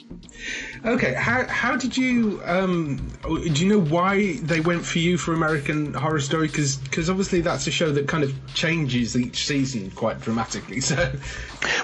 Okay. 0.85 1.13
How 1.13 1.45
how 1.45 1.75
did 1.75 1.97
you 1.97 2.41
um? 2.45 2.97
Do 3.23 3.65
you 3.65 3.69
know 3.69 3.79
why 3.81 4.37
they 4.37 4.59
went 4.61 4.85
for 4.85 4.99
you 4.99 5.17
for 5.17 5.33
American 5.33 5.93
Horror 5.93 6.19
Story? 6.21 6.47
Because 6.47 7.09
obviously 7.09 7.41
that's 7.41 7.67
a 7.67 7.71
show 7.71 7.91
that 7.91 8.07
kind 8.07 8.23
of 8.23 8.33
changes 8.53 9.17
each 9.17 9.45
season 9.45 9.91
quite 9.91 10.21
dramatically. 10.21 10.79
So. 10.81 11.11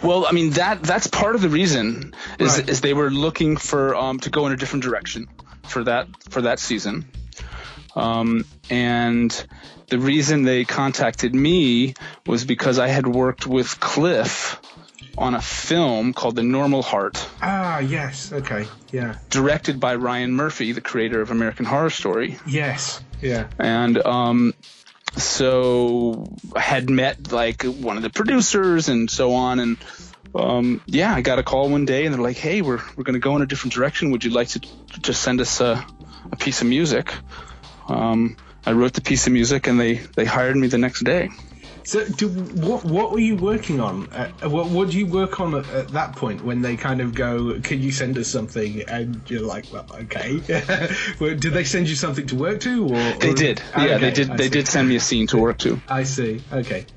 Well, 0.01 0.25
I 0.25 0.31
mean 0.31 0.51
that 0.51 0.83
that's 0.83 1.07
part 1.07 1.35
of 1.35 1.41
the 1.41 1.49
reason 1.49 2.13
is 2.39 2.57
Right. 2.57 2.69
is 2.69 2.81
they 2.81 2.93
were 2.93 3.09
looking 3.11 3.57
for 3.57 3.95
um 3.95 4.19
to 4.21 4.29
go 4.29 4.45
in 4.47 4.53
a 4.53 4.57
different 4.57 4.83
direction 4.83 5.27
for 5.67 5.83
that 5.85 6.07
for 6.29 6.41
that 6.43 6.59
season. 6.59 7.05
Um 7.95 8.45
and 8.69 9.47
the 9.87 9.99
reason 9.99 10.43
they 10.43 10.65
contacted 10.65 11.33
me 11.33 11.93
was 12.25 12.43
because 12.45 12.79
I 12.79 12.87
had 12.87 13.05
worked 13.07 13.45
with 13.45 13.79
Cliff 13.79 14.59
on 15.17 15.33
a 15.33 15.41
film 15.41 16.11
called 16.13 16.35
The 16.35 16.43
Normal 16.43 16.81
Heart. 16.81 17.25
Ah 17.41 17.79
yes. 17.79 18.33
Okay. 18.33 18.65
Yeah. 18.91 19.15
directed 19.29 19.79
by 19.79 19.95
Ryan 19.95 20.33
Murphy, 20.33 20.71
the 20.71 20.81
creator 20.81 21.21
of 21.21 21.31
American 21.31 21.65
Horror 21.65 21.89
Story. 21.89 22.37
Yes. 22.47 23.01
Yeah. 23.21 23.47
And 23.59 23.97
um, 23.97 24.53
so 25.17 26.25
I 26.55 26.59
had 26.59 26.89
met 26.89 27.31
like 27.31 27.63
one 27.63 27.97
of 27.97 28.03
the 28.03 28.09
producers 28.09 28.89
and 28.89 29.09
so 29.09 29.33
on. 29.33 29.59
And 29.59 29.77
um, 30.33 30.81
yeah, 30.85 31.13
I 31.13 31.21
got 31.21 31.39
a 31.39 31.43
call 31.43 31.69
one 31.69 31.85
day 31.85 32.05
and 32.05 32.13
they're 32.13 32.21
like, 32.21 32.37
hey, 32.37 32.61
we're, 32.61 32.81
we're 32.95 33.03
going 33.03 33.13
to 33.13 33.19
go 33.19 33.35
in 33.35 33.41
a 33.41 33.45
different 33.45 33.73
direction. 33.73 34.11
Would 34.11 34.23
you 34.23 34.31
like 34.31 34.49
to 34.49 34.59
just 35.01 35.21
send 35.21 35.39
us 35.41 35.61
a, 35.61 35.85
a 36.31 36.35
piece 36.35 36.61
of 36.61 36.67
music? 36.67 37.13
Um, 37.87 38.37
I 38.65 38.71
wrote 38.71 38.93
the 38.93 39.01
piece 39.01 39.27
of 39.27 39.33
music 39.33 39.67
and 39.67 39.79
they, 39.79 39.95
they 40.15 40.25
hired 40.25 40.55
me 40.55 40.67
the 40.67 40.77
next 40.77 41.03
day. 41.03 41.29
So, 41.83 42.03
do, 42.03 42.29
what 42.29 42.83
what 42.83 43.11
were 43.11 43.19
you 43.19 43.35
working 43.35 43.79
on? 43.79 44.11
Uh, 44.11 44.31
what 44.49 44.69
what 44.71 44.89
do 44.89 44.97
you 44.97 45.05
work 45.05 45.39
on 45.39 45.53
at, 45.53 45.69
at 45.69 45.87
that 45.89 46.15
point 46.15 46.43
when 46.43 46.63
they 46.63 46.75
kind 46.77 46.99
of 46.99 47.13
go, 47.13 47.59
"Can 47.61 47.79
you 47.79 47.91
send 47.91 48.17
us 48.17 48.27
something?" 48.27 48.81
And 48.87 49.21
you're 49.29 49.43
like, 49.45 49.65
"Well, 49.71 49.85
okay." 49.93 50.41
well, 51.19 51.35
did 51.35 51.53
they 51.53 51.63
send 51.63 51.87
you 51.87 51.95
something 51.95 52.25
to 52.25 52.35
work 52.35 52.61
to? 52.61 52.85
Or 52.85 53.13
They 53.19 53.29
or- 53.29 53.35
did. 53.35 53.61
Yeah, 53.77 53.83
Okay, 53.83 53.97
they 53.99 54.11
did. 54.11 54.31
I 54.31 54.35
They 54.37 54.43
see. 54.45 54.49
did 54.49 54.67
send 54.67 54.89
me 54.89 54.95
a 54.95 54.99
scene 54.99 55.27
to 55.27 55.37
work 55.37 55.59
to. 55.59 55.79
I 55.87 56.01
see. 56.05 56.41
Okay. 56.51 56.87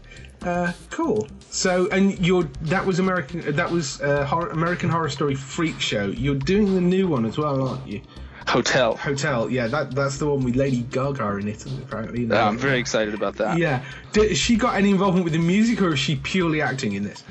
Uh, 0.41 0.73
cool. 0.89 1.29
So, 1.51 1.89
and 1.91 2.19
you're 2.27 2.45
that 2.63 2.87
was 2.87 2.99
American. 2.99 3.57
That 3.57 3.71
was 3.71 4.01
uh, 4.01 4.25
horror, 4.25 4.49
American 4.49 4.89
Horror 4.89 5.11
Story 5.11 5.35
Freak 5.35 5.81
Show. 5.81 6.07
You're 6.07 6.35
doing 6.37 6.75
the 6.75 6.81
new 6.81 7.09
one 7.09 7.27
as 7.27 7.37
well, 7.37 7.69
aren't 7.69 7.87
you? 7.87 8.01
Hotel. 8.49 8.97
Hotel. 8.97 9.51
Yeah, 9.51 9.67
that 9.69 9.95
that's 9.95 10.17
the 10.17 10.27
one 10.27 10.43
with 10.43 10.57
Lady 10.57 10.81
Gaga 10.81 11.37
in 11.37 11.49
it, 11.49 11.65
apparently. 11.67 12.31
Uh, 12.31 12.49
I'm 12.49 12.57
very 12.57 12.79
excited 12.79 13.13
about 13.15 13.37
that. 13.37 13.59
Yeah. 13.59 13.85
Did, 14.13 14.31
has 14.31 14.39
she 14.39 14.57
got 14.57 14.75
any 14.77 14.91
involvement 14.91 15.25
with 15.25 15.35
the 15.35 15.39
music, 15.39 15.83
or 15.83 15.93
is 15.93 15.99
she 15.99 16.17
purely 16.17 16.63
acting 16.63 16.95
in 16.95 17.05
this? 17.05 17.23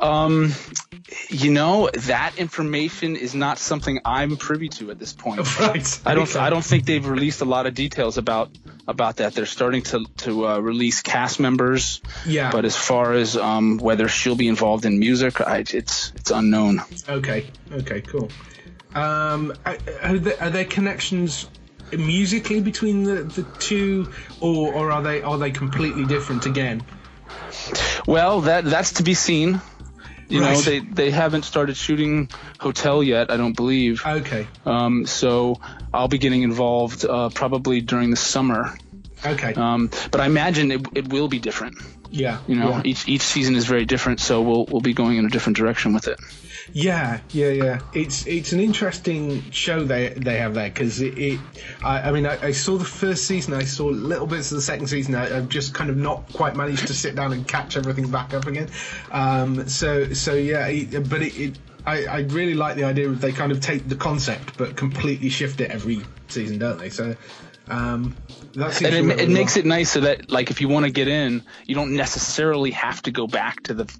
Um, 0.00 0.52
you 1.28 1.50
know 1.50 1.88
that 1.94 2.34
information 2.36 3.16
is 3.16 3.34
not 3.34 3.58
something 3.58 4.00
I'm 4.04 4.36
privy 4.36 4.68
to 4.70 4.90
at 4.90 4.98
this 4.98 5.12
point. 5.12 5.40
Right. 5.60 6.00
I 6.04 6.14
don't. 6.14 6.28
Okay. 6.28 6.38
I 6.38 6.50
don't 6.50 6.64
think 6.64 6.84
they've 6.84 7.06
released 7.06 7.40
a 7.40 7.44
lot 7.44 7.66
of 7.66 7.74
details 7.74 8.18
about 8.18 8.50
about 8.86 9.16
that. 9.16 9.34
They're 9.34 9.46
starting 9.46 9.82
to 9.84 10.04
to 10.18 10.46
uh, 10.46 10.58
release 10.58 11.02
cast 11.02 11.40
members. 11.40 12.00
Yeah. 12.26 12.50
But 12.50 12.64
as 12.64 12.76
far 12.76 13.12
as 13.12 13.36
um, 13.36 13.78
whether 13.78 14.08
she'll 14.08 14.36
be 14.36 14.48
involved 14.48 14.84
in 14.84 14.98
music, 14.98 15.40
I, 15.40 15.58
it's 15.58 16.12
it's 16.16 16.30
unknown. 16.30 16.82
Okay. 17.08 17.46
Okay. 17.72 18.00
Cool. 18.00 18.28
Um, 18.94 19.52
are, 19.64 19.76
are, 20.02 20.18
there, 20.18 20.42
are 20.42 20.50
there 20.50 20.64
connections 20.64 21.48
musically 21.92 22.60
between 22.60 23.04
the, 23.04 23.22
the 23.24 23.42
two, 23.58 24.10
or, 24.40 24.72
or 24.74 24.90
are 24.90 25.02
they 25.02 25.22
are 25.22 25.38
they 25.38 25.50
completely 25.50 26.04
different 26.04 26.46
again? 26.46 26.82
Well, 28.06 28.42
that 28.42 28.64
that's 28.64 28.94
to 28.94 29.02
be 29.02 29.14
seen. 29.14 29.60
You 30.28 30.40
know, 30.40 30.58
they 30.60 30.78
they 30.78 31.10
haven't 31.10 31.44
started 31.44 31.76
shooting 31.76 32.30
Hotel 32.58 33.02
yet. 33.02 33.30
I 33.30 33.36
don't 33.36 33.54
believe. 33.54 34.02
Okay. 34.06 34.46
Um, 34.64 35.04
so 35.04 35.60
I'll 35.92 36.08
be 36.08 36.18
getting 36.18 36.42
involved 36.42 37.04
uh, 37.04 37.28
probably 37.28 37.82
during 37.82 38.10
the 38.10 38.16
summer. 38.16 38.74
Okay. 39.26 39.52
Um, 39.54 39.90
but 40.10 40.20
I 40.20 40.26
imagine 40.26 40.70
it, 40.72 40.86
it 40.94 41.08
will 41.12 41.28
be 41.28 41.38
different. 41.38 41.76
yeah. 42.10 42.38
You 42.48 42.56
know, 42.56 42.70
Yeah. 42.70 42.82
each 42.84 43.06
each 43.08 43.22
season 43.22 43.56
is 43.56 43.66
very 43.66 43.84
different, 43.84 44.20
so 44.20 44.40
we'll 44.40 44.64
we'll 44.64 44.80
be 44.80 44.94
going 44.94 45.18
in 45.18 45.26
a 45.26 45.28
different 45.30 45.58
direction 45.58 45.92
with 45.92 46.08
it. 46.08 46.18
Yeah, 46.72 47.20
yeah, 47.30 47.48
yeah. 47.50 47.80
It's 47.92 48.26
it's 48.26 48.52
an 48.52 48.60
interesting 48.60 49.50
show 49.50 49.84
they 49.84 50.10
they 50.10 50.38
have 50.38 50.54
there 50.54 50.68
because 50.68 51.00
it, 51.00 51.18
it. 51.18 51.40
I, 51.82 52.08
I 52.08 52.12
mean, 52.12 52.26
I, 52.26 52.40
I 52.46 52.52
saw 52.52 52.76
the 52.76 52.84
first 52.84 53.24
season. 53.26 53.54
I 53.54 53.64
saw 53.64 53.86
little 53.86 54.26
bits 54.26 54.52
of 54.52 54.56
the 54.56 54.62
second 54.62 54.86
season. 54.86 55.14
I, 55.14 55.36
I've 55.36 55.48
just 55.48 55.74
kind 55.74 55.90
of 55.90 55.96
not 55.96 56.32
quite 56.32 56.56
managed 56.56 56.86
to 56.86 56.94
sit 56.94 57.14
down 57.14 57.32
and 57.32 57.46
catch 57.46 57.76
everything 57.76 58.10
back 58.10 58.34
up 58.34 58.46
again. 58.46 58.68
Um, 59.10 59.68
so 59.68 60.12
so 60.12 60.34
yeah, 60.34 60.66
it, 60.68 61.08
but 61.08 61.22
it. 61.22 61.38
it 61.38 61.58
I, 61.84 62.04
I 62.04 62.18
really 62.20 62.54
like 62.54 62.76
the 62.76 62.84
idea 62.84 63.08
of 63.08 63.20
they 63.20 63.32
kind 63.32 63.50
of 63.50 63.60
take 63.60 63.88
the 63.88 63.96
concept 63.96 64.56
but 64.56 64.76
completely 64.76 65.30
shift 65.30 65.60
it 65.60 65.72
every 65.72 66.02
season, 66.28 66.58
don't 66.58 66.78
they? 66.78 66.90
So 66.90 67.16
Um, 67.68 68.16
and 68.54 69.10
it, 69.10 69.20
it 69.20 69.30
makes 69.30 69.56
it 69.56 69.64
nice 69.66 69.90
so 69.90 70.00
that 70.00 70.30
like 70.30 70.50
if 70.50 70.60
you 70.60 70.68
want 70.68 70.84
to 70.86 70.92
get 70.92 71.08
in 71.08 71.42
you 71.66 71.74
don't 71.74 71.94
necessarily 71.96 72.70
have 72.70 73.00
to 73.02 73.10
go 73.10 73.26
back 73.26 73.62
to 73.64 73.74
the 73.74 73.92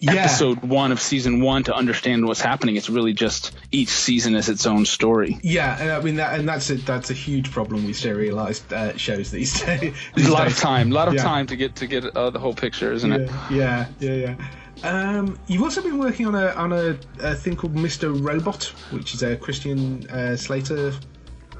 Yeah. 0.00 0.14
episode 0.14 0.62
one 0.62 0.92
of 0.92 1.00
season 1.00 1.42
one 1.42 1.64
to 1.64 1.74
understand 1.74 2.24
what's 2.26 2.40
happening 2.40 2.76
it's 2.76 2.88
really 2.88 3.12
just 3.12 3.52
each 3.70 3.90
season 3.90 4.34
is 4.34 4.48
its 4.48 4.66
own 4.66 4.86
story 4.86 5.38
Yeah, 5.42 5.76
and 5.80 5.90
I 5.92 6.00
mean 6.00 6.16
that, 6.16 6.38
and 6.38 6.48
that's 6.48 6.70
a 6.70 6.76
that's 6.76 7.10
a 7.10 7.14
huge 7.14 7.50
problem 7.50 7.84
with 7.86 7.96
serialized 7.96 8.72
uh, 8.72 8.96
shows 8.96 9.30
these 9.30 9.60
days. 9.66 9.94
There's 10.14 10.28
a 10.28 10.32
lot 10.32 10.46
of 10.46 10.56
time 10.56 10.90
a 10.90 10.94
lot 10.94 11.08
of 11.08 11.14
Yeah. 11.14 11.22
time 11.22 11.46
to 11.48 11.56
get 11.56 11.76
to 11.76 11.86
get 11.86 12.04
uh, 12.16 12.30
the 12.30 12.38
whole 12.38 12.54
picture 12.54 12.92
isn't 12.92 13.12
it 13.12 13.30
Yeah, 13.50 13.88
yeah, 14.00 14.10
yeah, 14.14 14.34
yeah. 14.36 14.36
Um, 14.82 15.38
you've 15.46 15.62
also 15.62 15.82
been 15.82 15.98
working 15.98 16.26
on 16.26 16.34
a 16.34 16.48
on 16.52 16.72
a, 16.72 16.96
a 17.18 17.34
thing 17.34 17.54
called 17.54 17.74
Mr. 17.74 18.18
Robot, 18.18 18.64
which 18.92 19.12
is 19.12 19.22
a 19.22 19.36
Christian 19.36 20.08
uh, 20.08 20.36
Slater 20.36 20.94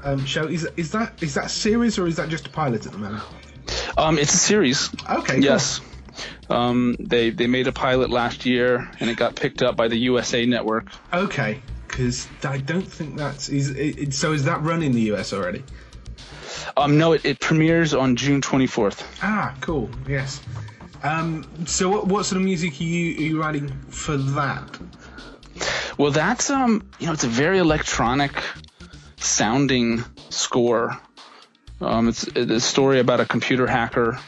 um, 0.03 0.25
show. 0.25 0.47
Is 0.47 0.67
is 0.77 0.91
that 0.91 1.21
is 1.21 1.33
that 1.35 1.45
a 1.45 1.49
series 1.49 1.97
or 1.99 2.07
is 2.07 2.15
that 2.17 2.29
just 2.29 2.47
a 2.47 2.49
pilot 2.49 2.85
at 2.85 2.91
the 2.91 2.97
moment? 2.97 3.23
um 3.97 4.17
it's 4.17 4.33
a 4.33 4.37
series 4.37 4.89
Okay, 5.09 5.35
cool. 5.35 5.43
yes 5.43 5.81
um 6.49 6.95
they 6.99 7.29
they 7.29 7.47
made 7.47 7.67
a 7.67 7.71
pilot 7.71 8.09
last 8.09 8.45
year 8.45 8.89
and 8.99 9.09
it 9.09 9.17
got 9.17 9.35
picked 9.35 9.61
up 9.61 9.75
by 9.75 9.87
the 9.87 9.97
usa 9.97 10.45
network 10.45 10.87
Okay, 11.13 11.61
because 11.87 12.27
I 12.43 12.57
don't 12.57 12.87
think 12.87 13.17
that's 13.17 13.49
is 13.49 13.69
it, 13.69 13.99
it- 13.99 14.13
so. 14.13 14.31
Is 14.33 14.45
that 14.45 14.61
run 14.61 14.81
in 14.83 14.91
the 14.93 15.11
US 15.13 15.33
already? 15.33 15.63
um 16.77 16.97
no 16.97 17.13
it, 17.13 17.25
it 17.25 17.39
premieres 17.39 17.93
on 17.93 18.15
june 18.15 18.41
24th 18.41 19.03
Ah, 19.21 19.53
cool. 19.61 19.89
Yes. 20.07 20.41
Um, 21.03 21.45
so 21.65 21.89
what 21.89 22.07
what 22.07 22.25
sort 22.25 22.37
of 22.41 22.45
music 22.45 22.79
are 22.79 22.83
you 22.83 23.17
are 23.17 23.21
you 23.29 23.41
writing 23.41 23.67
for 23.89 24.17
that? 24.17 24.79
Well, 25.97 26.11
that's 26.11 26.49
um, 26.49 26.87
you 26.99 27.07
know, 27.07 27.13
it's 27.13 27.23
a 27.23 27.27
very 27.27 27.57
electronic 27.57 28.31
sounding 29.23 30.03
score. 30.29 30.97
Um, 31.79 32.09
it's, 32.09 32.23
it's 32.27 32.51
a 32.51 32.59
story 32.59 32.99
about 32.99 33.19
a 33.19 33.25
computer 33.25 33.65
hacker, 33.67 34.19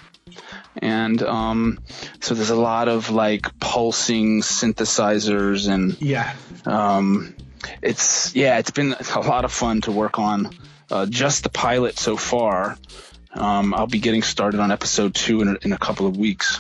and 0.77 1.21
um, 1.21 1.79
so 2.19 2.33
there's 2.33 2.49
a 2.49 2.55
lot 2.55 2.87
of 2.87 3.11
like 3.11 3.59
pulsing 3.59 4.41
synthesizers, 4.41 5.67
and 5.71 5.99
Yeah. 6.01 6.33
um, 6.65 7.35
it's 7.81 8.35
yeah, 8.35 8.57
it's 8.59 8.71
been 8.71 8.93
a 9.15 9.19
lot 9.21 9.45
of 9.45 9.51
fun 9.51 9.81
to 9.81 9.91
work 9.91 10.19
on. 10.19 10.49
Uh, 10.91 11.05
just 11.05 11.43
the 11.43 11.49
pilot 11.49 11.97
so 11.97 12.17
far. 12.17 12.77
Um, 13.33 13.73
I'll 13.73 13.87
be 13.87 13.99
getting 13.99 14.21
started 14.21 14.59
on 14.59 14.71
episode 14.71 15.15
two 15.15 15.41
in 15.41 15.47
a, 15.47 15.57
in 15.63 15.73
a 15.73 15.77
couple 15.77 16.05
of 16.05 16.17
weeks. 16.17 16.59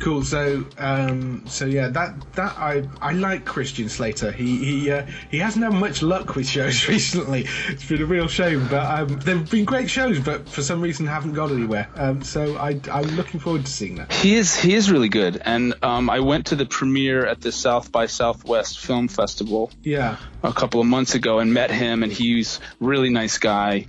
Cool. 0.00 0.24
So, 0.24 0.64
um, 0.78 1.44
so 1.46 1.66
yeah, 1.66 1.88
that 1.88 2.14
that 2.34 2.56
I 2.58 2.88
I 3.02 3.12
like 3.12 3.44
Christian 3.44 3.88
Slater. 3.88 4.32
He 4.32 4.56
he 4.64 4.90
uh, 4.90 5.06
he 5.30 5.38
hasn't 5.38 5.62
had 5.64 5.74
much 5.74 6.02
luck 6.02 6.34
with 6.36 6.48
shows 6.48 6.88
recently. 6.88 7.46
It's 7.68 7.86
been 7.86 8.00
a 8.00 8.06
real 8.06 8.26
shame. 8.26 8.66
But 8.68 8.86
um, 9.00 9.18
they've 9.20 9.50
been 9.50 9.66
great 9.66 9.90
shows, 9.90 10.18
but 10.18 10.48
for 10.48 10.62
some 10.62 10.80
reason 10.80 11.06
haven't 11.06 11.34
got 11.34 11.50
anywhere. 11.50 11.88
Um, 11.96 12.22
so 12.22 12.56
I 12.56 12.80
I'm 12.90 13.08
looking 13.16 13.40
forward 13.40 13.66
to 13.66 13.70
seeing 13.70 13.96
that. 13.96 14.10
He 14.12 14.34
is 14.36 14.56
he 14.58 14.74
is 14.74 14.90
really 14.90 15.10
good, 15.10 15.36
and 15.44 15.74
um, 15.82 16.08
I 16.08 16.20
went 16.20 16.46
to 16.46 16.56
the 16.56 16.66
premiere 16.66 17.26
at 17.26 17.40
the 17.42 17.52
South 17.52 17.92
by 17.92 18.06
Southwest 18.06 18.80
Film 18.80 19.08
Festival 19.08 19.70
Yeah. 19.82 20.16
a 20.42 20.52
couple 20.52 20.80
of 20.80 20.86
months 20.86 21.14
ago 21.14 21.40
and 21.40 21.52
met 21.52 21.70
him, 21.70 22.02
and 22.02 22.10
he's 22.10 22.58
a 22.80 22.84
really 22.84 23.10
nice 23.10 23.36
guy, 23.36 23.86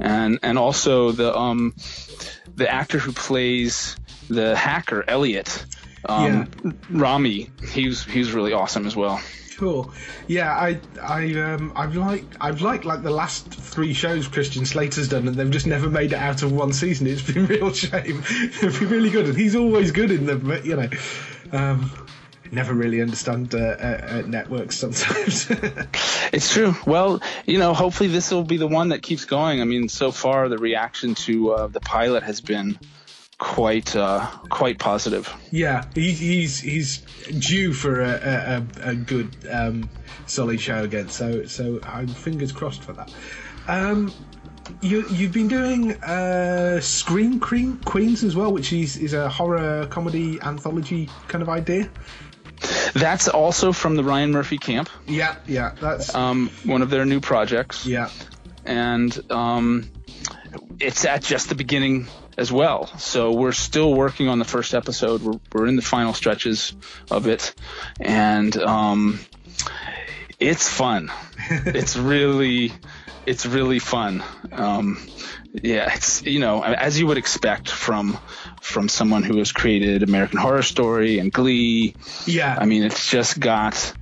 and 0.00 0.40
and 0.42 0.58
also 0.58 1.12
the 1.12 1.32
um 1.36 1.74
the 2.54 2.68
actor 2.70 2.98
who 2.98 3.12
plays 3.12 3.96
the 4.28 4.56
hacker 4.56 5.04
Elliot, 5.06 5.64
um, 6.04 6.48
Rami. 6.90 7.50
He 7.72 7.88
was 7.88 8.04
he 8.04 8.18
was 8.18 8.32
really 8.32 8.52
awesome 8.52 8.86
as 8.86 8.96
well. 8.96 9.20
Cool. 9.56 9.92
Yeah, 10.26 10.50
I 10.50 10.80
I 11.00 11.34
um 11.34 11.72
I've 11.76 11.94
liked 11.94 12.36
I've 12.40 12.62
liked 12.62 12.84
like 12.84 13.02
the 13.02 13.10
last 13.10 13.48
three 13.48 13.92
shows 13.92 14.26
Christian 14.26 14.66
Slater's 14.66 15.08
done, 15.08 15.28
and 15.28 15.36
they've 15.36 15.50
just 15.50 15.66
never 15.66 15.88
made 15.88 16.12
it 16.12 16.18
out 16.18 16.42
of 16.42 16.52
one 16.52 16.72
season. 16.72 17.06
It's 17.06 17.22
been 17.22 17.46
real 17.58 17.72
shame. 17.72 18.24
It'd 18.28 18.80
be 18.80 18.86
really 18.86 19.10
good, 19.10 19.26
and 19.26 19.36
he's 19.36 19.54
always 19.54 19.92
good 19.92 20.10
in 20.10 20.26
them, 20.26 20.40
but 20.40 20.64
you 20.64 20.76
know, 20.76 20.88
um, 21.52 21.90
never 22.50 22.74
really 22.74 23.00
understand 23.00 23.54
uh, 23.54 23.58
uh, 23.58 24.06
uh, 24.08 24.22
networks 24.26 24.76
sometimes. 24.78 25.50
It's 26.32 26.50
true. 26.50 26.74
Well, 26.86 27.20
you 27.44 27.58
know, 27.58 27.74
hopefully 27.74 28.08
this 28.08 28.30
will 28.30 28.42
be 28.42 28.56
the 28.56 28.66
one 28.66 28.88
that 28.88 29.02
keeps 29.02 29.26
going. 29.26 29.60
I 29.60 29.64
mean, 29.64 29.90
so 29.90 30.10
far 30.10 30.48
the 30.48 30.56
reaction 30.56 31.14
to 31.26 31.52
uh, 31.52 31.66
the 31.66 31.80
pilot 31.80 32.22
has 32.22 32.40
been 32.40 32.78
quite 33.42 33.96
uh, 33.96 34.24
quite 34.50 34.78
positive. 34.78 35.28
yeah, 35.50 35.84
he, 35.96 36.12
he's 36.12 36.60
he's 36.60 36.98
due 37.40 37.72
for 37.72 38.00
a 38.00 38.62
a, 38.84 38.90
a, 38.90 38.94
good 38.94 39.36
um, 39.50 39.90
solid 40.26 40.60
show 40.60 40.84
again. 40.84 41.08
So 41.08 41.44
so 41.46 41.80
I'm 41.82 42.06
fingers 42.06 42.52
crossed 42.52 42.84
for 42.84 42.92
that. 42.92 43.12
Um, 43.66 44.12
you 44.80 45.04
you've 45.10 45.32
been 45.32 45.48
doing 45.48 45.92
uh, 46.04 46.80
Scream 46.80 47.40
Queen, 47.40 47.78
Queens 47.78 48.22
as 48.22 48.36
well, 48.36 48.52
which 48.52 48.72
is 48.72 48.96
is 48.96 49.12
a 49.12 49.28
horror 49.28 49.88
comedy 49.90 50.40
anthology 50.40 51.10
kind 51.26 51.42
of 51.42 51.48
idea. 51.48 51.90
That's 52.94 53.26
also 53.26 53.72
from 53.72 53.96
the 53.96 54.04
Ryan 54.04 54.30
Murphy 54.30 54.56
camp, 54.58 54.88
Yeah, 55.08 55.34
yeah, 55.48 55.74
that's 55.80 56.14
um, 56.14 56.48
one 56.64 56.80
of 56.80 56.90
their 56.90 57.04
new 57.04 57.20
projects. 57.20 57.86
yeah. 57.86 58.08
and 58.64 59.18
um, 59.32 59.90
it's 60.78 61.04
at 61.04 61.24
just 61.24 61.48
the 61.48 61.56
beginning 61.56 62.06
as 62.36 62.50
well. 62.52 62.86
So 62.98 63.32
we're 63.32 63.52
still 63.52 63.92
working 63.92 64.28
on 64.28 64.38
the 64.38 64.44
first 64.44 64.74
episode. 64.74 65.22
We're, 65.22 65.40
we're 65.52 65.66
in 65.66 65.76
the 65.76 65.82
final 65.82 66.14
stretches 66.14 66.74
of 67.10 67.26
it, 67.26 67.54
and 68.00 68.56
um, 68.56 69.20
it's 70.38 70.68
fun. 70.68 71.10
it's 71.50 71.96
really, 71.96 72.72
it's 73.26 73.46
really 73.46 73.78
fun. 73.78 74.22
Um, 74.50 74.98
yeah, 75.52 75.94
it's 75.94 76.22
you 76.22 76.40
know 76.40 76.62
as 76.62 76.98
you 76.98 77.06
would 77.06 77.18
expect 77.18 77.70
from 77.70 78.18
from 78.62 78.88
someone 78.88 79.22
who 79.22 79.36
has 79.38 79.52
created 79.52 80.02
American 80.02 80.38
Horror 80.38 80.62
Story 80.62 81.18
and 81.18 81.32
Glee. 81.32 81.94
Yeah. 82.26 82.56
I 82.58 82.64
mean, 82.64 82.84
it's 82.84 83.10
just 83.10 83.38
got 83.38 83.92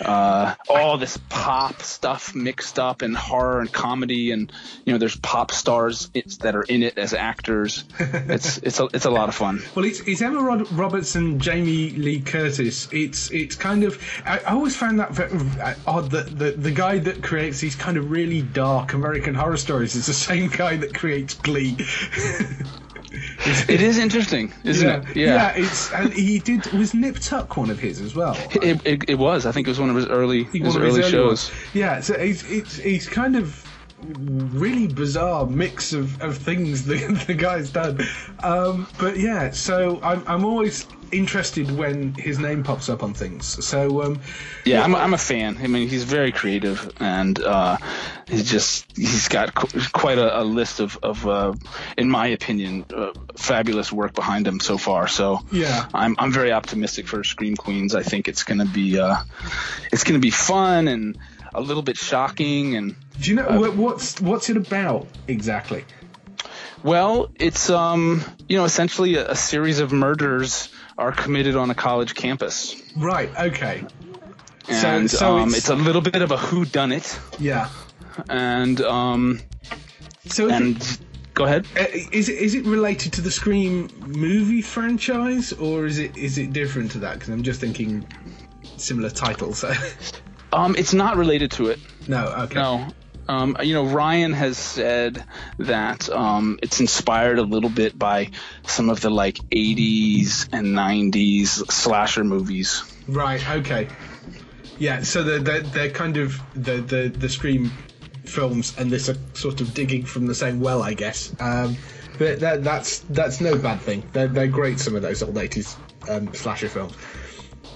uh, 0.00 0.54
all 0.68 0.98
this 0.98 1.18
pop 1.28 1.82
stuff 1.82 2.34
mixed 2.34 2.78
up 2.78 3.02
and 3.02 3.16
horror 3.16 3.60
and 3.60 3.72
comedy, 3.72 4.32
and 4.32 4.52
you 4.84 4.92
know, 4.92 4.98
there's 4.98 5.16
pop 5.16 5.50
stars 5.50 6.10
it's, 6.14 6.38
that 6.38 6.56
are 6.56 6.62
in 6.62 6.82
it 6.82 6.98
as 6.98 7.14
actors. 7.14 7.84
It's 8.30 8.58
it's 8.58 8.78
a, 8.80 8.88
it's 8.92 9.04
a 9.04 9.10
lot 9.10 9.28
of 9.28 9.34
fun. 9.34 9.62
Well, 9.74 9.84
it's, 9.84 10.00
it's 10.00 10.22
Emma 10.22 10.40
Rod- 10.42 10.70
Roberts 10.72 11.14
and 11.16 11.40
Jamie 11.40 11.90
Lee 11.90 12.20
Curtis. 12.20 12.88
It's 12.92 13.30
it's 13.30 13.56
kind 13.56 13.84
of 13.84 14.02
I, 14.24 14.38
I 14.38 14.52
always 14.52 14.76
found 14.76 15.00
that 15.00 15.12
very 15.12 15.32
uh, 15.60 15.74
odd 15.86 16.10
that 16.10 16.38
the 16.38 16.52
the 16.52 16.70
guy 16.70 16.98
that 16.98 17.22
creates 17.22 17.60
these 17.60 17.74
kind 17.74 17.96
of 17.96 18.10
really 18.10 18.42
dark 18.42 18.94
American 18.94 19.34
horror 19.34 19.56
stories 19.56 19.96
is 19.96 20.06
the 20.06 20.12
same 20.12 20.48
guy 20.48 20.76
that 20.76 20.94
creates 20.94 21.34
Glee. 21.34 21.76
It 23.12 23.80
is 23.80 23.98
interesting, 23.98 24.52
isn't 24.64 24.86
yeah, 24.86 25.10
it? 25.10 25.16
yeah. 25.16 25.52
It's 25.56 25.92
and 25.92 26.12
he 26.12 26.38
did 26.38 26.64
was 26.72 26.94
Nip 26.94 27.16
Tuck 27.18 27.56
one 27.56 27.70
of 27.70 27.78
his 27.78 28.00
as 28.00 28.14
well. 28.14 28.36
It, 28.62 28.86
it, 28.86 29.10
it 29.10 29.14
was. 29.18 29.46
I 29.46 29.52
think 29.52 29.66
it 29.66 29.70
was 29.70 29.80
one 29.80 29.90
of 29.90 29.96
his 29.96 30.06
early 30.06 30.44
his 30.44 30.76
early 30.76 30.90
early 30.90 31.10
shows. 31.10 31.50
ones. 31.50 31.74
Yeah, 31.74 32.00
so 32.00 32.14
it's 32.14 32.48
it's 32.48 32.78
it's 32.78 33.08
kind 33.08 33.36
of 33.36 33.66
really 34.08 34.86
bizarre 34.86 35.46
mix 35.46 35.92
of, 35.92 36.20
of 36.22 36.36
things 36.36 36.84
the, 36.86 36.98
the 37.26 37.34
guy's 37.34 37.70
done. 37.70 38.00
Um, 38.42 38.86
but 38.98 39.18
yeah, 39.18 39.50
so 39.50 40.00
I'm 40.02 40.22
I'm 40.26 40.44
always 40.44 40.86
interested 41.12 41.70
when 41.70 42.14
his 42.14 42.38
name 42.38 42.62
pops 42.62 42.88
up 42.88 43.02
on 43.02 43.14
things. 43.14 43.44
So 43.64 44.02
um, 44.02 44.20
Yeah, 44.64 44.82
I'm, 44.82 44.94
I'm 44.94 45.14
a 45.14 45.18
fan. 45.18 45.58
I 45.62 45.66
mean, 45.66 45.88
he's 45.88 46.04
very 46.04 46.32
creative, 46.32 46.92
and 47.00 47.40
uh, 47.42 47.76
he's 48.28 48.50
just 48.50 48.86
he's 48.96 49.28
got 49.28 49.54
qu- 49.54 49.80
quite 49.92 50.18
a, 50.18 50.40
a 50.40 50.44
list 50.44 50.80
of, 50.80 50.98
of 51.02 51.26
uh, 51.26 51.54
in 51.96 52.08
my 52.10 52.28
opinion, 52.28 52.84
uh, 52.94 53.12
fabulous 53.36 53.92
work 53.92 54.14
behind 54.14 54.46
him 54.46 54.60
so 54.60 54.78
far. 54.78 55.08
So 55.08 55.40
Yeah. 55.52 55.86
I'm 55.94 56.16
I'm 56.18 56.32
very 56.32 56.52
optimistic 56.52 57.08
for 57.08 57.24
Scream 57.24 57.56
Queens. 57.56 57.94
I 57.94 58.02
think 58.02 58.28
it's 58.28 58.44
gonna 58.44 58.66
be 58.66 58.98
uh, 58.98 59.16
it's 59.92 60.04
gonna 60.04 60.18
be 60.18 60.30
fun 60.30 60.88
and 60.88 61.18
a 61.52 61.60
little 61.60 61.82
bit 61.82 61.96
shocking 61.96 62.76
and 62.76 62.94
do 63.20 63.30
you 63.30 63.36
know 63.36 63.58
what, 63.58 63.74
what's 63.74 64.20
what's 64.20 64.48
it 64.50 64.56
about 64.56 65.08
exactly? 65.26 65.84
well, 66.82 67.28
it's 67.34 67.68
um 67.70 68.22
you 68.48 68.56
know 68.56 68.64
essentially 68.64 69.16
a, 69.16 69.32
a 69.32 69.34
series 69.36 69.80
of 69.80 69.92
murders 69.92 70.68
are 71.00 71.12
committed 71.12 71.56
on 71.56 71.70
a 71.70 71.74
college 71.74 72.14
campus. 72.14 72.76
Right. 72.96 73.30
Okay. 73.38 73.84
And 74.68 75.10
so 75.10 75.38
um, 75.38 75.48
it's- 75.48 75.58
it's, 75.58 75.68
a 75.70 75.74
little 75.74 76.02
bit 76.02 76.22
of 76.22 76.30
a 76.30 76.36
who 76.36 76.64
done 76.64 76.92
it, 76.92 77.18
Yeah. 77.40 77.68
and 78.28 78.80
um, 78.82 79.40
So 80.26 80.48
and 80.48 80.76
it, 80.76 80.98
go 81.34 81.44
ahead. 81.44 81.66
uh, 81.76 81.86
is 82.12 82.28
it 82.28 82.38
is 82.38 82.54
it 82.54 82.64
related 82.66 83.14
to 83.14 83.20
the 83.22 83.30
Scream 83.30 83.88
movie 84.06 84.62
franchise 84.62 85.52
or 85.54 85.86
is 85.86 85.98
it 85.98 86.16
is 86.16 86.38
it 86.38 86.52
different 86.52 86.92
to 86.92 86.98
that? 87.00 87.14
Because 87.14 87.30
I'm 87.30 87.42
just 87.42 87.60
thinking 87.60 88.06
similar 88.76 89.10
titles. 89.10 89.58
So 89.58 89.72
um, 90.52 90.76
it's 90.76 90.92
not 90.94 91.16
related 91.16 91.50
to 91.52 91.68
it. 91.70 91.80
no. 92.06 92.26
Okay. 92.44 92.54
No. 92.54 92.86
Um, 93.30 93.56
you 93.62 93.74
know, 93.74 93.86
Ryan 93.86 94.32
has 94.32 94.58
said 94.58 95.22
that 95.58 96.10
um, 96.10 96.58
it's 96.64 96.80
inspired 96.80 97.38
a 97.38 97.42
little 97.42 97.70
bit 97.70 97.96
by 97.96 98.32
some 98.66 98.90
of 98.90 99.00
the 99.00 99.08
like 99.08 99.36
80s 99.36 100.48
and 100.50 100.66
90s 100.66 101.70
slasher 101.70 102.24
movies. 102.24 102.82
Right. 103.06 103.48
Okay. 103.48 103.86
Yeah. 104.80 105.02
So 105.02 105.22
they're 105.22 105.38
they're, 105.38 105.60
they're 105.60 105.90
kind 105.90 106.16
of 106.16 106.42
the, 106.54 106.80
the 106.80 107.08
the 107.16 107.28
Scream 107.28 107.70
films 108.24 108.76
and 108.76 108.90
this 108.90 109.08
are 109.08 109.16
sort 109.34 109.60
of 109.60 109.74
digging 109.74 110.04
from 110.04 110.26
the 110.26 110.34
same 110.34 110.58
well, 110.58 110.82
I 110.82 110.94
guess. 110.94 111.32
Um, 111.38 111.76
but 112.18 112.40
that, 112.40 112.64
that's 112.64 112.98
that's 113.10 113.40
no 113.40 113.56
bad 113.56 113.80
thing. 113.80 114.02
They're, 114.12 114.26
they're 114.26 114.48
great. 114.48 114.80
Some 114.80 114.96
of 114.96 115.02
those 115.02 115.22
old 115.22 115.38
eighties 115.38 115.76
um, 116.08 116.34
slasher 116.34 116.68
films. 116.68 116.96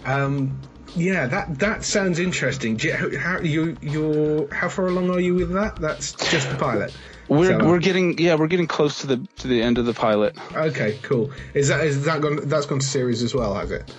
Um, 0.05 0.61
yeah, 0.97 1.27
that 1.27 1.59
that 1.59 1.85
sounds 1.85 2.19
interesting. 2.19 2.79
You, 2.79 3.19
how 3.19 3.41
you 3.41 3.77
you're 3.81 4.53
how 4.55 4.69
far 4.69 4.87
along 4.89 5.11
are 5.11 5.21
you 5.21 5.35
with 5.35 5.53
that? 5.53 5.77
That's 5.77 6.13
just 6.31 6.49
the 6.51 6.57
pilot. 6.57 6.95
We're 7.27 7.59
So- 7.59 7.67
we're 7.67 7.79
getting 7.79 8.19
yeah 8.19 8.35
we're 8.35 8.49
getting 8.49 8.67
close 8.67 9.01
to 9.01 9.07
the 9.07 9.29
to 9.39 9.49
the 9.49 9.63
end 9.63 9.79
of 9.79 9.87
the 9.87 9.95
pilot. 9.95 10.37
Okay, 10.55 10.99
cool. 11.03 11.33
Is 11.55 11.69
that 11.69 11.85
is 11.85 12.05
that 12.05 12.21
gone? 12.21 12.41
That's 12.49 12.67
gone 12.67 12.81
to 12.81 12.87
series 12.87 13.23
as 13.23 13.35
well, 13.35 13.55
has 13.55 13.71
it? 13.71 13.91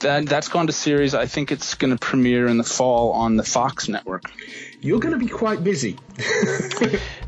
That 0.00 0.26
that's 0.26 0.48
gone 0.48 0.66
to 0.66 0.72
series. 0.72 1.14
I 1.14 1.26
think 1.26 1.50
it's 1.50 1.74
going 1.74 1.92
to 1.92 1.98
premiere 1.98 2.46
in 2.46 2.58
the 2.58 2.64
fall 2.64 3.12
on 3.12 3.36
the 3.36 3.44
Fox 3.44 3.88
network. 3.88 4.30
You're 4.84 5.00
going 5.00 5.14
to 5.14 5.18
be 5.18 5.28
quite 5.28 5.64
busy. 5.64 5.96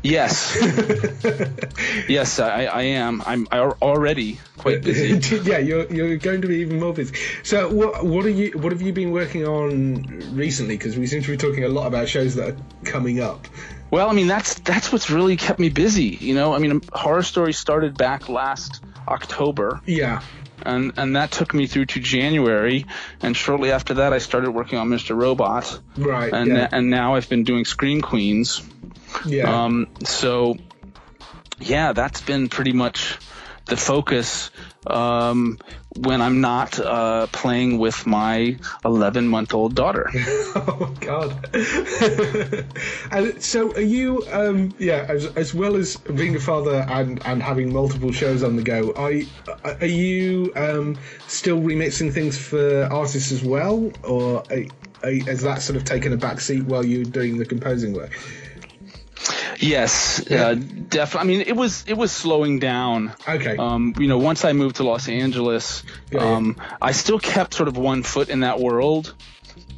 Yes, 0.03 0.55
yes, 2.07 2.39
I, 2.39 2.65
I 2.65 2.81
am. 2.83 3.23
I'm 3.25 3.47
already 3.47 4.39
quite 4.57 4.83
busy. 4.83 5.37
yeah, 5.43 5.57
you're 5.57 5.91
you're 5.91 6.17
going 6.17 6.41
to 6.41 6.47
be 6.47 6.57
even 6.57 6.79
more 6.79 6.93
busy. 6.93 7.15
So 7.41 7.67
what 7.73 8.05
what 8.05 8.27
are 8.27 8.29
you 8.29 8.51
what 8.51 8.71
have 8.71 8.83
you 8.83 8.93
been 8.93 9.09
working 9.09 9.47
on 9.47 10.03
recently? 10.35 10.77
Because 10.77 10.99
we 10.99 11.07
seem 11.07 11.23
to 11.23 11.31
be 11.31 11.35
talking 11.35 11.63
a 11.63 11.67
lot 11.67 11.87
about 11.87 12.07
shows 12.07 12.35
that 12.35 12.49
are 12.51 12.57
coming 12.85 13.21
up. 13.21 13.47
Well, 13.89 14.09
I 14.09 14.13
mean 14.13 14.27
that's 14.27 14.55
that's 14.55 14.91
what's 14.91 15.09
really 15.09 15.37
kept 15.37 15.59
me 15.59 15.69
busy. 15.69 16.17
You 16.19 16.35
know, 16.35 16.53
I 16.53 16.59
mean, 16.59 16.81
Horror 16.91 17.23
Story 17.23 17.53
started 17.53 17.97
back 17.97 18.27
last 18.29 18.83
October, 19.07 19.81
Yeah. 19.85 20.21
and 20.63 20.91
and 20.97 21.15
that 21.15 21.31
took 21.31 21.53
me 21.53 21.67
through 21.67 21.85
to 21.87 21.99
January, 21.99 22.85
and 23.21 23.35
shortly 23.35 23.71
after 23.71 23.95
that, 23.95 24.11
I 24.13 24.17
started 24.17 24.51
working 24.51 24.77
on 24.77 24.89
Mr. 24.89 25.15
Robot, 25.15 25.79
Right. 25.95 26.33
and 26.33 26.47
yeah. 26.51 26.67
and 26.71 26.89
now 26.89 27.15
I've 27.15 27.29
been 27.29 27.43
doing 27.43 27.63
Scream 27.65 28.01
Queens. 28.01 28.61
yeah. 29.25 29.63
Um, 29.63 29.87
so, 30.03 30.57
yeah, 31.59 31.93
that's 31.93 32.21
been 32.21 32.49
pretty 32.49 32.73
much 32.73 33.17
the 33.65 33.77
focus 33.77 34.51
um, 34.85 35.57
when 35.97 36.21
I'm 36.21 36.41
not 36.41 36.79
uh, 36.79 37.27
playing 37.27 37.77
with 37.79 38.05
my 38.05 38.57
11 38.85 39.27
month 39.27 39.53
old 39.53 39.75
daughter. 39.75 40.09
oh 40.15 40.93
God. 40.99 41.55
and 43.11 43.41
so 43.41 43.73
are 43.73 43.81
you? 43.81 44.25
Um, 44.31 44.73
yeah. 44.79 45.05
As, 45.07 45.25
as 45.35 45.53
well 45.53 45.75
as 45.75 45.97
being 45.97 46.35
a 46.35 46.39
father 46.39 46.85
and 46.89 47.25
and 47.25 47.41
having 47.41 47.73
multiple 47.73 48.11
shows 48.11 48.43
on 48.43 48.55
the 48.55 48.63
go, 48.63 48.93
are 48.93 49.11
you, 49.11 49.27
are 49.63 49.85
you 49.85 50.51
um, 50.55 50.97
still 51.27 51.59
remixing 51.59 52.13
things 52.13 52.37
for 52.37 52.83
artists 52.91 53.31
as 53.31 53.43
well, 53.43 53.91
or 54.03 54.43
are, 54.51 54.65
are, 55.03 55.13
has 55.25 55.41
that 55.41 55.61
sort 55.61 55.77
of 55.77 55.83
taken 55.83 56.13
a 56.13 56.17
back 56.17 56.39
seat 56.39 56.63
while 56.63 56.85
you're 56.85 57.05
doing 57.05 57.37
the 57.37 57.45
composing 57.45 57.93
work? 57.93 58.11
Yes, 59.57 60.29
uh, 60.31 60.55
definitely. 60.55 61.19
I 61.19 61.37
mean, 61.37 61.47
it 61.47 61.55
was 61.55 61.83
it 61.87 61.93
was 61.97 62.11
slowing 62.11 62.59
down. 62.59 63.13
Okay. 63.27 63.57
Um, 63.57 63.93
you 63.97 64.07
know, 64.07 64.17
once 64.17 64.45
I 64.45 64.53
moved 64.53 64.77
to 64.77 64.83
Los 64.83 65.07
Angeles, 65.09 65.83
Yeah, 66.11 66.23
yeah. 66.23 66.35
um, 66.35 66.55
I 66.81 66.91
still 66.91 67.19
kept 67.19 67.53
sort 67.53 67.67
of 67.67 67.77
one 67.77 68.03
foot 68.03 68.29
in 68.29 68.41
that 68.41 68.59
world, 68.59 69.13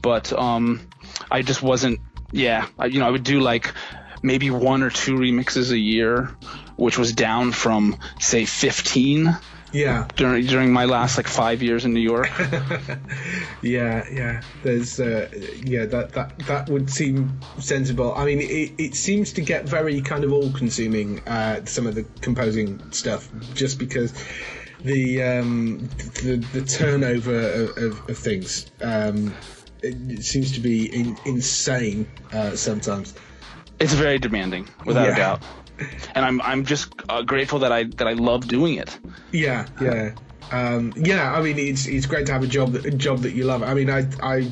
but 0.01 0.31
um, 0.33 0.87
I 1.31 1.41
just 1.41 1.61
wasn't. 1.61 1.99
Yeah, 2.31 2.67
I, 2.77 2.85
you 2.85 2.99
know, 2.99 3.07
I 3.07 3.09
would 3.09 3.23
do 3.23 3.39
like 3.39 3.73
maybe 4.21 4.51
one 4.51 4.83
or 4.83 4.89
two 4.89 5.15
remixes 5.15 5.71
a 5.71 5.77
year, 5.77 6.29
which 6.75 6.97
was 6.97 7.13
down 7.13 7.51
from 7.51 7.97
say 8.19 8.45
15 8.45 9.35
yeah. 9.71 10.07
during 10.15 10.45
during 10.45 10.73
my 10.73 10.85
last 10.85 11.17
like 11.17 11.27
five 11.27 11.61
years 11.63 11.85
in 11.85 11.93
New 11.93 12.01
York. 12.01 12.29
Yeah, 13.61 14.05
yeah. 14.09 14.41
There's, 14.63 14.99
uh, 14.99 15.29
yeah, 15.63 15.85
that 15.85 16.13
that 16.13 16.39
that 16.47 16.69
would 16.69 16.89
seem 16.89 17.39
sensible. 17.59 18.13
I 18.15 18.23
mean, 18.25 18.39
it, 18.39 18.71
it 18.77 18.95
seems 18.95 19.33
to 19.33 19.41
get 19.41 19.67
very 19.67 20.01
kind 20.01 20.23
of 20.23 20.31
all-consuming. 20.31 21.19
Uh, 21.27 21.65
some 21.65 21.85
of 21.85 21.95
the 21.95 22.03
composing 22.21 22.79
stuff, 22.91 23.29
just 23.53 23.77
because 23.77 24.13
the 24.81 25.21
um, 25.23 25.89
the, 26.23 26.37
the 26.53 26.61
turnover 26.61 27.37
of, 27.37 27.77
of, 27.77 28.09
of 28.09 28.17
things 28.17 28.71
um, 28.81 29.33
it, 29.83 29.95
it 30.09 30.23
seems 30.23 30.53
to 30.53 30.61
be 30.61 30.85
in, 30.85 31.17
insane 31.25 32.07
uh, 32.31 32.55
sometimes. 32.55 33.13
It's 33.79 33.93
very 33.93 34.19
demanding, 34.19 34.67
without 34.85 35.07
Yeah. 35.07 35.13
a 35.13 35.15
doubt. 35.17 35.43
And 36.15 36.25
I'm 36.25 36.41
I'm 36.41 36.65
just 36.65 36.93
uh, 37.07 37.21
grateful 37.21 37.59
that 37.59 37.71
I 37.71 37.83
that 37.83 38.07
I 38.07 38.13
love 38.13 38.47
doing 38.47 38.75
it. 38.75 38.97
Yeah, 39.31 39.67
yeah, 39.79 40.13
um, 40.51 40.93
yeah. 40.95 41.33
I 41.33 41.41
mean, 41.41 41.59
it's 41.59 41.87
it's 41.87 42.05
great 42.05 42.25
to 42.27 42.33
have 42.33 42.43
a 42.43 42.47
job 42.47 42.73
that 42.73 42.85
a 42.85 42.91
job 42.91 43.19
that 43.19 43.33
you 43.33 43.45
love. 43.45 43.63
I 43.63 43.73
mean, 43.73 43.89
I 43.89 44.07
I 44.21 44.51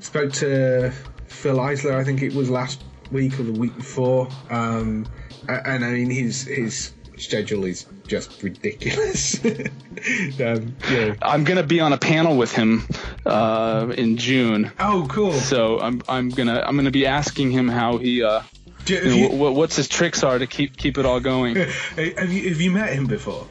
spoke 0.00 0.32
to 0.34 0.92
Fil 1.26 1.56
Eisler. 1.56 1.94
I 1.94 2.04
think 2.04 2.22
it 2.22 2.34
was 2.34 2.50
last 2.50 2.80
week 3.10 3.38
or 3.38 3.44
the 3.44 3.52
week 3.52 3.76
before, 3.76 4.28
um, 4.50 5.06
and 5.48 5.84
I 5.84 5.90
mean 5.90 6.10
his 6.10 6.42
his 6.42 6.92
schedule 7.16 7.64
is 7.64 7.86
just 8.06 8.42
ridiculous. 8.42 9.44
um, 9.44 10.76
yeah. 10.90 11.14
I'm 11.22 11.44
gonna 11.44 11.62
be 11.62 11.80
on 11.80 11.92
a 11.92 11.98
panel 11.98 12.36
with 12.36 12.52
him 12.52 12.86
uh, 13.26 13.92
in 13.96 14.16
June. 14.16 14.72
Oh, 14.78 15.06
cool. 15.10 15.32
So 15.32 15.80
I'm 15.80 16.02
I'm 16.08 16.30
gonna 16.30 16.62
I'm 16.64 16.76
gonna 16.76 16.90
be 16.90 17.06
asking 17.06 17.50
him 17.50 17.68
how 17.68 17.98
he 17.98 18.22
uh 18.22 18.42
you 18.88 18.96
have, 18.96 19.06
know, 19.06 19.12
you, 19.12 19.28
what, 19.30 19.54
what's 19.54 19.76
his 19.76 19.88
tricks 19.88 20.22
are 20.22 20.38
to 20.38 20.46
keep 20.46 20.76
keep 20.76 20.98
it 20.98 21.06
all 21.06 21.20
going. 21.20 21.56
have 21.96 22.32
you 22.32 22.48
have 22.48 22.60
you 22.60 22.70
met 22.70 22.92
him 22.92 23.06
before? 23.06 23.46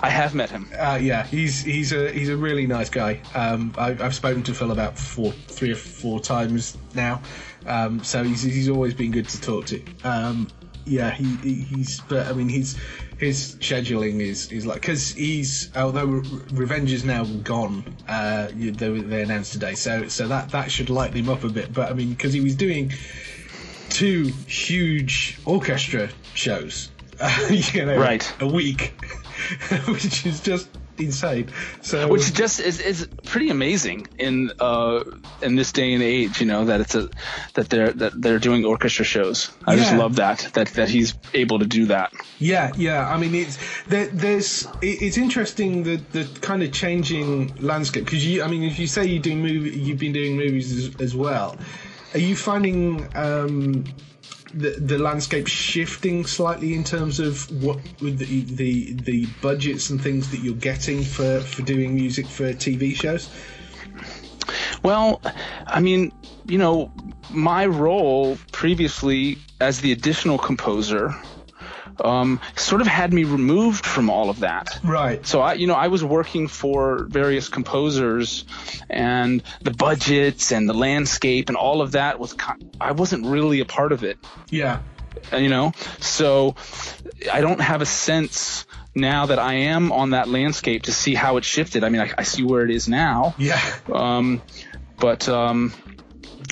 I 0.00 0.10
have 0.10 0.34
met 0.34 0.50
him. 0.50 0.68
Uh, 0.78 0.98
yeah, 1.00 1.24
he's 1.26 1.62
he's 1.62 1.92
a 1.92 2.10
he's 2.10 2.28
a 2.28 2.36
really 2.36 2.66
nice 2.66 2.88
guy. 2.88 3.20
Um, 3.34 3.74
I, 3.76 3.90
I've 3.90 4.14
spoken 4.14 4.42
to 4.44 4.54
Fil 4.54 4.70
about 4.70 4.98
four, 4.98 5.32
three 5.32 5.72
or 5.72 5.76
four 5.76 6.20
times 6.20 6.76
now, 6.94 7.20
um, 7.66 8.02
so 8.04 8.22
he's 8.22 8.42
he's 8.42 8.68
always 8.68 8.94
been 8.94 9.10
good 9.10 9.28
to 9.28 9.40
talk 9.40 9.66
to. 9.66 9.82
Um, 10.04 10.48
yeah, 10.84 11.10
he, 11.10 11.36
he 11.36 11.54
he's 11.62 12.00
but 12.02 12.26
I 12.26 12.32
mean 12.32 12.48
his 12.48 12.76
his 13.18 13.56
scheduling 13.56 14.20
is 14.20 14.50
is 14.50 14.66
like 14.66 14.80
because 14.80 15.12
he's 15.12 15.70
although 15.76 16.22
Revenge 16.52 16.92
is 16.92 17.04
now 17.04 17.24
gone, 17.24 17.84
uh, 18.08 18.48
they 18.54 18.70
they 18.70 19.22
announced 19.22 19.52
today, 19.52 19.74
so 19.74 20.08
so 20.08 20.28
that 20.28 20.50
that 20.50 20.70
should 20.70 20.90
lighten 20.90 21.16
him 21.16 21.28
up 21.28 21.44
a 21.44 21.48
bit. 21.48 21.72
But 21.72 21.90
I 21.90 21.94
mean 21.94 22.10
because 22.10 22.32
he 22.32 22.40
was 22.40 22.56
doing 22.56 22.92
two 23.90 24.32
huge 24.46 25.38
orchestra 25.44 26.08
shows, 26.34 26.90
you 27.50 27.84
know, 27.86 27.96
Right. 27.98 28.32
a 28.40 28.46
week, 28.46 28.94
which 29.86 30.26
is 30.26 30.40
just 30.40 30.68
insane. 30.98 31.48
So, 31.80 32.06
Which 32.08 32.32
just 32.34 32.60
is, 32.60 32.78
is 32.80 33.08
pretty 33.24 33.48
amazing 33.48 34.06
in 34.18 34.52
uh 34.60 35.02
in 35.40 35.56
this 35.56 35.72
day 35.72 35.94
and 35.94 36.02
age, 36.02 36.38
you 36.40 36.46
know, 36.46 36.66
that 36.66 36.80
it's 36.80 36.94
a 36.94 37.08
that 37.54 37.70
they're 37.70 37.92
that 37.92 38.20
they're 38.20 38.38
doing 38.38 38.64
orchestra 38.64 39.04
shows. 39.04 39.50
I 39.66 39.74
just 39.76 39.94
love 39.94 40.16
that 40.16 40.50
that 40.52 40.68
that 40.74 40.90
he's 40.90 41.14
able 41.34 41.58
to 41.60 41.66
do 41.66 41.86
that. 41.86 42.12
yeah, 42.38 42.72
yeah. 42.76 43.08
I 43.08 43.16
mean, 43.16 43.34
it's 43.34 43.58
there, 43.86 44.06
there's 44.06 44.66
it, 44.82 45.02
it's 45.02 45.16
interesting 45.16 45.82
the 45.82 45.96
the 46.12 46.24
kind 46.40 46.62
of 46.62 46.72
changing 46.72 47.54
landscape 47.56 48.04
because 48.04 48.24
you. 48.24 48.42
I 48.42 48.46
mean, 48.48 48.62
if 48.62 48.78
you 48.78 48.86
say 48.86 49.06
you 49.06 49.18
do 49.18 49.34
movie, 49.34 49.70
you've 49.70 49.98
been 49.98 50.12
doing 50.12 50.36
movies 50.36 50.70
as, 50.76 51.00
as 51.00 51.16
well. 51.16 51.56
Are 52.14 52.18
you 52.18 52.36
finding 52.36 53.08
um, 53.16 53.84
the 54.54 54.70
the 54.78 54.98
landscape 54.98 55.46
shifting 55.46 56.26
slightly 56.26 56.74
in 56.74 56.84
terms 56.84 57.20
of 57.20 57.50
what 57.62 57.78
the, 58.00 58.42
the 58.42 58.92
the 58.92 59.26
budgets 59.40 59.90
and 59.90 60.00
things 60.00 60.30
that 60.30 60.40
you're 60.40 60.54
getting 60.54 61.02
for 61.02 61.40
for 61.40 61.62
doing 61.62 61.94
music 61.94 62.26
for 62.26 62.52
TV 62.52 62.94
shows? 62.94 63.30
Well, 64.82 65.22
I 65.66 65.80
mean, 65.80 66.12
you 66.46 66.58
know, 66.58 66.90
my 67.30 67.66
role 67.66 68.36
previously 68.50 69.38
as 69.60 69.80
the 69.80 69.92
additional 69.92 70.38
composer 70.38 71.14
um, 72.00 72.40
sort 72.56 72.80
of 72.80 72.86
had 72.86 73.12
me 73.12 73.24
removed 73.24 73.84
from 73.84 74.10
all 74.10 74.30
of 74.30 74.40
that. 74.40 74.78
Right. 74.82 75.24
So 75.26 75.40
I, 75.40 75.54
you 75.54 75.66
know, 75.66 75.74
I 75.74 75.88
was 75.88 76.02
working 76.02 76.48
for 76.48 77.04
various 77.04 77.48
composers, 77.48 78.44
and 78.88 79.42
the 79.62 79.70
budgets 79.72 80.52
and 80.52 80.68
the 80.68 80.74
landscape 80.74 81.48
and 81.48 81.56
all 81.56 81.80
of 81.82 81.92
that 81.92 82.18
was. 82.18 82.34
I 82.80 82.92
wasn't 82.92 83.26
really 83.26 83.60
a 83.60 83.64
part 83.64 83.92
of 83.92 84.04
it, 84.04 84.18
Yeah. 84.50 84.80
uh, 85.32 85.36
you 85.36 85.48
know. 85.48 85.72
So 86.00 86.56
I 87.32 87.40
don't 87.40 87.60
have 87.60 87.82
a 87.82 87.86
sense 87.86 88.66
now 88.94 89.26
that 89.26 89.38
I 89.38 89.54
am 89.54 89.90
on 89.92 90.10
that 90.10 90.28
landscape 90.28 90.82
to 90.84 90.92
see 90.92 91.14
how 91.14 91.36
it 91.36 91.44
shifted. 91.44 91.84
I 91.84 91.88
mean, 91.88 92.00
I, 92.02 92.10
I 92.18 92.22
see 92.24 92.42
where 92.42 92.64
it 92.64 92.70
is 92.70 92.88
now. 92.88 93.34
Yeah. 93.38 93.60
Um, 93.92 94.42
but 94.98 95.28
um, 95.28 95.72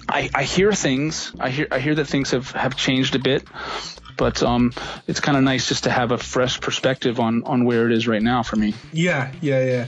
I, 0.09 0.31
I 0.35 0.43
hear 0.45 0.73
things. 0.73 1.33
I 1.39 1.51
hear 1.51 1.69
I 1.71 1.79
hear 1.81 1.95
that 1.97 2.07
things 2.07 2.31
have, 2.31 2.51
have 2.53 2.77
changed 2.77 3.15
a 3.15 3.19
bit. 3.19 3.45
But 4.21 4.43
um, 4.43 4.75
it's 5.07 5.19
kind 5.19 5.39
of 5.39 5.45
nice 5.45 5.67
just 5.67 5.85
to 5.85 5.91
have 5.91 6.13
a 6.13 6.19
fresh 6.19 6.61
perspective 6.61 7.19
on, 7.19 7.43
on 7.45 7.65
where 7.65 7.87
it 7.87 7.93
is 7.93 8.07
right 8.07 8.21
now 8.21 8.43
for 8.43 8.57
me. 8.57 8.75
Yeah, 8.93 9.33
yeah, 9.41 9.65
yeah. 9.65 9.87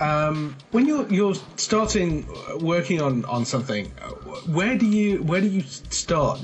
Um, 0.00 0.56
when 0.70 0.86
you're 0.86 1.06
you're 1.12 1.34
starting 1.56 2.26
uh, 2.26 2.56
working 2.56 3.02
on, 3.02 3.26
on 3.26 3.44
something, 3.44 3.92
uh, 4.00 4.08
where 4.48 4.78
do 4.78 4.86
you 4.86 5.22
where 5.22 5.42
do 5.42 5.48
you 5.48 5.60
start? 5.60 6.40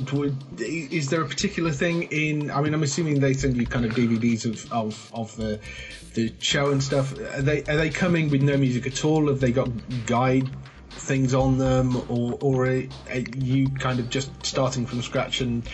Is 0.58 1.08
there 1.08 1.22
a 1.22 1.26
particular 1.26 1.70
thing 1.72 2.02
in? 2.10 2.50
I 2.50 2.60
mean, 2.60 2.74
I'm 2.74 2.82
assuming 2.82 3.20
they 3.20 3.32
send 3.32 3.56
you 3.56 3.66
kind 3.66 3.86
of 3.86 3.92
DVDs 3.92 4.44
of, 4.44 4.70
of, 4.70 5.10
of 5.14 5.34
the 5.36 5.60
the 6.12 6.34
show 6.40 6.72
and 6.72 6.82
stuff. 6.82 7.18
Are 7.18 7.40
they 7.40 7.62
are 7.62 7.78
they 7.78 7.88
coming 7.88 8.28
with 8.28 8.42
no 8.42 8.58
music 8.58 8.86
at 8.86 9.02
all? 9.02 9.28
Have 9.28 9.40
they 9.40 9.50
got 9.50 9.70
guide 10.04 10.50
things 10.90 11.32
on 11.32 11.56
them, 11.56 11.96
or 12.10 12.36
or 12.42 12.66
are 12.66 12.84
you 13.34 13.70
kind 13.70 13.98
of 13.98 14.10
just 14.10 14.30
starting 14.44 14.84
from 14.84 15.00
scratch 15.00 15.40
and 15.40 15.66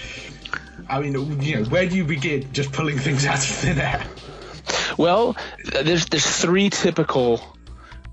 I 0.88 1.00
mean, 1.00 1.40
you 1.42 1.56
know, 1.56 1.64
where 1.64 1.88
do 1.88 1.96
you 1.96 2.04
begin? 2.04 2.52
Just 2.52 2.72
pulling 2.72 2.98
things 2.98 3.26
out 3.26 3.36
of 3.38 3.44
thin 3.44 3.78
air. 3.78 4.04
Well, 4.98 5.36
there's 5.64 6.06
there's 6.06 6.26
three 6.26 6.70
typical 6.70 7.40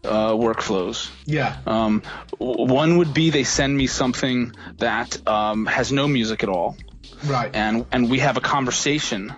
uh, 0.04 0.32
workflows. 0.34 1.10
Yeah. 1.26 1.58
Um, 1.66 2.04
w- 2.40 2.72
one 2.72 2.98
would 2.98 3.14
be 3.14 3.30
they 3.30 3.44
send 3.44 3.76
me 3.76 3.88
something 3.88 4.54
that 4.78 5.28
um, 5.28 5.66
has 5.66 5.92
no 5.92 6.08
music 6.08 6.44
at 6.44 6.50
all, 6.50 6.76
Right. 7.26 7.56
and 7.56 7.86
and 7.92 8.10
we 8.10 8.20
have 8.20 8.38
a 8.38 8.42
conversation 8.42 9.34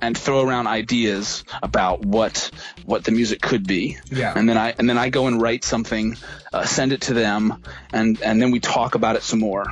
and 0.00 0.16
throw 0.16 0.40
around 0.46 0.66
ideas 0.66 1.44
about 1.62 2.04
what 2.04 2.50
what 2.84 3.04
the 3.04 3.10
music 3.12 3.40
could 3.40 3.66
be. 3.66 3.98
Yeah. 4.10 4.32
And 4.36 4.48
then 4.48 4.56
I 4.56 4.74
and 4.78 4.88
then 4.88 4.98
I 4.98 5.08
go 5.08 5.26
and 5.26 5.40
write 5.42 5.64
something, 5.64 6.16
uh, 6.52 6.64
send 6.64 6.92
it 6.92 7.02
to 7.02 7.14
them, 7.14 7.62
and 7.92 8.20
and 8.22 8.40
then 8.40 8.50
we 8.52 8.60
talk 8.60 8.94
about 8.94 9.16
it 9.16 9.22
some 9.22 9.40
more, 9.40 9.66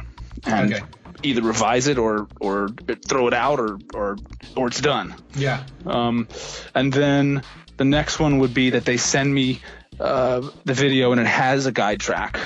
and 0.45 0.75
Okay. 0.75 0.85
Either 1.23 1.43
revise 1.43 1.87
it 1.87 1.99
or 1.99 2.29
or 2.41 2.69
throw 3.07 3.29
it 3.29 3.35
out 3.35 3.61
or 3.61 3.79
or 3.95 4.17
or 4.57 4.69
it's 4.69 4.81
done. 4.81 5.15
yeah. 5.35 5.65
Um, 5.87 6.29
and 6.75 6.93
then 6.93 7.43
the 7.77 7.85
next 7.85 8.19
one 8.21 8.39
would 8.39 8.55
be 8.55 8.71
that 8.71 8.85
they 8.85 8.97
send 8.97 9.33
me 9.33 9.61
uh, 9.99 10.49
the 10.65 10.75
video 10.75 11.13
and 11.13 11.21
it 11.21 11.27
has 11.27 11.67
a 11.67 11.73
guide 11.73 12.01
track. 12.01 12.39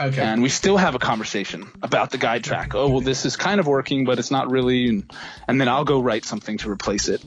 Okay. 0.00 0.20
And 0.20 0.42
we 0.42 0.48
still 0.48 0.76
have 0.76 0.94
a 0.94 0.98
conversation 0.98 1.68
about 1.82 2.10
the 2.10 2.18
guide 2.18 2.44
track. 2.44 2.74
Oh, 2.74 2.88
well, 2.88 3.00
this 3.00 3.24
is 3.24 3.36
kind 3.36 3.60
of 3.60 3.66
working, 3.66 4.04
but 4.04 4.18
it's 4.18 4.30
not 4.30 4.50
really. 4.50 4.88
And, 4.88 5.12
and 5.46 5.60
then 5.60 5.68
I'll 5.68 5.84
go 5.84 6.00
write 6.00 6.24
something 6.24 6.58
to 6.58 6.70
replace 6.70 7.08
it. 7.08 7.22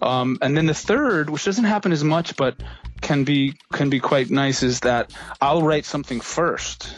Um, 0.00 0.38
and 0.40 0.56
then 0.56 0.66
the 0.66 0.74
third, 0.74 1.30
which 1.30 1.44
doesn't 1.44 1.64
happen 1.64 1.92
as 1.92 2.02
much, 2.04 2.36
but 2.36 2.56
can 3.00 3.24
be 3.24 3.54
can 3.72 3.90
be 3.90 4.00
quite 4.00 4.30
nice, 4.30 4.62
is 4.62 4.80
that 4.80 5.12
I'll 5.40 5.62
write 5.62 5.84
something 5.84 6.20
first, 6.20 6.94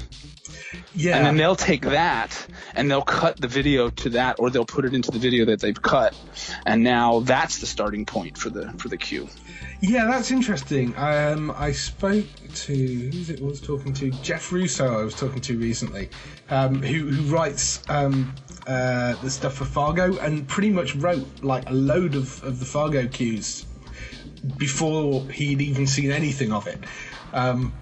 yeah. 0.95 1.17
and 1.17 1.27
then 1.27 1.37
they'll 1.37 1.57
take 1.57 1.83
that 1.83 2.47
and 2.75 2.91
they'll 2.91 3.03
cut 3.03 3.41
the 3.41 3.49
video 3.49 3.91
to 3.91 4.11
that, 4.11 4.37
or 4.39 4.51
they'll 4.51 4.65
put 4.65 4.85
it 4.85 4.95
into 4.95 5.11
the 5.11 5.19
video 5.19 5.45
that 5.47 5.61
they've 5.61 5.81
cut, 5.81 6.15
and 6.67 6.83
now 6.83 7.21
that's 7.21 7.59
the 7.59 7.67
starting 7.67 8.07
point 8.07 8.37
for 8.39 8.51
the 8.51 8.73
for 8.79 8.89
the 8.89 8.97
cue. 8.97 9.29
Yeah, 9.81 10.07
that's 10.07 10.31
interesting. 10.31 10.95
Um, 10.97 11.53
I 11.57 11.73
spoke 11.73 12.27
to 12.55 12.73
who's 12.75 13.31
it 13.31 13.41
was 13.41 13.61
talking 13.61 13.93
to 13.95 14.11
Jeff 14.23 14.53
Russo. 14.53 15.01
I 15.01 15.03
was 15.03 15.15
talking 15.15 15.41
to 15.41 15.59
recently, 15.59 16.09
um, 16.51 16.83
who 16.83 17.09
who 17.09 17.35
writes 17.35 17.83
um, 17.89 18.35
uh, 18.67 19.15
the 19.23 19.31
stuff 19.31 19.55
for 19.55 19.65
Fargo 19.65 20.17
and 20.19 20.47
pretty 20.47 20.71
much 20.71 20.95
wrote 20.95 21.27
like 21.43 21.69
a 21.69 21.73
load 21.73 22.15
of, 22.15 22.43
of 22.45 22.61
the 22.61 22.65
Fargo 22.65 23.09
cues 23.09 23.67
before 24.57 25.23
he'd 25.31 25.61
even 25.61 25.87
seen 25.87 26.11
anything 26.13 26.53
of 26.53 26.67
it. 26.67 26.79
Um, 27.33 27.73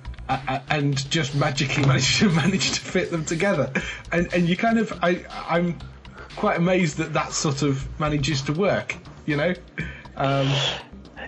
and 0.69 1.11
just 1.11 1.35
magically 1.35 1.85
managed 1.87 2.19
to 2.21 2.29
manage 2.31 2.73
to 2.73 2.81
fit 2.81 3.11
them 3.11 3.25
together, 3.25 3.73
and 4.13 4.33
and 4.33 4.49
you 4.49 4.57
kind 4.57 4.79
of 4.79 4.93
I 5.03 5.25
I'm 5.49 5.79
quite 6.37 6.57
amazed 6.57 6.99
that 6.99 7.13
that 7.13 7.33
sort 7.33 7.63
of 7.63 7.87
manages 8.01 8.43
to 8.43 8.53
work, 8.53 8.97
you 9.27 9.37
know. 9.37 9.55
Um, 10.17 10.49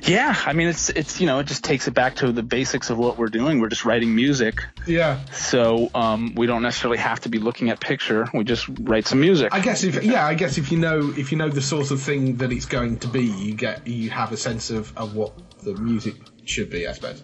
Yeah, 0.02 0.34
I 0.46 0.52
mean 0.52 0.68
it's 0.68 0.88
it's 0.88 1.20
you 1.20 1.26
know 1.26 1.38
it 1.38 1.46
just 1.46 1.62
takes 1.62 1.86
it 1.86 1.92
back 1.94 2.16
to 2.16 2.32
the 2.32 2.42
basics 2.42 2.90
of 2.90 2.98
what 2.98 3.18
we're 3.18 3.28
doing. 3.28 3.60
We're 3.60 3.68
just 3.68 3.84
writing 3.84 4.14
music, 4.14 4.64
yeah, 4.86 5.20
so 5.32 5.90
um, 5.94 6.34
we 6.34 6.46
don't 6.46 6.62
necessarily 6.62 6.98
have 6.98 7.20
to 7.20 7.28
be 7.28 7.38
looking 7.38 7.70
at 7.70 7.78
picture. 7.78 8.28
We 8.34 8.42
just 8.42 8.68
write 8.80 9.06
some 9.06 9.20
music. 9.20 9.50
I 9.52 9.60
guess 9.60 9.84
if 9.84 10.02
yeah, 10.02 10.26
I 10.26 10.34
guess 10.34 10.58
if 10.58 10.72
you 10.72 10.78
know 10.78 11.12
if 11.16 11.30
you 11.30 11.38
know 11.38 11.48
the 11.48 11.62
sort 11.62 11.90
of 11.90 12.00
thing 12.00 12.36
that 12.38 12.50
it's 12.52 12.66
going 12.66 12.98
to 13.00 13.08
be, 13.08 13.24
you 13.24 13.54
get 13.54 13.86
you 13.86 14.10
have 14.10 14.32
a 14.32 14.36
sense 14.36 14.70
of, 14.70 14.96
of 14.96 15.14
what 15.14 15.32
the 15.60 15.74
music 15.74 16.16
should 16.52 16.70
be, 16.70 16.86
I 16.86 16.92
suppose. 16.92 17.22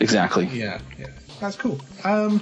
exactly. 0.00 0.46
Yeah, 0.46 0.80
yeah, 0.98 1.08
that's 1.40 1.56
cool. 1.56 1.80
Um, 2.04 2.40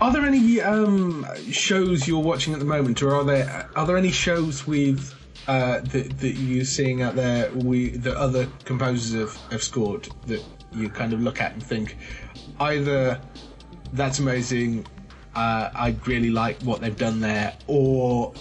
are 0.00 0.12
there 0.12 0.26
any 0.26 0.60
um, 0.60 1.26
shows 1.50 2.06
you're 2.06 2.22
watching 2.22 2.52
at 2.52 2.58
the 2.58 2.66
moment, 2.66 3.02
or 3.02 3.14
are 3.14 3.24
there 3.24 3.70
are 3.74 3.86
there 3.86 3.96
any 3.96 4.10
shows 4.10 4.66
with 4.66 5.14
uh, 5.46 5.80
that 5.80 6.18
that 6.18 6.32
you're 6.32 6.64
seeing 6.64 7.02
out 7.02 7.14
there 7.14 7.50
we 7.52 7.90
that 7.98 8.16
other 8.16 8.48
composers 8.64 9.18
have, 9.18 9.50
have 9.52 9.62
scored 9.62 10.08
that 10.26 10.42
you 10.74 10.90
kind 10.90 11.12
of 11.12 11.22
look 11.22 11.40
at 11.40 11.52
and 11.52 11.62
think 11.62 11.96
either 12.60 13.20
that's 13.92 14.18
amazing, 14.18 14.86
uh, 15.34 15.70
I 15.74 15.96
really 16.04 16.30
like 16.30 16.60
what 16.62 16.80
they've 16.80 16.96
done 16.96 17.20
there, 17.20 17.56
or 17.66 18.34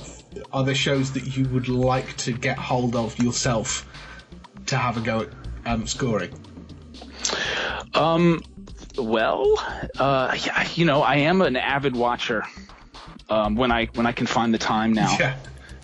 are 0.52 0.64
there 0.64 0.76
shows 0.76 1.14
that 1.14 1.38
you 1.38 1.48
would 1.50 1.70
like 1.70 2.18
to 2.18 2.34
get 2.34 2.58
hold 2.58 2.96
of 2.96 3.18
yourself 3.20 3.88
to 4.66 4.76
have 4.76 4.98
a 4.98 5.02
go 5.02 5.22
at 5.22 5.30
um, 5.66 5.88
scoring? 5.88 6.34
Um, 7.94 8.44
well, 8.98 9.46
uh, 9.98 10.36
yeah, 10.46 10.68
you 10.76 10.86
know, 10.86 11.02
I 11.02 11.16
am 11.18 11.42
an 11.42 11.56
avid 11.56 11.96
watcher. 11.96 12.44
Um, 13.30 13.56
when 13.56 13.72
I 13.72 13.86
when 13.96 14.06
I 14.06 14.12
can 14.12 14.28
find 14.28 14.54
the 14.54 14.60
time 14.60 14.94
now. 14.94 15.18
Yeah. 15.20 15.36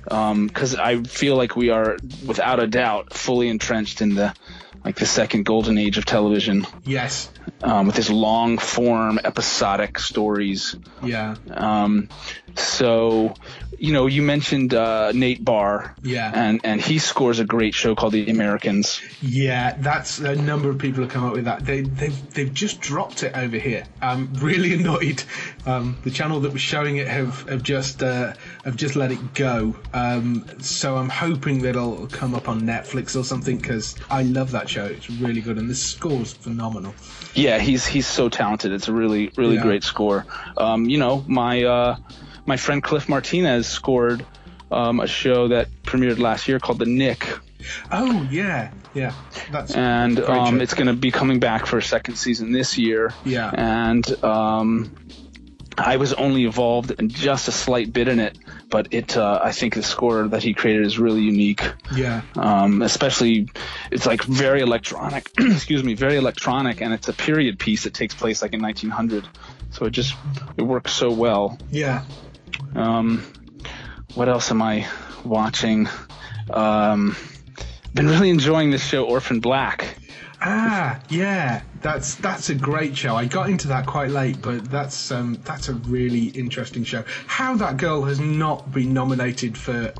because 0.03 0.75
I 0.75 1.01
feel 1.03 1.35
like 1.35 1.55
we 1.55 1.69
are, 1.71 1.97
without 2.25 2.59
a 2.59 2.67
doubt, 2.67 3.13
fully 3.13 3.49
entrenched 3.49 4.01
in 4.01 4.13
the 4.13 4.33
like 4.85 4.95
the 4.95 5.05
second 5.05 5.43
golden 5.45 5.77
age 5.77 5.97
of 5.99 6.05
television, 6.05 6.65
Yes. 6.85 7.29
um, 7.63 7.85
with 7.87 7.95
his 7.95 8.09
long 8.09 8.57
form 8.57 9.19
episodic 9.23 9.99
stories. 9.99 10.75
Yeah. 11.03 11.35
Um, 11.51 12.09
so, 12.55 13.33
you 13.81 13.91
know, 13.93 14.05
you 14.05 14.21
mentioned 14.21 14.73
uh, 14.75 15.11
Nate 15.11 15.43
Barr, 15.43 15.95
Yeah. 16.03 16.31
and 16.33 16.61
and 16.63 16.79
he 16.79 16.99
scores 16.99 17.39
a 17.39 17.45
great 17.45 17.73
show 17.73 17.95
called 17.95 18.13
The 18.13 18.29
Americans. 18.29 19.01
Yeah, 19.21 19.75
that's 19.79 20.19
a 20.19 20.35
number 20.35 20.69
of 20.69 20.77
people 20.77 21.01
have 21.03 21.11
come 21.11 21.23
up 21.25 21.33
with 21.33 21.45
that. 21.45 21.65
They 21.65 21.81
they've 21.81 22.33
they've 22.33 22.53
just 22.53 22.79
dropped 22.79 23.23
it 23.23 23.35
over 23.35 23.57
here. 23.57 23.85
I'm 24.01 24.33
really 24.35 24.73
annoyed. 24.79 25.23
Um, 25.65 25.97
the 26.03 26.11
channel 26.11 26.39
that 26.41 26.53
was 26.53 26.61
showing 26.61 26.97
it 26.97 27.07
have 27.07 27.47
have 27.49 27.63
just 27.63 28.03
uh, 28.03 28.33
have 28.63 28.75
just 28.75 28.95
let 28.95 29.11
it 29.11 29.33
go. 29.33 29.75
Um, 29.93 30.45
so 30.59 30.95
I'm 30.97 31.09
hoping 31.09 31.63
that 31.63 31.69
it'll 31.69 32.05
come 32.07 32.35
up 32.35 32.47
on 32.47 32.61
Netflix 32.61 33.19
or 33.19 33.23
something 33.23 33.57
because 33.57 33.95
I 34.11 34.21
love 34.23 34.51
that 34.51 34.69
show. 34.69 34.85
It's 34.85 35.09
really 35.09 35.41
good 35.41 35.57
and 35.57 35.67
the 35.69 35.75
score's 35.75 36.33
phenomenal. 36.33 36.93
Yeah, 37.33 37.57
he's 37.57 37.85
he's 37.87 38.05
so 38.07 38.29
talented. 38.29 38.71
It's 38.73 38.87
a 38.89 38.93
really 38.93 39.31
really 39.37 39.55
Yeah. 39.55 39.63
great 39.63 39.83
score. 39.83 40.25
Um, 40.57 40.85
you 40.85 40.99
know, 40.99 41.23
my 41.27 41.63
uh, 41.63 41.95
my 42.45 42.57
friend 42.57 42.81
Cliff 42.81 43.07
Martinez 43.09 43.67
scored 43.67 44.25
um, 44.71 44.99
a 44.99 45.07
show 45.07 45.49
that 45.49 45.69
premiered 45.83 46.19
last 46.19 46.47
year 46.47 46.59
called 46.59 46.79
The 46.79 46.85
Knick. 46.85 47.27
Oh 47.91 48.27
yeah, 48.31 48.71
yeah. 48.93 49.13
That's 49.51 49.75
and 49.75 50.19
um, 50.19 50.61
it's 50.61 50.73
going 50.73 50.87
to 50.87 50.93
be 50.93 51.11
coming 51.11 51.39
back 51.39 51.65
for 51.65 51.77
a 51.77 51.83
second 51.83 52.15
season 52.15 52.51
this 52.51 52.77
year. 52.77 53.13
Yeah. 53.23 53.51
And 53.53 54.23
um, 54.23 54.95
I 55.77 55.97
was 55.97 56.13
only 56.13 56.45
involved 56.45 56.91
in 56.91 57.09
just 57.09 57.47
a 57.47 57.51
slight 57.51 57.93
bit 57.93 58.07
in 58.07 58.19
it, 58.19 58.37
but 58.69 58.93
it 58.93 59.15
uh, 59.15 59.39
I 59.43 59.51
think 59.51 59.75
the 59.75 59.83
score 59.83 60.27
that 60.27 60.43
he 60.43 60.53
created 60.53 60.85
is 60.85 60.99
really 60.99 61.21
unique. 61.21 61.63
yeah. 61.95 62.21
Um, 62.35 62.81
especially, 62.81 63.49
it's 63.91 64.05
like 64.05 64.23
very 64.23 64.61
electronic. 64.61 65.29
excuse 65.39 65.83
me, 65.83 65.93
very 65.93 66.17
electronic, 66.17 66.81
and 66.81 66.93
it's 66.93 67.07
a 67.07 67.13
period 67.13 67.59
piece 67.59 67.83
that 67.83 67.93
takes 67.93 68.15
place 68.15 68.41
like 68.41 68.53
in 68.53 68.61
1900. 68.61 69.27
So 69.71 69.85
it 69.85 69.91
just 69.91 70.15
it 70.57 70.63
works 70.63 70.93
so 70.93 71.11
well. 71.11 71.57
Yeah. 71.69 72.03
Um, 72.75 73.23
what 74.15 74.29
else 74.29 74.51
am 74.51 74.61
I 74.61 74.87
watching? 75.23 75.87
Um, 76.49 77.15
been 77.93 78.07
really 78.07 78.29
enjoying 78.29 78.71
this 78.71 78.83
show, 78.83 79.05
Orphan 79.05 79.39
Black. 79.39 79.97
Ah, 80.43 80.99
yeah, 81.09 81.61
that's 81.81 82.15
that's 82.15 82.49
a 82.49 82.55
great 82.55 82.97
show. 82.97 83.15
I 83.15 83.25
got 83.25 83.49
into 83.49 83.67
that 83.67 83.85
quite 83.85 84.09
late, 84.09 84.41
but 84.41 84.65
that's 84.71 85.11
um, 85.11 85.37
that's 85.43 85.69
a 85.69 85.75
really 85.75 86.27
interesting 86.29 86.83
show. 86.83 87.03
How 87.27 87.55
that 87.57 87.77
girl 87.77 88.03
has 88.05 88.19
not 88.19 88.71
been 88.71 88.91
nominated 88.91 89.55
for 89.55 89.93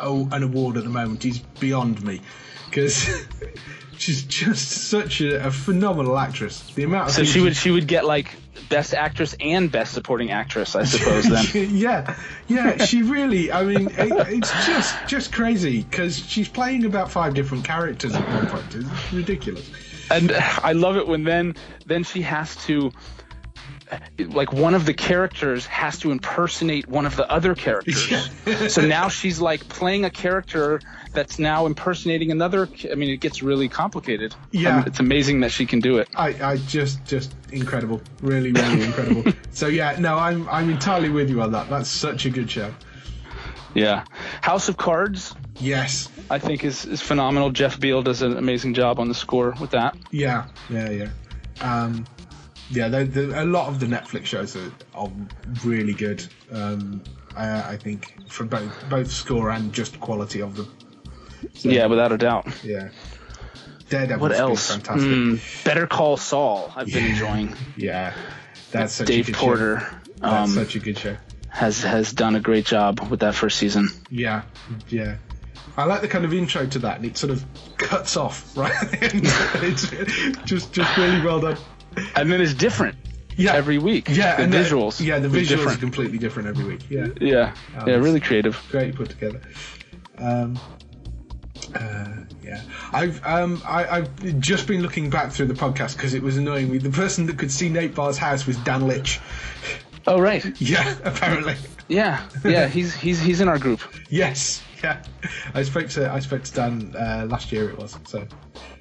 oh, 0.00 0.28
an 0.30 0.42
award 0.42 0.76
at 0.76 0.84
the 0.84 0.90
moment 0.90 1.24
is 1.24 1.38
beyond 1.58 2.04
me, 2.04 2.20
because 2.66 3.08
she's 3.98 4.22
just 4.22 4.68
such 4.68 5.20
a, 5.20 5.46
a 5.46 5.50
phenomenal 5.50 6.18
actress. 6.18 6.62
The 6.74 6.84
amount 6.84 7.08
of 7.08 7.14
So 7.14 7.24
she 7.24 7.40
would 7.40 7.56
she 7.56 7.70
would 7.70 7.86
get 7.86 8.04
like 8.04 8.34
best 8.68 8.94
actress 8.94 9.34
and 9.40 9.70
best 9.70 9.92
supporting 9.92 10.30
actress, 10.30 10.74
I 10.74 10.84
suppose. 10.84 11.24
Then 11.24 11.70
yeah, 11.76 12.16
yeah, 12.46 12.84
she 12.84 13.02
really. 13.02 13.52
I 13.52 13.64
mean, 13.64 13.88
it, 13.88 14.28
it's 14.28 14.66
just 14.66 15.06
just 15.06 15.32
crazy 15.32 15.82
because 15.82 16.18
she's 16.18 16.48
playing 16.48 16.84
about 16.84 17.10
five 17.10 17.34
different 17.34 17.64
characters 17.64 18.14
at 18.14 18.26
one 18.28 18.46
point. 18.46 18.74
It's 18.74 19.12
ridiculous. 19.12 19.70
and 20.10 20.32
I 20.32 20.72
love 20.72 20.96
it 20.96 21.06
when 21.06 21.24
then 21.24 21.56
then 21.86 22.04
she 22.04 22.22
has 22.22 22.56
to 22.66 22.92
like 24.18 24.52
one 24.52 24.74
of 24.74 24.84
the 24.84 24.94
characters 24.94 25.66
has 25.66 25.98
to 26.00 26.10
impersonate 26.10 26.86
one 26.88 27.06
of 27.06 27.16
the 27.16 27.30
other 27.30 27.54
characters. 27.54 28.28
so 28.68 28.82
now 28.82 29.08
she's 29.08 29.40
like 29.40 29.66
playing 29.68 30.04
a 30.04 30.10
character 30.10 30.80
that's 31.12 31.38
now 31.38 31.66
impersonating 31.66 32.30
another. 32.30 32.68
I 32.90 32.94
mean, 32.94 33.10
it 33.10 33.18
gets 33.20 33.42
really 33.42 33.68
complicated. 33.68 34.34
Yeah. 34.50 34.78
And 34.78 34.86
it's 34.86 35.00
amazing 35.00 35.40
that 35.40 35.50
she 35.52 35.66
can 35.66 35.80
do 35.80 35.98
it. 35.98 36.08
I, 36.14 36.28
I 36.52 36.56
just 36.58 37.04
just 37.06 37.34
incredible, 37.52 38.00
really, 38.22 38.52
really 38.52 38.82
incredible. 38.82 39.32
So 39.50 39.66
yeah, 39.66 39.96
no, 39.98 40.16
I'm 40.16 40.48
I'm 40.48 40.70
entirely 40.70 41.08
with 41.10 41.28
you 41.30 41.42
on 41.42 41.50
that. 41.52 41.68
That's 41.68 41.88
such 41.90 42.26
a 42.26 42.30
good 42.30 42.48
show. 42.50 42.72
Yeah. 43.74 44.04
House 44.40 44.68
of 44.68 44.76
Cards, 44.76 45.34
Yes, 45.60 46.08
I 46.30 46.38
think 46.38 46.64
is 46.64 46.84
is 46.84 47.00
phenomenal. 47.00 47.50
Jeff 47.50 47.80
Beal 47.80 48.02
does 48.02 48.22
an 48.22 48.36
amazing 48.36 48.74
job 48.74 49.00
on 49.00 49.08
the 49.08 49.14
score 49.14 49.54
with 49.60 49.70
that. 49.70 49.96
yeah, 50.12 50.46
yeah, 50.70 50.90
yeah. 50.90 51.08
Um, 51.60 52.06
yeah, 52.70 52.88
the, 52.88 53.04
the, 53.04 53.42
a 53.42 53.46
lot 53.46 53.66
of 53.68 53.80
the 53.80 53.86
Netflix 53.86 54.26
shows 54.26 54.54
are, 54.54 54.70
are 54.94 55.10
really 55.64 55.94
good. 55.94 56.24
Um, 56.52 57.02
Uh, 57.36 57.62
I 57.72 57.76
think 57.76 58.14
for 58.28 58.44
both 58.44 58.72
both 58.90 59.10
score 59.10 59.50
and 59.50 59.72
just 59.72 59.98
quality 60.00 60.40
of 60.42 60.56
them. 60.56 60.66
So, 61.54 61.68
Yeah, 61.68 61.86
without 61.86 62.12
a 62.12 62.18
doubt. 62.18 62.46
yeah. 62.64 62.88
Daredevil's 63.88 64.20
What 64.20 64.32
else? 64.32 64.70
Fantastic. 64.70 65.08
Hmm, 65.10 65.36
Better 65.64 65.86
Call 65.86 66.16
Saul. 66.18 66.72
I've 66.76 66.88
been 66.92 67.06
enjoying. 67.06 67.56
Yeah, 67.76 68.12
that's 68.70 68.92
such 68.94 69.08
a 69.08 69.22
good 69.22 69.34
Porter 69.34 69.80
Show. 69.80 69.96
That's 70.20 70.50
um, 70.50 70.54
such 70.54 70.74
a 70.76 70.78
good 70.80 70.98
show. 70.98 71.16
has 71.48 71.82
has 71.82 72.12
done 72.12 72.34
a 72.36 72.40
great 72.40 72.66
job 72.66 73.00
with 73.08 73.20
that 73.20 73.34
first 73.34 73.56
season. 73.58 73.88
Yeah, 74.10 74.42
yeah. 74.88 75.16
I 75.76 75.84
like 75.84 76.00
the 76.02 76.08
kind 76.08 76.24
of 76.26 76.34
intro 76.34 76.66
to 76.66 76.78
that, 76.80 76.96
and 76.96 77.06
it 77.06 77.16
sort 77.16 77.30
of 77.30 77.44
cuts 77.78 78.16
off 78.18 78.54
right 78.56 78.72
at 78.72 78.90
the 78.90 79.04
end. 79.04 79.20
it's 79.64 79.90
just 80.44 80.72
just 80.72 80.96
really 80.98 81.22
well 81.24 81.40
done. 81.40 81.56
And 82.14 82.30
then 82.30 82.40
it's 82.42 82.52
different 82.52 82.96
Yeah, 83.36 83.54
every 83.54 83.78
week. 83.78 84.08
Yeah, 84.10 84.36
the 84.36 84.42
and 84.42 84.52
visuals. 84.52 85.00
yeah, 85.00 85.18
the 85.18 85.28
visuals 85.28 85.66
are 85.74 85.78
completely 85.78 86.18
different 86.18 86.48
every 86.48 86.64
week. 86.64 86.90
Yeah, 86.90 87.06
Yeah, 87.20 87.54
yeah, 87.86 87.94
really 87.94 88.20
creative. 88.20 88.60
great 88.70 88.94
put 88.96 89.08
together. 89.08 89.40
Um, 90.18 90.58
uh, 91.78 92.08
yeah, 92.42 92.62
I've 92.92 93.24
um, 93.24 93.62
I, 93.64 93.98
I've 93.98 94.40
just 94.40 94.66
been 94.66 94.82
looking 94.82 95.10
back 95.10 95.32
through 95.32 95.46
the 95.46 95.54
podcast 95.54 95.96
because 95.96 96.14
it 96.14 96.22
was 96.22 96.36
annoying 96.36 96.70
me. 96.70 96.78
The 96.78 96.90
person 96.90 97.26
that 97.26 97.38
could 97.38 97.50
see 97.50 97.68
Nate 97.68 97.94
Barr's 97.94 98.18
house 98.18 98.46
was 98.46 98.56
Dan 98.58 98.86
Licht. 98.86 99.20
Oh 100.06 100.18
right. 100.18 100.44
Yeah, 100.60 100.96
apparently. 101.04 101.54
Yeah, 101.88 102.26
yeah. 102.44 102.66
He's 102.68 102.94
he's 102.94 103.20
he's 103.20 103.40
in 103.40 103.48
our 103.48 103.58
group. 103.58 103.80
Yes, 104.08 104.62
yeah. 104.82 105.02
I 105.54 105.62
spoke 105.62 105.88
to 105.90 106.10
I 106.10 106.18
spoke 106.20 106.44
to 106.44 106.52
Dan 106.52 106.94
uh, 106.96 107.26
last 107.28 107.52
year. 107.52 107.70
It 107.70 107.78
was 107.78 107.98
so. 108.06 108.26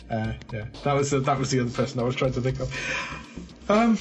Uh, 0.10 0.32
yeah, 0.54 0.66
that 0.84 0.94
was 0.94 1.12
the, 1.12 1.20
that 1.20 1.38
was 1.38 1.52
the 1.52 1.60
other 1.60 1.70
person 1.70 2.00
I 2.00 2.04
was 2.04 2.16
trying 2.16 2.32
to 2.32 2.42
think 2.42 2.62
of. 2.62 2.74
Um, 3.70 3.98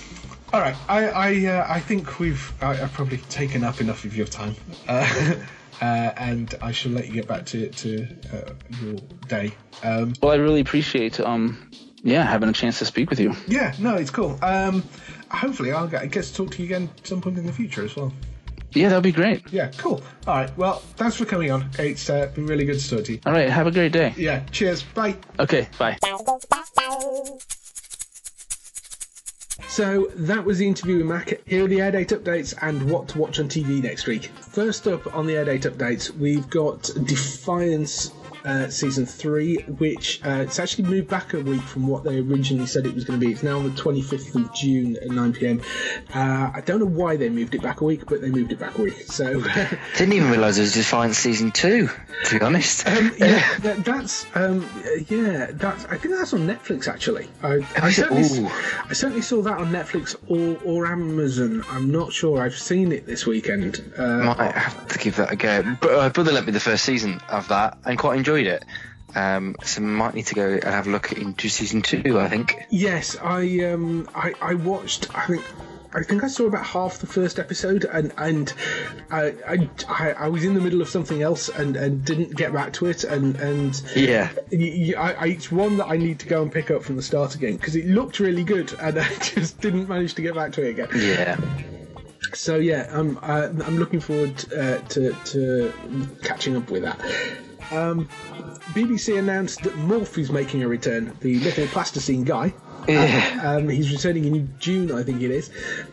all 0.53 0.61
right, 0.61 0.77
I 0.89 1.09
I 1.09 1.47
uh, 1.47 1.67
I 1.69 1.81
think 1.81 2.21
we've 2.21 2.53
I, 2.63 2.83
I've 2.83 2.93
probably 2.93 3.19
taken 3.19 3.65
up 3.65 3.81
enough 3.81 4.05
of 4.05 4.17
your 4.17 4.27
time, 4.27 4.55
uh, 5.81 6.13
and 6.17 6.55
I 6.63 6.73
shall 6.73 6.93
let 6.93 7.07
you 7.07 7.13
get 7.13 7.27
back 7.29 7.47
to 7.47 7.69
to 7.69 8.07
uh, 8.33 8.53
your 8.83 8.99
day. 9.29 9.53
Um, 9.83 10.15
Well, 10.23 10.33
I 10.33 10.37
really 10.37 10.61
appreciate 10.61 11.21
um 11.21 11.71
yeah 12.03 12.23
having 12.23 12.49
a 12.49 12.53
chance 12.53 12.79
to 12.79 12.85
speak 12.85 13.11
with 13.11 13.21
you. 13.21 13.35
yeah, 13.49 13.75
no, 13.79 13.95
it's 13.97 14.11
cool. 14.11 14.39
Um, 14.43 14.83
hopefully, 15.31 15.73
I'll 15.73 15.89
get, 15.89 16.11
get 16.11 16.25
to 16.25 16.35
talk 16.35 16.51
to 16.53 16.59
you 16.63 16.67
again 16.67 16.91
at 16.99 17.07
some 17.07 17.21
point 17.21 17.39
in 17.39 17.47
the 17.47 17.53
future 17.53 17.85
as 17.85 17.97
well. 17.97 18.13
Yeah, 18.73 18.91
that'd 18.91 19.03
be 19.03 19.13
great. 19.13 19.41
Yeah, 19.51 19.71
cool. 19.79 20.03
All 20.27 20.35
right, 20.37 20.55
well, 20.59 20.81
thanks 20.97 21.17
for 21.17 21.25
coming 21.25 21.51
on. 21.51 21.71
It's 21.79 22.11
uh, 22.11 22.27
been 22.35 22.47
really 22.47 22.67
good 22.67 22.79
to 22.79 22.91
talk 22.91 23.05
to 23.07 23.13
you. 23.13 23.21
All 23.25 23.33
right, 23.33 23.49
have 23.49 23.67
a 23.67 23.71
great 23.71 23.93
day. 23.93 24.13
Yeah, 24.19 24.45
cheers. 24.51 24.83
Bye. 24.83 25.17
Okay, 25.39 25.69
bye. 25.79 25.97
So 29.77 30.11
that 30.15 30.43
was 30.43 30.57
the 30.57 30.67
interview 30.67 30.97
with 30.97 31.07
Mac. 31.07 31.39
Here 31.45 31.63
are 31.63 31.69
the 31.69 31.83
air 31.83 31.91
date 31.91 32.09
updates 32.09 32.55
and 32.63 32.91
what 32.91 33.09
to 33.09 33.19
watch 33.19 33.39
on 33.39 33.47
TV 33.47 33.83
next 33.83 34.07
week. 34.07 34.31
First 34.41 34.89
up 34.89 35.15
on 35.15 35.27
the 35.27 35.37
air 35.37 35.45
date 35.45 35.65
updates, 35.65 36.11
we've 36.17 36.49
got 36.49 36.85
Defiance 37.05 38.11
uh, 38.47 38.69
season 38.69 39.05
three, 39.05 39.57
which 39.57 40.25
uh, 40.25 40.43
it's 40.43 40.59
actually 40.59 40.85
moved 40.85 41.09
back 41.09 41.35
a 41.35 41.41
week 41.41 41.63
from 41.63 41.87
what 41.89 42.05
they 42.05 42.19
originally 42.19 42.67
said 42.67 42.87
it 42.87 42.95
was 42.95 43.05
going 43.05 43.19
to 43.19 43.27
be. 43.27 43.33
It's 43.33 43.43
now 43.43 43.59
on 43.59 43.65
the 43.65 43.83
25th 43.83 44.35
of 44.37 44.55
June 44.55 44.97
at 44.97 45.09
9 45.09 45.33
pm. 45.33 45.61
Uh, 46.15 46.51
I 46.55 46.63
don't 46.65 46.79
know 46.79 46.87
why 46.87 47.17
they 47.17 47.29
moved 47.29 47.55
it 47.55 47.63
back 47.63 47.81
a 47.81 47.85
week, 47.85 48.07
but 48.07 48.21
they 48.21 48.31
moved 48.31 48.53
it 48.53 48.59
back 48.59 48.79
a 48.79 48.83
week. 48.83 49.03
So 49.03 49.41
Didn't 49.97 50.13
even 50.13 50.31
realise 50.31 50.59
it 50.59 50.63
was 50.63 50.75
Defiance 50.75 51.19
season 51.19 51.51
two. 51.51 51.89
To 52.25 52.39
be 52.39 52.45
honest. 52.45 52.87
Um, 52.87 53.13
yeah, 53.19 53.59
that, 53.61 53.85
that's 53.85 54.27
um, 54.35 54.67
yeah, 55.09 55.51
that's. 55.53 55.85
I 55.85 55.99
think 55.99 56.15
that's 56.15 56.33
on 56.33 56.47
Netflix 56.47 56.89
actually. 56.89 57.29
I, 57.43 57.67
I, 57.77 57.91
certainly, 57.91 58.49
I 58.89 58.93
certainly 58.95 59.23
saw 59.23 59.43
that 59.43 59.59
on 59.59 59.67
Netflix 59.67 60.17
or, 60.29 60.59
or 60.65 60.87
Amazon. 60.87 61.63
I'm 61.69 61.91
not 61.91 62.13
sure. 62.13 62.41
I've 62.41 62.57
seen 62.57 62.91
it 62.91 63.07
this 63.07 63.27
weekend. 63.27 63.93
Uh, 63.99 64.35
Might 64.35 64.53
have 64.53 64.89
to 64.89 64.99
give 64.99 65.17
that 65.17 65.31
a 65.31 65.37
go. 65.37 65.77
But 65.81 65.91
uh, 65.93 66.09
brother 66.09 66.33
lent 66.33 66.47
me 66.47 66.53
the 66.53 66.61
first 66.61 66.85
season 66.85 67.21
of 67.29 67.47
that 67.49 67.77
and 67.85 67.99
quite 67.99 68.17
enjoyed 68.17 68.36
it. 68.45 68.63
Um, 69.15 69.57
so 69.65 69.81
might 69.81 70.13
need 70.15 70.27
to 70.27 70.35
go 70.35 70.51
and 70.53 70.65
have 70.65 70.87
a 70.87 70.91
look 70.91 71.13
into 71.13 71.49
season 71.49 71.81
two. 71.81 72.21
I 72.21 72.29
think. 72.29 72.55
yes, 72.69 73.17
I 73.17 73.61
um, 73.65 74.07
I, 74.15 74.35
I 74.43 74.55
watched. 74.55 75.17
I 75.17 75.27
think. 75.27 75.43
I 75.95 76.03
think 76.03 76.25
I 76.25 76.27
saw 76.27 76.45
about 76.45 76.67
half 76.67 76.99
the 76.99 77.07
first 77.07 77.39
episode, 77.39 77.85
and 77.85 78.13
and 78.19 78.53
I 79.11 79.33
I, 79.89 80.11
I, 80.13 80.29
was 80.29 80.45
in 80.45 80.53
the 80.53 80.61
middle 80.61 80.83
of 80.83 80.91
something 80.91 81.23
else 81.23 81.49
and, 81.49 81.75
and 81.75 82.05
didn't 82.05 82.37
get 82.37 82.53
back 82.53 82.75
to 82.75 82.87
it, 82.87 83.05
and 83.05 83.35
and 83.37 83.81
Yeah. 83.95 84.29
y- 84.53 84.93
y- 84.95 84.95
I, 84.99 85.13
I, 85.13 85.27
it's 85.29 85.51
one 85.51 85.79
that 85.79 85.87
I 85.87 85.97
need 85.97 86.19
to 86.19 86.27
go 86.27 86.43
and 86.43 86.53
pick 86.53 86.71
up 86.71 86.83
from 86.83 86.97
the 86.97 87.03
start 87.03 87.35
again 87.35 87.57
because 87.57 87.77
it 87.77 87.87
looked 87.87 88.21
really 88.21 88.45
good, 88.45 88.75
and 88.81 88.99
I 88.99 89.09
just 89.21 89.59
didn't 89.63 89.89
manage 89.89 90.13
to 90.17 90.23
get 90.23 90.35
back 90.35 90.53
to 90.55 90.67
it 90.67 90.71
again. 90.79 90.89
Yeah. 90.95 91.39
So 92.35 92.57
yeah, 92.57 92.91
I'm 92.93 93.17
uh, 93.23 93.49
I'm 93.65 93.79
looking 93.79 94.01
forward 94.01 94.45
uh, 94.53 94.79
to 94.89 95.13
to 95.15 95.73
catching 96.25 96.57
up 96.57 96.71
with 96.71 96.83
that. 96.83 97.01
Um, 97.71 98.09
BBC 98.75 99.19
announced 99.19 99.63
that 99.63 99.75
Morph 99.75 100.19
is 100.19 100.31
making 100.31 100.63
a 100.63 100.69
return. 100.69 101.17
The 101.21 101.39
little 101.41 101.67
plasticine 101.69 102.25
guy. 102.25 102.55
Yeah. 102.89 103.41
Um, 103.43 103.69
he's 103.69 103.91
returning 103.91 104.25
in 104.25 104.55
June, 104.61 104.93
I 104.93 105.03
think 105.03 105.21
it 105.21 105.31
is. 105.31 105.51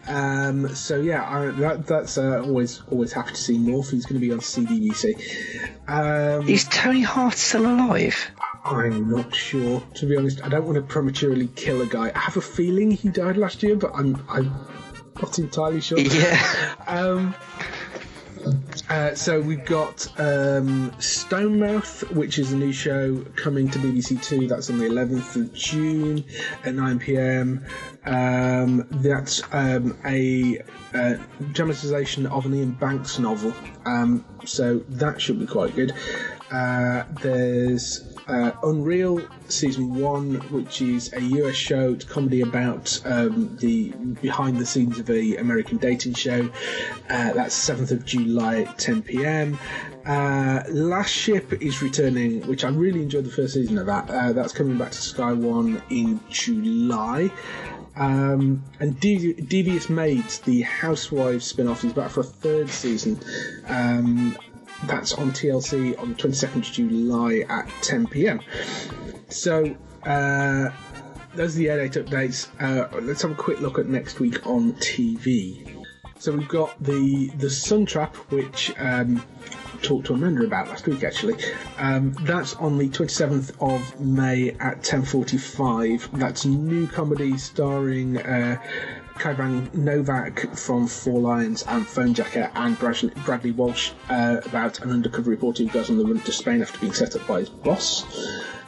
Um, 0.08 0.68
so 0.76 1.02
yeah, 1.02 1.24
I, 1.28 1.46
that, 1.60 1.88
that's 1.88 2.18
uh, 2.18 2.42
always 2.44 2.82
always 2.92 3.12
happy 3.12 3.32
to 3.32 3.42
see 3.42 3.58
Morph. 3.58 3.90
He's 3.90 4.06
going 4.06 4.22
to 4.22 4.26
be 4.26 4.32
on 4.32 4.40
CBBC. 4.40 5.70
Um, 5.88 6.48
Is 6.48 6.66
Tony 6.66 7.02
Hart 7.02 7.36
still 7.36 7.66
alive? 7.66 8.16
I'm 8.64 9.10
not 9.10 9.36
sure, 9.36 9.82
to 9.96 10.06
be 10.06 10.16
honest. 10.16 10.44
I 10.44 10.50
don't 10.50 10.66
want 10.66 10.76
to 10.76 10.82
prematurely 10.82 11.48
kill 11.48 11.82
a 11.82 11.86
guy. 11.86 12.12
I 12.16 12.20
have 12.20 12.38
a 12.38 12.42
feeling 12.42 12.92
he 12.92 13.10
died 13.10 13.38
last 13.38 13.64
year, 13.64 13.76
but 13.76 13.92
I'm 13.94 14.24
I'm 14.30 14.52
not 15.22 15.38
entirely 15.40 15.82
sure. 15.82 16.00
Yeah. 16.00 17.18
Uh, 18.90 19.14
so 19.14 19.40
we've 19.40 19.66
got 19.66 20.08
um, 20.20 20.92
Stonemouth, 20.98 22.12
which 22.12 22.40
is 22.40 22.52
a 22.54 22.58
new 22.58 22.72
show 22.72 23.24
coming 23.36 23.70
to 23.70 23.80
BBC 23.80 24.24
Two. 24.24 24.48
That's 24.48 24.70
on 24.70 24.78
the 24.78 24.86
11th 24.86 25.36
of 25.36 25.54
June 25.54 26.24
at 26.64 26.74
9 26.74 27.00
pm. 27.00 27.66
Um, 28.06 28.88
that's 28.92 29.42
um, 29.52 29.98
a 30.06 30.60
uh, 30.94 31.16
dramatization 31.52 32.26
of 32.28 32.46
an 32.46 32.54
Iain 32.54 32.72
Banks 32.72 33.20
novel, 33.20 33.54
um, 33.86 34.26
so 34.46 34.80
that 34.90 35.22
should 35.22 35.40
be 35.40 35.48
quite 35.48 35.76
good. 35.76 35.94
Uh, 36.52 37.04
there's 37.22 38.13
uh, 38.28 38.52
Unreal 38.64 39.22
season 39.48 39.96
one, 39.96 40.36
which 40.52 40.82
is 40.82 41.12
a 41.14 41.22
US 41.22 41.56
show, 41.56 41.94
it's 41.94 42.06
comedy 42.06 42.42
about 42.42 43.00
um, 43.06 43.56
the 43.58 43.90
behind 44.22 44.58
the 44.58 44.66
scenes 44.66 45.00
of 45.00 45.10
a 45.10 45.38
American 45.38 45.78
dating 45.78 46.14
show. 46.14 46.50
Uh, 47.10 47.34
that's 47.34 47.70
7th 47.70 47.92
of 47.92 48.06
July 48.06 48.62
at 48.62 48.80
10 48.80 49.02
pm. 49.04 49.60
Uh, 50.06 50.64
Last 50.70 51.12
Ship 51.12 51.62
is 51.62 51.82
returning, 51.82 52.46
which 52.48 52.64
I 52.64 52.70
really 52.70 53.02
enjoyed 53.02 53.26
the 53.26 53.32
first 53.32 53.54
season 53.54 53.78
of 53.78 53.86
that. 53.86 54.10
Uh, 54.10 54.34
that's 54.34 54.54
coming 54.54 54.78
back 54.78 54.92
to 54.92 55.02
Sky 55.02 55.34
One 55.34 55.82
in 55.90 56.20
July. 56.30 57.32
Um, 57.96 58.64
and 58.80 59.00
Devi- 59.00 59.34
Devious 59.34 59.90
Maids, 59.90 60.40
the 60.40 60.62
Housewives 60.62 61.46
spin 61.46 61.68
off, 61.68 61.84
is 61.84 61.94
back 61.94 62.10
for 62.10 62.22
a 62.22 62.24
third 62.24 62.70
season. 62.70 63.20
Um, 63.68 64.36
that's 64.88 65.14
on 65.14 65.32
TLC 65.32 66.00
on 66.00 66.10
the 66.10 66.16
22nd 66.16 66.56
of 66.58 66.64
July 66.64 67.46
at 67.50 67.70
10 67.82 68.08
pm. 68.08 68.40
So, 69.30 69.76
uh, 70.06 70.70
those 71.36 71.56
are 71.56 71.60
the 71.60 71.70
air 71.70 71.88
date 71.88 72.06
updates. 72.06 72.48
Uh, 72.60 72.88
let's 73.02 73.22
have 73.24 73.32
a 73.32 73.36
quick 73.36 73.60
look 73.60 73.80
at 73.80 73.88
next 73.88 74.20
week 74.20 74.46
on 74.46 74.74
TV. 74.74 75.84
So 76.20 76.32
we've 76.32 76.48
got 76.48 76.82
the 76.82 77.32
the 77.38 77.50
Sun 77.50 77.86
Trap, 77.86 78.16
which 78.32 78.74
um, 78.80 79.22
talked 79.82 80.06
to 80.06 80.14
Amanda 80.14 80.46
about 80.46 80.70
last 80.70 80.88
week 80.88 81.04
actually. 81.04 81.36
Um, 81.78 82.14
that's 82.22 82.56
on 82.56 82.78
the 82.78 82.88
27th 82.88 83.52
of 83.60 84.00
May 84.00 84.52
at 84.52 84.84
10:45. 84.84 86.12
That's 86.14 86.46
new 86.46 86.88
comedy 86.88 87.38
starring. 87.38 88.20
Uh, 88.20 88.58
Kayvan 89.16 89.74
Novak 89.74 90.56
from 90.56 90.88
Four 90.88 91.22
Lions 91.22 91.64
and 91.68 91.86
Fonejacker 91.86 92.52
and 92.56 92.78
Bradley, 92.78 93.12
Bradley 93.24 93.52
Walsh 93.52 93.92
uh, 94.10 94.42
about 94.46 94.80
an 94.82 94.92
undercover 94.92 95.30
reporter 95.30 95.64
who 95.64 95.70
goes 95.70 95.90
on 95.90 95.98
the 95.98 96.06
run 96.06 96.20
to 96.22 96.32
Spain 96.32 96.62
after 96.62 96.80
being 96.80 96.94
set 96.94 97.16
up 97.16 97.26
by 97.28 97.40
his 97.40 97.50
boss. 97.50 98.06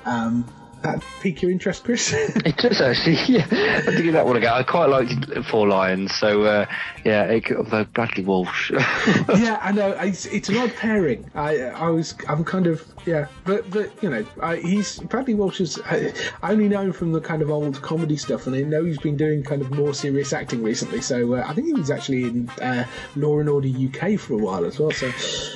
Um, 0.05 0.45
that 0.81 1.03
pique 1.21 1.41
your 1.41 1.51
interest, 1.51 1.83
Chris? 1.83 2.13
It 2.45 2.57
does 2.57 2.81
actually. 2.81 3.17
Yeah, 3.27 3.45
I 3.49 3.91
think 3.91 4.11
that 4.13 4.25
one 4.25 4.37
again. 4.37 4.53
I 4.53 4.63
quite 4.63 4.89
liked 4.89 5.45
Four 5.49 5.67
Lions. 5.67 6.13
So 6.15 6.43
uh, 6.43 6.65
yeah, 7.03 7.23
it, 7.23 7.51
although 7.51 7.85
Bradley 7.85 8.23
Walsh. 8.23 8.71
yeah, 8.71 9.59
I 9.61 9.71
know. 9.71 9.91
It's, 9.91 10.25
it's 10.25 10.49
an 10.49 10.57
odd 10.57 10.75
pairing. 10.75 11.29
I 11.33 11.59
I 11.61 11.89
was 11.89 12.15
I'm 12.27 12.43
kind 12.43 12.67
of 12.67 12.85
yeah, 13.05 13.27
but 13.43 13.69
but 13.69 13.91
you 14.01 14.09
know, 14.09 14.25
I, 14.41 14.57
he's 14.57 14.99
Bradley 14.99 15.33
Walsh 15.33 15.61
is. 15.61 15.79
I, 15.85 16.13
I 16.41 16.51
only 16.51 16.69
know 16.69 16.81
him 16.81 16.93
from 16.93 17.11
the 17.11 17.21
kind 17.21 17.41
of 17.41 17.49
old 17.49 17.81
comedy 17.81 18.17
stuff, 18.17 18.47
and 18.47 18.55
I 18.55 18.61
know 18.61 18.83
he's 18.83 18.99
been 18.99 19.17
doing 19.17 19.43
kind 19.43 19.61
of 19.61 19.71
more 19.71 19.93
serious 19.93 20.33
acting 20.33 20.63
recently. 20.63 21.01
So 21.01 21.35
uh, 21.35 21.45
I 21.47 21.53
think 21.53 21.67
he 21.67 21.73
was 21.73 21.91
actually 21.91 22.23
in 22.23 22.49
uh, 22.61 22.85
Law 23.15 23.39
and 23.39 23.49
Order 23.49 23.67
UK 23.67 24.19
for 24.19 24.33
a 24.33 24.37
while 24.37 24.65
as 24.65 24.79
well. 24.79 24.91
So 24.91 25.11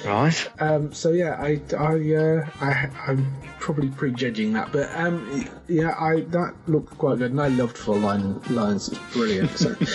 right. 0.06 0.50
um, 0.60 0.94
so 0.94 1.12
yeah, 1.12 1.36
I 1.40 1.62
I 1.78 2.16
uh, 2.16 2.50
I 2.62 2.90
I'm 3.08 3.32
probably 3.60 3.90
prejudging 3.90 4.54
that, 4.54 4.72
but 4.72 4.90
um, 4.96 5.19
yeah, 5.68 5.96
I 6.00 6.22
that 6.32 6.54
looked 6.68 6.98
quite 6.98 7.18
good, 7.20 7.32
and 7.32 7.42
I 7.42 7.48
loved 7.50 7.78
Full 7.78 7.98
Line 7.98 8.40
Lions. 8.50 8.90
It's 8.90 9.00
brilliant. 9.14 9.52
So. 9.52 9.76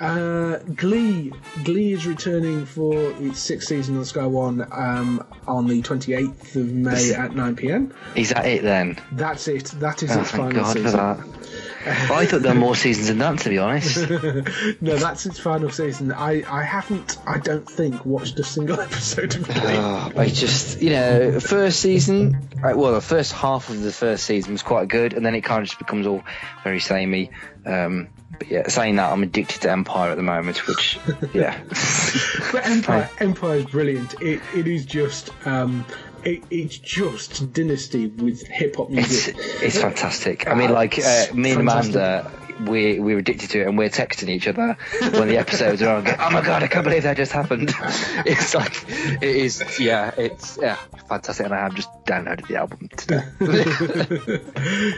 Uh, 0.00 0.58
Glee. 0.76 1.30
Glee 1.62 1.92
is 1.92 2.06
returning 2.06 2.64
for 2.64 2.94
its 3.20 3.38
sixth 3.38 3.68
season 3.68 3.98
on 3.98 4.04
Sky 4.06 4.24
One 4.24 4.66
um, 4.72 5.22
on 5.46 5.66
the 5.66 5.82
28th 5.82 6.56
of 6.56 6.72
May 6.72 7.12
at 7.12 7.34
9 7.36 7.54
pm. 7.56 7.92
Is 8.14 8.30
that 8.30 8.46
it 8.46 8.62
then? 8.62 8.98
That's 9.12 9.46
it. 9.46 9.66
That 9.78 10.02
is 10.02 10.10
Oh, 10.16 10.20
its 10.22 10.30
final 10.30 10.52
God 10.52 10.72
season. 10.72 11.34
For 11.80 11.90
that. 11.90 12.10
Well, 12.10 12.18
I 12.18 12.26
thought 12.26 12.42
there 12.42 12.54
were 12.54 12.60
more 12.60 12.76
seasons 12.76 13.08
than 13.08 13.18
that, 13.18 13.38
to 13.40 13.48
be 13.48 13.58
honest. 13.58 13.96
no, 14.80 14.96
that's 14.96 15.26
its 15.26 15.38
final 15.38 15.70
season. 15.70 16.12
I, 16.12 16.42
I 16.48 16.62
haven't, 16.62 17.18
I 17.26 17.38
don't 17.38 17.68
think, 17.68 18.04
watched 18.04 18.38
a 18.38 18.44
single 18.44 18.80
episode 18.80 19.34
of 19.34 19.44
Glee. 19.44 19.54
Oh, 19.56 20.12
I 20.16 20.28
just, 20.28 20.80
you 20.80 20.90
know, 20.90 21.40
first 21.40 21.80
season, 21.80 22.48
right, 22.60 22.76
well, 22.76 22.92
the 22.92 23.00
first 23.00 23.32
half 23.32 23.68
of 23.70 23.80
the 23.80 23.92
first 23.92 24.24
season 24.24 24.52
was 24.52 24.62
quite 24.62 24.88
good, 24.88 25.14
and 25.14 25.24
then 25.24 25.34
it 25.34 25.42
kind 25.42 25.62
of 25.62 25.68
just 25.68 25.78
becomes 25.78 26.06
all 26.06 26.22
very 26.64 26.80
samey. 26.80 27.30
Um, 27.64 28.08
but 28.38 28.50
yeah, 28.50 28.68
saying 28.68 28.96
that, 28.96 29.12
I'm 29.12 29.22
addicted 29.22 29.62
to 29.62 29.70
Empire 29.70 30.10
at 30.10 30.16
the 30.16 30.22
moment, 30.22 30.66
which, 30.66 30.98
yeah. 31.34 31.60
But 32.52 32.66
Empire, 32.66 33.10
Empire 33.18 33.56
is 33.56 33.66
brilliant. 33.66 34.20
It, 34.20 34.40
it 34.54 34.66
is 34.66 34.86
just, 34.86 35.30
um, 35.46 35.84
it, 36.24 36.42
it's 36.50 36.76
just 36.78 37.52
Dynasty 37.52 38.06
with 38.06 38.46
hip 38.46 38.76
hop 38.76 38.90
music. 38.90 39.36
it's 39.38 39.78
fantastic. 39.80 40.46
I 40.48 40.54
mean, 40.54 40.70
Uh, 40.70 40.74
like 40.74 40.98
uh, 40.98 41.26
me 41.34 41.52
and. 41.52 41.60
Amanda, 41.60 42.30
we 42.66 43.00
we're 43.00 43.18
addicted 43.18 43.50
to 43.50 43.60
it, 43.62 43.66
and 43.66 43.78
we're 43.78 43.88
texting 43.88 44.28
each 44.28 44.48
other 44.48 44.76
when 45.00 45.28
the 45.28 45.38
episodes 45.38 45.82
are 45.82 45.96
on. 45.96 46.06
Oh 46.08 46.30
my 46.30 46.40
god, 46.40 46.62
I 46.62 46.66
can't 46.66 46.84
believe 46.84 47.04
that 47.04 47.16
just 47.16 47.32
happened. 47.32 47.74
it's 48.26 48.54
like 48.54 48.84
it 48.88 49.22
is. 49.22 49.78
Yeah, 49.80 50.12
it's 50.16 50.58
yeah, 50.60 50.76
fantastic. 51.08 51.46
And 51.46 51.54
I 51.54 51.58
have 51.58 51.74
just 51.74 51.90
downloaded 52.04 52.46
the 52.48 52.56
album 52.56 52.88
today. 52.96 53.22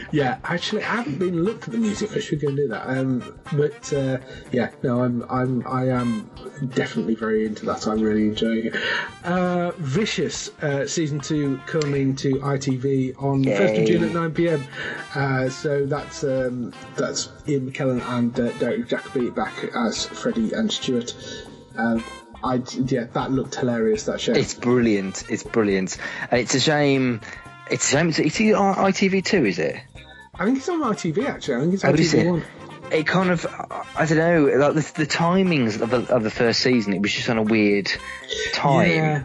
yeah, 0.11 0.39
actually, 0.43 0.83
I 0.83 0.95
haven't 0.95 1.19
been 1.19 1.43
looked 1.43 1.65
at 1.65 1.71
the 1.71 1.77
music. 1.77 2.15
I 2.15 2.19
should 2.19 2.41
go 2.41 2.47
and 2.47 2.57
do 2.57 2.67
that. 2.69 2.87
Um, 2.87 3.39
but 3.53 3.93
uh, 3.93 4.17
yeah, 4.51 4.71
no, 4.81 5.03
I'm, 5.03 5.23
I'm, 5.29 5.67
I 5.67 5.89
am 5.89 6.29
definitely 6.73 7.15
very 7.15 7.45
into 7.45 7.65
that. 7.65 7.87
I'm 7.87 8.01
really 8.01 8.27
enjoying 8.27 8.67
it. 8.67 8.75
Uh, 9.23 9.71
Vicious 9.77 10.49
uh, 10.61 10.87
season 10.87 11.19
two 11.19 11.59
coming 11.65 12.15
to 12.17 12.35
ITV 12.35 13.21
on 13.21 13.41
the 13.41 13.55
first 13.55 13.75
of 13.75 13.85
June 13.85 14.03
at 14.03 14.13
9 14.13 14.33
p.m. 14.33 14.63
Uh, 15.15 15.49
so 15.49 15.85
that's 15.85 16.23
um, 16.23 16.73
that's 16.95 17.27
Ian 17.47 17.71
McKellen 17.71 18.01
and 18.07 18.39
uh, 18.39 18.51
Derek 18.57 18.87
Jacobi 18.87 19.33
back 19.33 19.53
as 19.75 20.05
Freddie 20.05 20.53
and 20.53 20.71
Stuart. 20.71 21.13
Um, 21.77 22.03
I 22.43 22.61
yeah, 22.85 23.05
that 23.13 23.31
looked 23.31 23.55
hilarious. 23.55 24.03
That 24.05 24.19
show. 24.19 24.33
it's 24.33 24.53
brilliant. 24.53 25.23
It's 25.29 25.43
brilliant. 25.43 25.97
And 26.29 26.41
it's 26.41 26.53
a 26.55 26.59
shame. 26.59 27.21
It's 27.71 27.87
a 27.87 27.91
shame. 27.91 28.09
It's, 28.09 28.19
it's 28.19 28.39
on 28.39 28.75
ITV 28.75 29.23
two, 29.23 29.45
is 29.45 29.59
it? 29.59 29.77
I 30.35 30.45
think 30.45 30.57
it's 30.57 30.69
on 30.69 30.81
ITV 30.81 31.27
actually. 31.27 31.55
I 31.55 31.59
think 31.61 31.73
it's 31.75 31.85
Oh, 31.85 31.93
ITV 31.93 32.13
it? 32.13 32.29
one. 32.29 32.43
It 32.91 33.07
kind 33.07 33.31
of, 33.31 33.47
I 33.95 34.05
don't 34.05 34.17
know, 34.17 34.43
like 34.57 34.73
the, 34.75 34.91
the 35.01 35.07
timings 35.07 35.81
of 35.81 35.89
the, 35.89 36.13
of 36.13 36.21
the 36.21 36.29
first 36.29 36.59
season, 36.59 36.93
it 36.93 37.01
was 37.01 37.11
just 37.13 37.29
on 37.29 37.37
a 37.37 37.41
weird 37.41 37.91
time. 38.53 38.89
Yeah. 38.89 39.23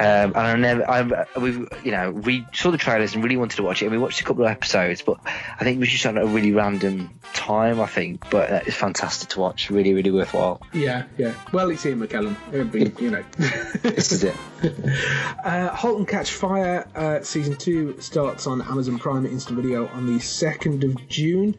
Um, 0.00 0.32
and 0.34 0.36
I 0.36 0.56
never, 0.56 0.90
I, 0.90 1.38
we, 1.38 1.50
you 1.84 1.90
know, 1.90 2.10
we 2.10 2.46
saw 2.54 2.70
the 2.70 2.78
trailers 2.78 3.14
and 3.14 3.22
really 3.22 3.36
wanted 3.36 3.56
to 3.56 3.62
watch 3.62 3.82
it, 3.82 3.84
and 3.84 3.92
we 3.92 3.98
watched 3.98 4.22
a 4.22 4.24
couple 4.24 4.44
of 4.44 4.50
episodes, 4.50 5.02
but 5.02 5.20
I 5.26 5.62
think 5.62 5.76
it 5.76 5.80
was 5.80 5.90
just 5.90 6.06
on 6.06 6.16
a 6.16 6.24
really 6.24 6.52
random 6.52 7.10
time, 7.34 7.78
I 7.82 7.86
think. 7.86 8.30
But 8.30 8.50
uh, 8.50 8.60
it's 8.64 8.76
fantastic 8.76 9.28
to 9.30 9.40
watch, 9.40 9.68
really, 9.68 9.92
really 9.92 10.10
worthwhile. 10.10 10.62
Yeah, 10.72 11.04
yeah. 11.18 11.34
Well, 11.52 11.70
it's 11.70 11.84
Ian 11.84 12.00
McKellen. 12.00 12.34
It'd 12.50 12.72
be, 12.72 12.90
you 12.98 13.10
know. 13.10 13.24
This 13.82 14.12
is 14.12 14.24
it. 14.24 14.36
uh, 15.44 15.68
*Halt 15.68 15.98
and 15.98 16.08
Catch 16.08 16.32
Fire* 16.32 16.88
uh, 16.94 17.20
season 17.22 17.56
two 17.56 18.00
starts 18.00 18.46
on 18.46 18.62
Amazon 18.62 18.98
Prime 18.98 19.26
Instant 19.26 19.56
Video 19.56 19.86
on 19.88 20.06
the 20.06 20.18
second 20.20 20.82
of 20.84 21.08
June. 21.08 21.54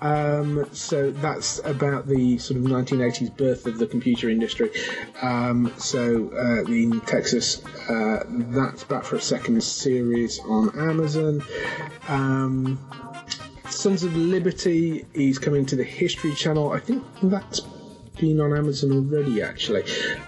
Um, 0.00 0.66
so 0.72 1.10
that's 1.10 1.60
about 1.64 2.06
the 2.06 2.38
sort 2.38 2.58
of 2.58 2.66
1980s 2.66 3.36
birth 3.36 3.66
of 3.66 3.78
the 3.78 3.86
computer 3.86 4.30
industry. 4.30 4.70
Um, 5.20 5.72
so 5.76 6.30
uh, 6.34 6.70
in 6.70 7.00
Texas, 7.02 7.62
uh, 7.88 8.24
that's 8.28 8.84
back 8.84 9.04
for 9.04 9.16
a 9.16 9.20
second 9.20 9.62
series 9.62 10.38
on 10.40 10.78
Amazon. 10.78 11.42
Um, 12.08 12.78
Sons 13.68 14.04
of 14.04 14.14
Liberty 14.14 15.06
is 15.14 15.38
coming 15.38 15.64
to 15.66 15.76
the 15.76 15.84
History 15.84 16.34
Channel. 16.34 16.72
I 16.72 16.80
think 16.80 17.04
that's 17.22 17.60
been 18.18 18.40
on 18.40 18.56
Amazon 18.56 18.92
already, 18.92 19.42
actually. 19.42 19.84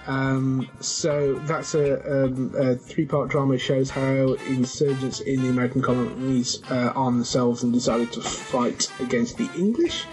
Um, 0.07 0.69
so 0.81 1.35
that's 1.41 1.75
a, 1.75 2.25
um, 2.25 2.53
a 2.57 2.75
three-part 2.77 3.31
drama. 3.31 3.59
Shows 3.59 3.91
how 3.91 4.35
insurgents 4.49 5.21
in 5.21 5.43
the 5.43 5.49
American 5.49 5.83
colonies 5.83 6.63
uh, 6.71 6.93
armed 6.97 7.19
themselves 7.19 7.63
and 7.63 7.73
decided 7.73 8.13
to 8.13 8.21
fight 8.23 8.91
against 9.01 9.37
the 9.37 9.51
English. 9.55 10.07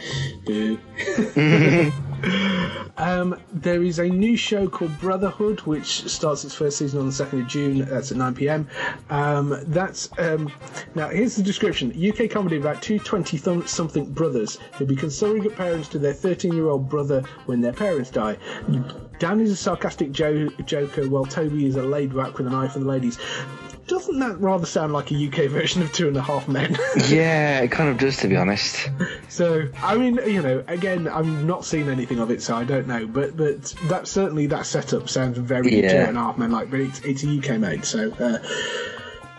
Um, 2.98 3.36
there 3.52 3.82
is 3.82 3.98
a 3.98 4.08
new 4.08 4.38
show 4.38 4.68
called 4.68 5.00
Brotherhood, 5.00 5.62
which 5.62 6.08
starts 6.08 6.44
its 6.44 6.54
first 6.54 6.78
season 6.78 7.00
on 7.00 7.06
the 7.08 7.12
2nd 7.12 7.42
of 7.42 7.48
June. 7.48 7.80
That's 7.86 8.12
at 8.12 8.18
9 8.18 8.36
pm. 8.36 8.68
Um, 9.10 9.58
that's 9.68 10.10
um, 10.20 10.52
Now, 10.94 11.10
here's 11.10 11.36
the 11.36 11.42
description 11.42 11.90
UK 11.92 12.30
comedy 12.30 12.58
about 12.58 12.82
two 12.82 13.00
20 13.00 13.40
th- 13.40 13.68
something 13.68 14.06
brothers 14.14 14.60
who 14.74 14.86
become 14.86 15.10
surrogate 15.10 15.56
parents 15.56 15.88
to 15.90 16.00
their 16.00 16.14
13 16.14 16.54
year 16.54 16.68
old 16.68 16.90
brother 16.90 17.24
when 17.46 17.62
their 17.62 17.74
parents 17.74 18.12
die. 18.12 18.38
Dan 19.18 19.40
is 19.40 19.52
a 19.52 19.56
sarcastic 19.56 20.12
jo- 20.12 20.50
joker, 20.66 21.10
while 21.10 21.26
Toby 21.26 21.66
is 21.66 21.76
a 21.76 21.84
laid 21.84 22.16
back 22.16 22.38
with 22.38 22.46
an 22.46 22.54
eye 22.54 22.68
for 22.68 22.80
the 22.80 22.86
ladies. 22.86 23.18
Doesn't 23.92 24.20
that 24.20 24.40
rather 24.40 24.66
sound 24.66 24.94
like 24.94 25.12
a 25.12 25.28
UK 25.28 25.50
version 25.50 25.82
of 25.82 25.92
Two 25.92 26.08
and 26.08 26.16
a 26.16 26.22
Half 26.22 26.48
Men? 26.48 26.78
yeah, 27.10 27.60
it 27.60 27.72
kind 27.72 27.90
of 27.90 27.98
does, 27.98 28.16
to 28.20 28.30
be 28.30 28.38
honest. 28.38 28.90
So 29.28 29.68
I 29.84 29.98
mean, 29.98 30.18
you 30.26 30.42
know, 30.42 30.64
again, 30.70 31.10
I've 31.10 31.28
not 31.28 31.66
seen 31.66 31.90
anything 31.90 32.20
of 32.20 32.32
it, 32.32 32.42
so 32.42 32.56
I 32.56 32.64
don't 32.64 32.88
know. 32.88 33.06
But 33.06 33.36
but 33.36 33.64
that 33.90 34.08
certainly 34.08 34.48
that 34.48 34.66
setup 34.66 35.10
sounds 35.10 35.38
very 35.40 35.82
Yeah. 35.82 35.92
two 35.92 36.10
and 36.10 36.18
a 36.18 36.22
half 36.22 36.38
men 36.38 36.52
like. 36.52 36.72
But 36.72 36.80
it's 36.80 37.02
it's 37.02 37.24
a 37.26 37.38
UK 37.38 37.60
made, 37.60 37.84
so. 37.84 38.14
Uh, 38.14 38.40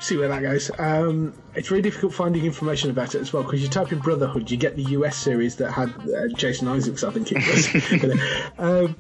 See 0.01 0.17
where 0.17 0.27
that 0.27 0.43
goes. 0.43 0.69
Um, 0.81 1.33
it's 1.55 1.71
really 1.71 1.83
difficult 1.83 2.13
finding 2.13 2.45
information 2.45 2.91
about 2.91 3.15
it 3.15 3.21
as 3.21 3.33
well 3.33 3.45
because 3.45 3.63
you 3.63 3.69
type 3.69 3.93
in 3.93 4.01
Brotherhood, 4.01 4.51
you 4.51 4.57
get 4.57 4.75
the 4.75 4.83
US 4.83 5.17
series 5.17 5.55
that 5.57 5.71
had 5.71 5.91
uh, 5.91 6.27
Jason 6.35 6.67
Isaacs, 6.67 7.05
I 7.05 7.13
think 7.13 7.31
it 7.31 7.37
was. 7.37 8.51
um, 8.59 8.97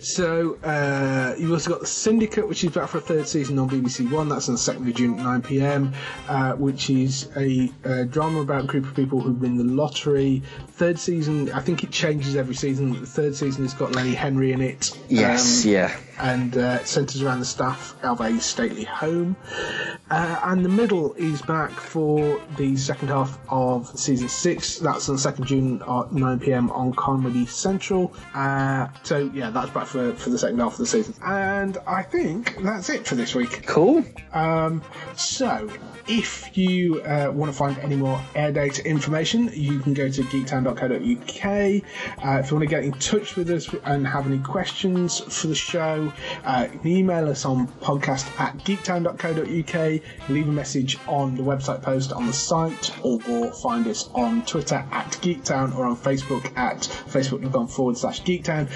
so 0.00 0.56
uh, 0.64 1.34
you've 1.38 1.52
also 1.52 1.70
got 1.70 1.80
the 1.80 1.86
Syndicate, 1.86 2.48
which 2.48 2.64
is 2.64 2.72
back 2.72 2.88
for 2.88 2.98
a 2.98 3.00
third 3.00 3.26
season 3.28 3.58
on 3.58 3.68
BBC 3.70 4.10
One. 4.10 4.28
That's 4.28 4.48
on 4.48 4.54
the 4.54 4.58
second 4.58 4.88
of 4.88 4.94
June 4.94 5.18
at 5.18 5.24
nine 5.24 5.42
pm, 5.42 5.92
uh, 6.28 6.52
which 6.54 6.90
is 6.90 7.30
a, 7.36 7.70
uh 7.84 8.04
drama 8.04 8.40
about 8.40 8.64
a 8.64 8.66
group 8.66 8.84
of 8.86 8.94
people 8.94 9.20
who 9.20 9.32
win 9.32 9.56
the 9.56 9.64
lottery. 9.64 10.42
Third 10.68 10.98
season, 10.98 11.50
I 11.52 11.60
think 11.60 11.84
it 11.84 11.90
changes 11.90 12.36
every 12.36 12.54
season. 12.54 13.00
The 13.00 13.06
third 13.06 13.34
season 13.36 13.64
has 13.64 13.74
got 13.74 13.92
Lenny 13.92 14.14
Henry 14.14 14.52
in 14.52 14.60
it. 14.60 14.98
Yes, 15.08 15.64
Um, 15.64 15.70
yeah. 15.72 15.96
And 16.18 16.56
uh, 16.56 16.84
centres 16.84 17.22
around 17.22 17.40
the 17.40 17.46
staff 17.46 17.94
of 18.02 18.20
a 18.20 18.40
stately 18.40 18.84
home. 18.84 19.36
Uh, 20.10 20.40
and 20.44 20.64
the 20.64 20.68
middle 20.68 21.14
is 21.14 21.42
back 21.42 21.70
for 21.70 22.40
the 22.56 22.76
second 22.76 23.08
half 23.08 23.38
of 23.48 23.86
season 23.98 24.28
six. 24.28 24.78
That's 24.78 25.08
on 25.08 25.16
2nd 25.16 25.44
June 25.44 25.82
at 25.82 26.12
9 26.12 26.40
pm 26.40 26.70
on 26.70 26.92
Comedy 26.94 27.46
Central. 27.46 28.14
Uh, 28.34 28.88
so, 29.02 29.30
yeah, 29.34 29.50
that's 29.50 29.70
back 29.70 29.86
for, 29.86 30.12
for 30.14 30.30
the 30.30 30.38
second 30.38 30.58
half 30.58 30.72
of 30.72 30.78
the 30.78 30.86
season. 30.86 31.14
And 31.24 31.78
I 31.86 32.02
think 32.02 32.56
that's 32.62 32.88
it 32.88 33.06
for 33.06 33.14
this 33.14 33.34
week. 33.34 33.66
Cool. 33.66 34.04
Um, 34.32 34.82
so, 35.16 35.68
if 36.08 36.56
you 36.56 37.02
uh, 37.02 37.30
want 37.32 37.50
to 37.50 37.56
find 37.56 37.76
any 37.78 37.96
more 37.96 38.20
air 38.34 38.52
data 38.52 38.86
information, 38.86 39.50
you 39.52 39.80
can 39.80 39.92
go 39.92 40.08
to 40.08 40.22
geektown.co.uk. 40.22 42.24
Uh, 42.24 42.38
if 42.38 42.50
you 42.50 42.56
want 42.56 42.62
to 42.62 42.66
get 42.66 42.84
in 42.84 42.92
touch 42.92 43.36
with 43.36 43.50
us 43.50 43.68
and 43.84 44.06
have 44.06 44.26
any 44.26 44.38
questions 44.38 45.18
for 45.18 45.48
the 45.48 45.54
show, 45.54 46.05
uh, 46.44 46.68
you 46.72 46.78
can 46.78 46.88
email 46.90 47.28
us 47.28 47.44
on 47.44 47.68
podcast 47.68 48.28
at 48.40 48.56
geektown.co.uk, 48.58 50.28
leave 50.28 50.48
a 50.48 50.52
message 50.52 50.98
on 51.06 51.36
the 51.36 51.42
website 51.42 51.82
post 51.82 52.12
on 52.12 52.26
the 52.26 52.32
site, 52.32 52.96
or, 53.04 53.20
or 53.28 53.52
find 53.52 53.86
us 53.86 54.08
on 54.14 54.44
Twitter 54.44 54.84
at 54.90 55.10
geektown 55.22 55.76
or 55.76 55.86
on 55.86 55.96
Facebook 55.96 56.56
at 56.56 56.78
facebook.com 56.78 57.68
forward 57.68 57.96
slash 57.96 58.22
geektown. 58.22 58.68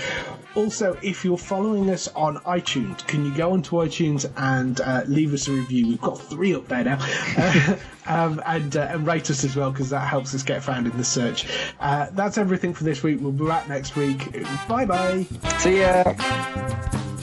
Also, 0.57 0.99
if 1.03 1.25
you're 1.25 1.39
following 1.39 1.89
us 1.91 2.09
on 2.09 2.37
iTunes, 2.39 3.07
can 3.07 3.25
you 3.25 3.33
go 3.37 3.53
onto 3.53 3.77
iTunes 3.77 4.31
and 4.37 4.81
uh, 4.81 5.03
leave 5.07 5.33
us 5.33 5.47
a 5.47 5.53
review? 5.53 5.87
We've 5.89 6.01
got 6.01 6.21
three 6.21 6.55
up 6.55 6.67
there 6.69 6.85
now. 6.85 7.77
Um, 8.07 8.43
and, 8.45 8.77
uh, 8.77 8.89
and 8.91 9.07
rate 9.07 9.31
us 9.31 9.45
as 9.45 9.55
well 9.55 9.71
because 9.71 9.91
that 9.91 10.01
helps 10.01 10.35
us 10.35 10.43
get 10.43 10.65
found 10.65 10.87
in 10.87 10.97
the 10.97 11.05
search. 11.05 11.47
Uh, 11.79 12.09
that's 12.13 12.39
everything 12.39 12.75
for 12.75 12.83
this 12.83 13.03
week. 13.05 13.19
We'll 13.21 13.31
be 13.31 13.47
back 13.47 13.69
next 13.69 13.95
week. 13.95 14.33
Bye 14.67 14.87
bye. 14.87 15.27
See 15.59 15.81
ya. 15.81 17.07